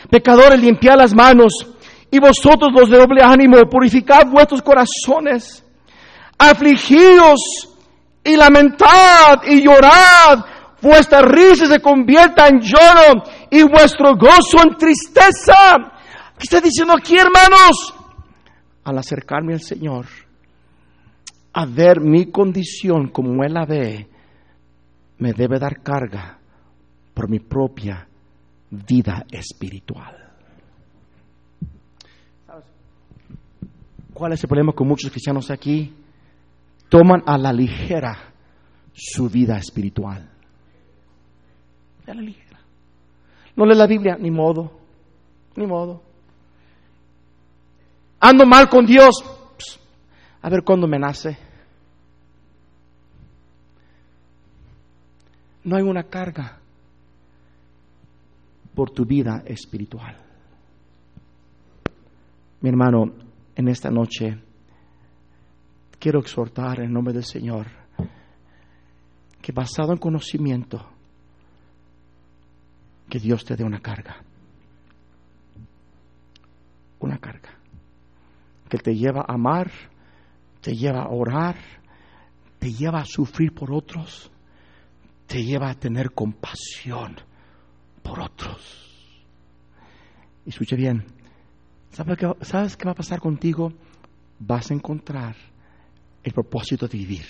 Pecadores, 0.08 0.60
limpiad 0.60 0.96
las 0.96 1.14
manos 1.14 1.73
y 2.14 2.18
vosotros 2.20 2.72
los 2.72 2.88
de 2.88 2.98
doble 2.98 3.22
ánimo, 3.24 3.56
purificad 3.68 4.26
vuestros 4.30 4.62
corazones. 4.62 5.64
Afligidos 6.38 7.40
y 8.22 8.36
lamentad 8.36 9.42
y 9.48 9.62
llorad, 9.62 10.44
vuestra 10.80 11.22
risa 11.22 11.66
se 11.66 11.80
convierta 11.80 12.46
en 12.46 12.60
lloro 12.60 13.24
y 13.50 13.64
vuestro 13.64 14.16
gozo 14.16 14.62
en 14.64 14.76
tristeza. 14.76 15.92
¿Qué 16.38 16.44
está 16.44 16.60
diciendo 16.60 16.94
aquí, 16.96 17.16
hermanos? 17.16 17.94
al 18.84 18.98
acercarme 18.98 19.54
al 19.54 19.60
Señor, 19.60 20.06
a 21.54 21.66
ver 21.66 22.00
mi 22.00 22.26
condición 22.26 23.08
como 23.08 23.42
Él 23.42 23.54
la 23.54 23.64
ve, 23.64 24.06
me 25.18 25.32
debe 25.32 25.58
dar 25.58 25.82
carga 25.82 26.38
por 27.14 27.30
mi 27.30 27.38
propia 27.38 28.06
vida 28.70 29.24
espiritual. 29.30 30.23
¿Cuál 34.14 34.32
es 34.32 34.42
el 34.42 34.48
problema 34.48 34.72
con 34.72 34.88
muchos 34.88 35.10
cristianos 35.10 35.50
aquí? 35.50 35.92
Toman 36.88 37.22
a 37.26 37.36
la 37.36 37.52
ligera 37.52 38.32
su 38.92 39.28
vida 39.28 39.58
espiritual. 39.58 40.30
A 42.06 42.14
la 42.14 42.22
ligera. 42.22 42.60
No 43.56 43.66
lee 43.66 43.74
la 43.74 43.86
Biblia, 43.86 44.16
ni 44.18 44.30
modo, 44.30 44.70
ni 45.56 45.66
modo 45.66 46.14
ando 48.24 48.46
mal 48.46 48.68
con 48.68 48.86
Dios. 48.86 49.22
a 50.40 50.48
ver 50.50 50.62
cuándo 50.62 50.86
me 50.86 50.98
nace. 50.98 51.38
No 55.62 55.76
hay 55.76 55.82
una 55.82 56.04
carga 56.04 56.58
por 58.74 58.90
tu 58.90 59.06
vida 59.06 59.42
espiritual. 59.46 60.16
Mi 62.60 62.68
hermano, 62.68 63.12
en 63.56 63.68
esta 63.68 63.90
noche 63.90 64.38
quiero 65.98 66.20
exhortar 66.20 66.80
en 66.80 66.92
nombre 66.92 67.14
del 67.14 67.24
Señor 67.24 67.66
que 69.40 69.52
basado 69.52 69.92
en 69.92 69.98
conocimiento, 69.98 70.90
que 73.10 73.18
Dios 73.18 73.44
te 73.44 73.56
dé 73.56 73.62
una 73.62 73.80
carga. 73.80 74.24
Una 76.98 77.18
carga 77.18 77.50
que 78.70 78.78
te 78.78 78.94
lleva 78.96 79.20
a 79.20 79.34
amar, 79.34 79.70
te 80.62 80.74
lleva 80.74 81.02
a 81.02 81.10
orar, 81.10 81.56
te 82.58 82.72
lleva 82.72 83.00
a 83.00 83.04
sufrir 83.04 83.52
por 83.54 83.70
otros, 83.70 84.30
te 85.26 85.44
lleva 85.44 85.68
a 85.68 85.74
tener 85.74 86.12
compasión 86.12 87.16
por 88.02 88.20
otros. 88.20 89.14
Y 90.46 90.48
escuche 90.48 90.74
bien, 90.74 91.04
¿sabes 91.94 92.18
qué, 92.18 92.32
¿sabes 92.42 92.76
qué 92.76 92.84
va 92.84 92.92
a 92.92 92.96
pasar 92.96 93.20
contigo? 93.20 93.72
Vas 94.40 94.70
a 94.70 94.74
encontrar 94.74 95.36
el 96.22 96.32
propósito 96.32 96.88
de 96.88 96.98
vivir. 96.98 97.26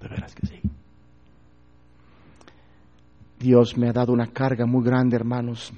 De 0.00 0.08
veras 0.08 0.34
que 0.34 0.46
sí. 0.46 0.60
Dios 3.38 3.76
me 3.76 3.88
ha 3.88 3.92
dado 3.92 4.12
una 4.12 4.26
carga 4.26 4.66
muy 4.66 4.84
grande, 4.84 5.16
hermanos. 5.16 5.72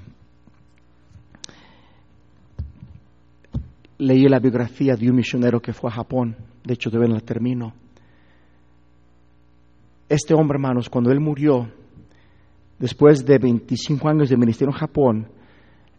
Leí 3.97 4.27
la 4.27 4.39
biografía 4.39 4.95
de 4.95 5.09
un 5.09 5.15
misionero 5.15 5.61
que 5.61 5.73
fue 5.73 5.89
a 5.89 5.93
Japón, 5.93 6.35
de 6.63 6.73
hecho 6.73 6.91
todavía 6.91 7.15
la 7.15 7.21
termino. 7.21 7.73
Este 10.09 10.33
hombre, 10.33 10.57
hermanos, 10.57 10.89
cuando 10.89 11.11
él 11.11 11.19
murió, 11.19 11.71
después 12.79 13.25
de 13.25 13.37
25 13.37 14.07
años 14.09 14.29
de 14.29 14.37
ministerio 14.37 14.73
en 14.73 14.79
Japón, 14.79 15.27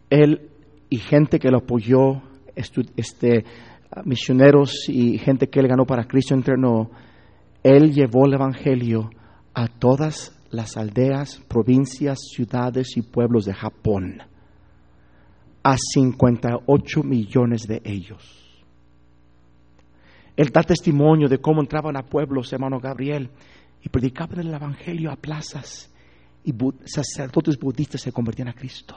él 0.09 0.49
y 0.89 0.97
gente 0.97 1.39
que 1.39 1.49
lo 1.49 1.59
apoyó, 1.59 2.21
este, 2.55 3.45
misioneros 4.05 4.87
y 4.87 5.17
gente 5.17 5.47
que 5.47 5.59
él 5.59 5.67
ganó 5.67 5.85
para 5.85 6.05
Cristo 6.05 6.33
entrenó, 6.33 6.89
él 7.63 7.91
llevó 7.93 8.25
el 8.25 8.33
Evangelio 8.33 9.09
a 9.53 9.67
todas 9.67 10.33
las 10.49 10.77
aldeas, 10.77 11.41
provincias, 11.47 12.19
ciudades 12.33 12.95
y 12.95 13.01
pueblos 13.01 13.45
de 13.45 13.53
Japón, 13.53 14.19
a 15.63 15.75
58 15.77 17.03
millones 17.03 17.67
de 17.67 17.81
ellos. 17.83 18.43
Él 20.37 20.49
da 20.53 20.61
testimonio 20.61 21.27
de 21.27 21.39
cómo 21.39 21.61
entraban 21.61 21.97
a 21.97 22.03
pueblos, 22.03 22.53
hermano 22.53 22.79
Gabriel, 22.79 23.31
y 23.83 23.89
predicaban 23.89 24.39
el 24.39 24.53
Evangelio 24.53 25.11
a 25.11 25.15
plazas 25.15 25.91
y 26.47 26.53
sacerdotes 26.85 27.57
budistas 27.59 28.01
se 28.01 28.13
convertían 28.13 28.47
a 28.47 28.53
Cristo. 28.53 28.95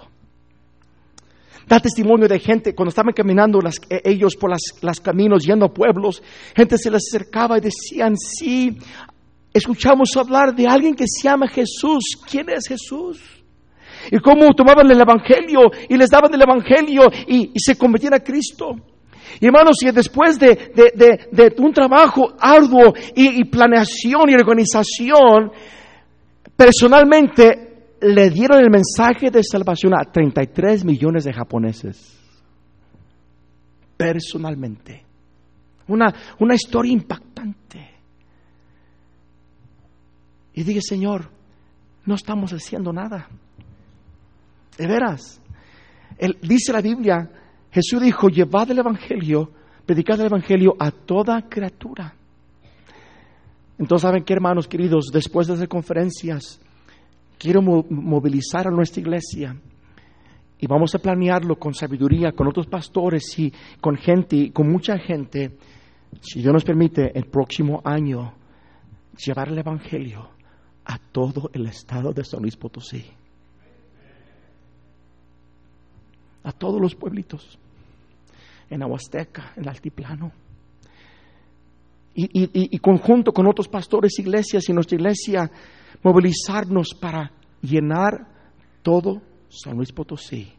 Da 1.66 1.80
testimonio 1.80 2.28
de 2.28 2.38
gente, 2.38 2.74
cuando 2.74 2.90
estaban 2.90 3.12
caminando 3.12 3.58
e, 3.88 4.00
ellos 4.04 4.36
por 4.36 4.50
los 4.50 5.00
caminos 5.00 5.44
yendo 5.44 5.66
a 5.66 5.72
pueblos, 5.72 6.22
gente 6.54 6.78
se 6.78 6.90
les 6.90 7.02
acercaba 7.08 7.58
y 7.58 7.60
decían, 7.60 8.16
sí, 8.16 8.78
escuchamos 9.52 10.16
hablar 10.16 10.54
de 10.54 10.66
alguien 10.66 10.94
que 10.94 11.04
se 11.06 11.28
llama 11.28 11.48
Jesús. 11.48 12.04
¿Quién 12.28 12.48
es 12.50 12.68
Jesús? 12.68 13.20
Y 14.10 14.18
cómo 14.18 14.54
tomaban 14.54 14.90
el 14.90 15.00
Evangelio 15.00 15.70
y 15.88 15.96
les 15.96 16.08
daban 16.08 16.32
el 16.32 16.42
Evangelio 16.42 17.02
y, 17.26 17.50
se 17.58 17.76
convertían 17.76 18.14
a 18.14 18.20
Cristo. 18.20 18.76
Y 19.40 19.46
hermanos, 19.46 19.76
y 19.82 19.90
después 19.90 20.38
de, 20.38 21.54
un 21.58 21.72
trabajo 21.72 22.32
arduo 22.38 22.94
y, 23.14 23.44
planeación 23.44 24.30
y 24.30 24.34
organización, 24.34 25.52
personalmente 26.60 27.96
le 28.02 28.28
dieron 28.28 28.58
el 28.58 28.68
mensaje 28.70 29.30
de 29.30 29.42
salvación 29.42 29.94
a 29.94 30.04
33 30.04 30.84
millones 30.84 31.24
de 31.24 31.32
japoneses. 31.32 32.18
Personalmente. 33.96 35.02
Una, 35.88 36.14
una 36.38 36.54
historia 36.54 36.92
impactante. 36.92 37.90
Y 40.52 40.62
dije, 40.62 40.82
Señor, 40.82 41.30
no 42.04 42.14
estamos 42.14 42.52
haciendo 42.52 42.92
nada. 42.92 43.26
De 44.76 44.86
veras. 44.86 45.40
dice 46.42 46.74
la 46.74 46.82
Biblia, 46.82 47.30
Jesús 47.70 48.02
dijo, 48.02 48.28
llevad 48.28 48.70
el 48.70 48.80
Evangelio, 48.80 49.50
predicad 49.86 50.20
el 50.20 50.26
Evangelio 50.26 50.74
a 50.78 50.90
toda 50.90 51.48
criatura. 51.48 52.19
Entonces, 53.80 54.02
¿saben 54.02 54.24
qué, 54.24 54.34
hermanos 54.34 54.68
queridos? 54.68 55.06
Después 55.10 55.46
de 55.46 55.54
esas 55.54 55.66
conferencias, 55.66 56.60
quiero 57.38 57.62
movilizar 57.62 58.68
a 58.68 58.70
nuestra 58.70 59.00
iglesia 59.00 59.58
y 60.58 60.66
vamos 60.66 60.94
a 60.94 60.98
planearlo 60.98 61.56
con 61.56 61.72
sabiduría, 61.72 62.32
con 62.32 62.46
otros 62.46 62.66
pastores 62.66 63.38
y 63.38 63.50
con 63.80 63.96
gente, 63.96 64.52
con 64.52 64.70
mucha 64.70 64.98
gente, 64.98 65.56
si 66.20 66.42
Dios 66.42 66.52
nos 66.52 66.64
permite, 66.64 67.18
el 67.18 67.24
próximo 67.24 67.80
año 67.82 68.34
llevar 69.16 69.48
el 69.48 69.56
Evangelio 69.56 70.28
a 70.84 70.98
todo 70.98 71.48
el 71.54 71.64
estado 71.64 72.12
de 72.12 72.22
San 72.22 72.42
Luis 72.42 72.58
Potosí. 72.58 73.02
A 76.44 76.52
todos 76.52 76.82
los 76.82 76.94
pueblitos, 76.94 77.58
en 78.68 78.82
Aguasteca, 78.82 79.54
en 79.56 79.66
Altiplano. 79.70 80.32
Y, 82.14 82.24
y, 82.24 82.50
y, 82.52 82.78
conjunto 82.78 83.32
con 83.32 83.46
otros 83.46 83.68
pastores, 83.68 84.18
iglesias 84.18 84.68
y 84.68 84.72
nuestra 84.72 84.96
iglesia, 84.96 85.50
movilizarnos 86.02 86.94
para 87.00 87.32
llenar 87.62 88.26
todo 88.82 89.22
San 89.48 89.76
Luis 89.76 89.92
Potosí, 89.92 90.52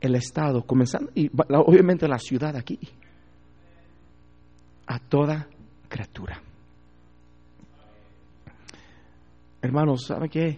el 0.00 0.14
estado, 0.14 0.62
comenzando, 0.64 1.10
y 1.14 1.30
obviamente 1.48 2.06
la 2.06 2.18
ciudad 2.18 2.56
aquí, 2.56 2.78
a 4.86 4.98
toda 4.98 5.48
criatura. 5.88 6.40
Hermanos, 9.62 10.06
¿sabe 10.06 10.28
qué? 10.28 10.56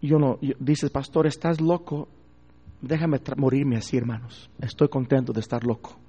Yo 0.00 0.18
no, 0.18 0.38
dices, 0.58 0.90
pastor, 0.90 1.26
estás 1.26 1.60
loco. 1.60 2.08
Déjame 2.80 3.20
morirme 3.36 3.76
así, 3.76 3.96
hermanos. 3.96 4.50
Estoy 4.60 4.88
contento 4.88 5.32
de 5.32 5.40
estar 5.40 5.64
loco. 5.64 6.01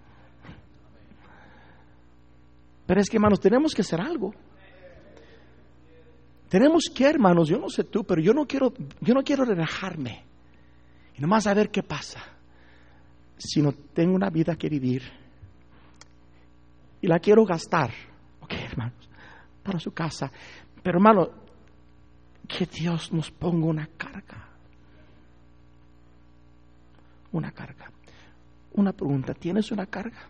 Pero 2.94 3.02
es 3.02 3.10
que, 3.10 3.18
hermanos, 3.18 3.40
tenemos 3.40 3.74
que 3.74 3.82
hacer 3.82 4.00
algo. 4.00 4.36
Tenemos 6.48 6.84
que, 6.94 7.06
hermanos, 7.06 7.50
yo 7.50 7.58
no 7.58 7.68
sé 7.68 7.86
tú, 7.86 8.04
pero 8.04 8.22
yo 8.22 8.36
no 8.36 8.46
quiero, 8.46 8.72
yo 9.02 9.16
no 9.16 9.24
quiero 9.24 9.46
relajarme 9.46 10.24
y 11.18 11.20
nomás 11.20 11.48
a 11.48 11.56
ver 11.56 11.72
qué 11.72 11.82
pasa. 11.82 12.20
Sino 13.36 13.72
tengo 13.72 14.14
una 14.14 14.30
vida 14.30 14.56
que 14.56 14.70
vivir 14.70 15.02
y 17.02 17.08
la 17.08 17.18
quiero 17.18 17.46
gastar, 17.46 17.90
ok, 18.42 18.54
hermanos, 18.54 19.10
para 19.64 19.80
su 19.80 19.92
casa. 19.92 20.32
Pero 20.84 21.00
hermano, 21.00 21.30
que 22.48 22.68
Dios 22.68 23.12
nos 23.12 23.32
ponga 23.32 23.66
una 23.66 23.88
carga. 23.98 24.50
Una 27.32 27.52
carga. 27.52 27.92
Una 28.74 28.94
pregunta, 28.94 29.34
¿tienes 29.34 29.72
una 29.72 29.88
carga? 29.88 30.30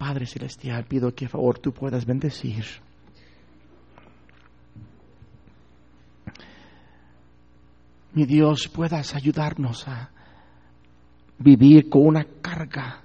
Padre 0.00 0.24
Celestial, 0.24 0.86
pido 0.86 1.14
que 1.14 1.26
a 1.26 1.28
favor 1.28 1.58
tú 1.58 1.72
puedas 1.72 2.06
bendecir. 2.06 2.64
Mi 8.14 8.24
Dios, 8.24 8.68
puedas 8.68 9.14
ayudarnos 9.14 9.86
a 9.86 10.10
vivir 11.38 11.90
con 11.90 12.06
una 12.06 12.24
carga 12.40 13.02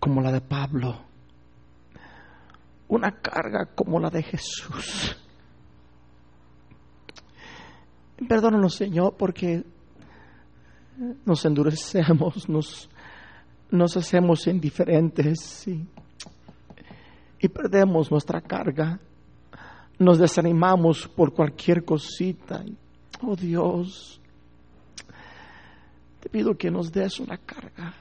como 0.00 0.22
la 0.22 0.32
de 0.32 0.40
Pablo 0.40 1.12
una 2.92 3.10
carga 3.10 3.70
como 3.74 3.98
la 3.98 4.10
de 4.10 4.22
Jesús. 4.22 5.16
Perdónanos, 8.28 8.74
Señor, 8.74 9.16
porque 9.16 9.64
nos 11.24 11.42
endurecemos, 11.46 12.48
nos, 12.50 12.90
nos 13.72 13.96
hacemos 13.96 14.46
indiferentes 14.46 15.66
y, 15.66 15.88
perdemos 17.48 18.10
nuestra 18.10 18.40
carga. 18.40 19.00
Nos 19.98 20.18
desanimamos 20.18 21.08
por 21.08 21.32
cualquier 21.32 21.84
cosita. 21.84 22.64
Oh 23.22 23.34
Dios, 23.34 24.20
te 26.20 26.28
pido 26.28 26.56
que 26.56 26.70
nos 26.70 26.92
des 26.92 27.18
una 27.18 27.38
carga. 27.38 27.94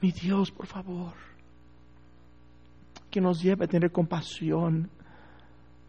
Mi 0.00 0.12
Dios, 0.12 0.50
por 0.50 0.66
favor, 0.66 1.14
que 3.10 3.20
nos 3.20 3.42
lleve 3.42 3.64
a 3.64 3.68
tener 3.68 3.90
compasión, 3.90 4.90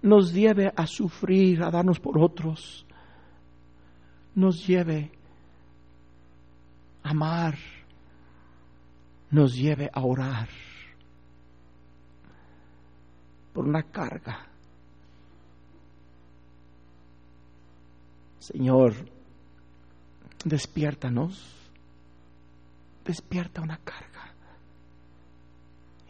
nos 0.02 0.34
lleve 0.34 0.72
a 0.76 0.88
sufrir, 0.88 1.62
a 1.62 1.70
darnos 1.70 2.00
por 2.00 2.18
otros, 2.18 2.87
nos 4.38 4.68
lleve 4.68 5.12
a 7.02 7.10
amar, 7.10 7.58
nos 9.32 9.56
lleve 9.56 9.90
a 9.92 10.02
orar 10.02 10.48
por 13.52 13.68
una 13.68 13.82
carga. 13.82 14.46
Señor, 18.38 18.94
despiértanos 20.46 21.56
despierta 23.04 23.62
una 23.64 23.78
carga. 23.78 24.36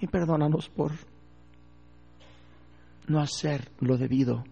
Y 0.02 0.08
perdónanos 0.08 0.68
por 0.68 0.92
no 3.08 3.22
hacer 3.22 3.72
lo 3.80 3.98
debido. 3.98 4.44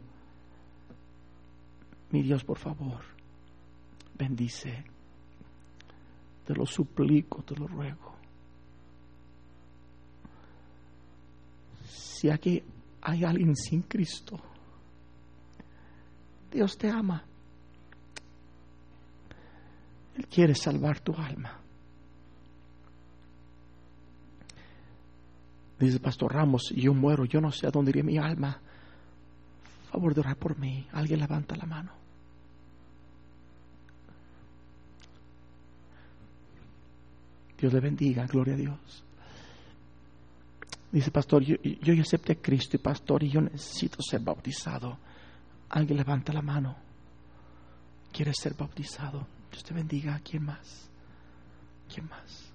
Mi 2.11 2.23
Dios, 2.23 2.45
por 2.45 2.57
favor, 2.57 3.14
bendice. 4.18 4.84
Te 6.45 6.53
lo 6.53 6.66
suplico, 6.66 7.43
te 7.43 7.55
lo 7.55 7.68
ruego. 7.68 8.16
Si 11.86 12.30
aquí 12.30 12.61
hay 13.01 13.24
alguien 13.24 13.55
sin 13.55 13.82
Cristo, 13.84 14.39
Dios 16.51 16.78
te 16.78 16.89
ama. 16.89 17.24
Él 20.16 20.28
quiere 20.28 20.55
salvar 20.55 20.99
tu 21.01 21.13
alma. 21.13 21.59
Dice 25.78 25.99
Pastor 25.99 26.34
Ramos, 26.34 26.74
yo 26.74 26.93
muero, 26.93 27.26
yo 27.26 27.41
no 27.41 27.51
sé 27.51 27.68
a 27.68 27.72
dónde 27.72 27.91
iría 27.91 28.03
mi 28.03 28.18
alma. 28.18 28.61
Favor 29.91 30.13
de 30.13 30.22
orar 30.22 30.38
por 30.38 30.57
mí. 30.57 30.88
Alguien 30.93 31.20
levanta 31.20 31.55
la 31.55 31.66
mano. 31.66 32.05
Dios 37.58 37.74
le 37.74 37.80
bendiga, 37.80 38.26
gloria 38.26 38.53
a 38.53 38.58
Dios. 38.58 39.03
Dice, 40.91 41.12
pastor, 41.12 41.43
yo, 41.43 41.56
yo 41.62 42.01
acepté 42.01 42.34
a 42.34 42.41
Cristo 42.41 42.78
y 42.78 42.80
pastor, 42.80 43.24
y 43.24 43.30
yo 43.30 43.41
necesito 43.41 44.01
ser 44.01 44.22
bautizado. 44.22 44.97
Alguien 45.70 45.97
levanta 45.97 46.32
la 46.32 46.41
mano. 46.41 46.76
¿Quiere 48.14 48.34
ser 48.34 48.53
bautizado? 48.53 49.28
Dios 49.51 49.64
te 49.64 49.74
bendiga. 49.74 50.22
¿Quién 50.24 50.43
más? 50.45 50.89
¿Quién 51.93 52.08
más? 52.08 52.49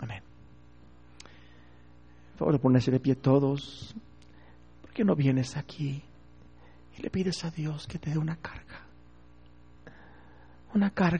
Amén. 0.00 0.22
Por 2.36 2.38
favor, 2.38 2.60
ponerse 2.60 2.90
de 2.90 3.00
pie 3.00 3.16
todos. 3.16 3.94
¿Por 4.82 4.92
qué 4.92 5.04
no 5.04 5.16
vienes 5.16 5.56
aquí 5.56 6.02
y 6.98 7.02
le 7.02 7.08
pides 7.08 7.44
a 7.44 7.50
Dios 7.50 7.86
que 7.86 7.98
te 7.98 8.10
dé 8.10 8.18
una 8.18 8.36
carga? 8.36 8.82
Una 10.74 10.90
carga 10.90 11.16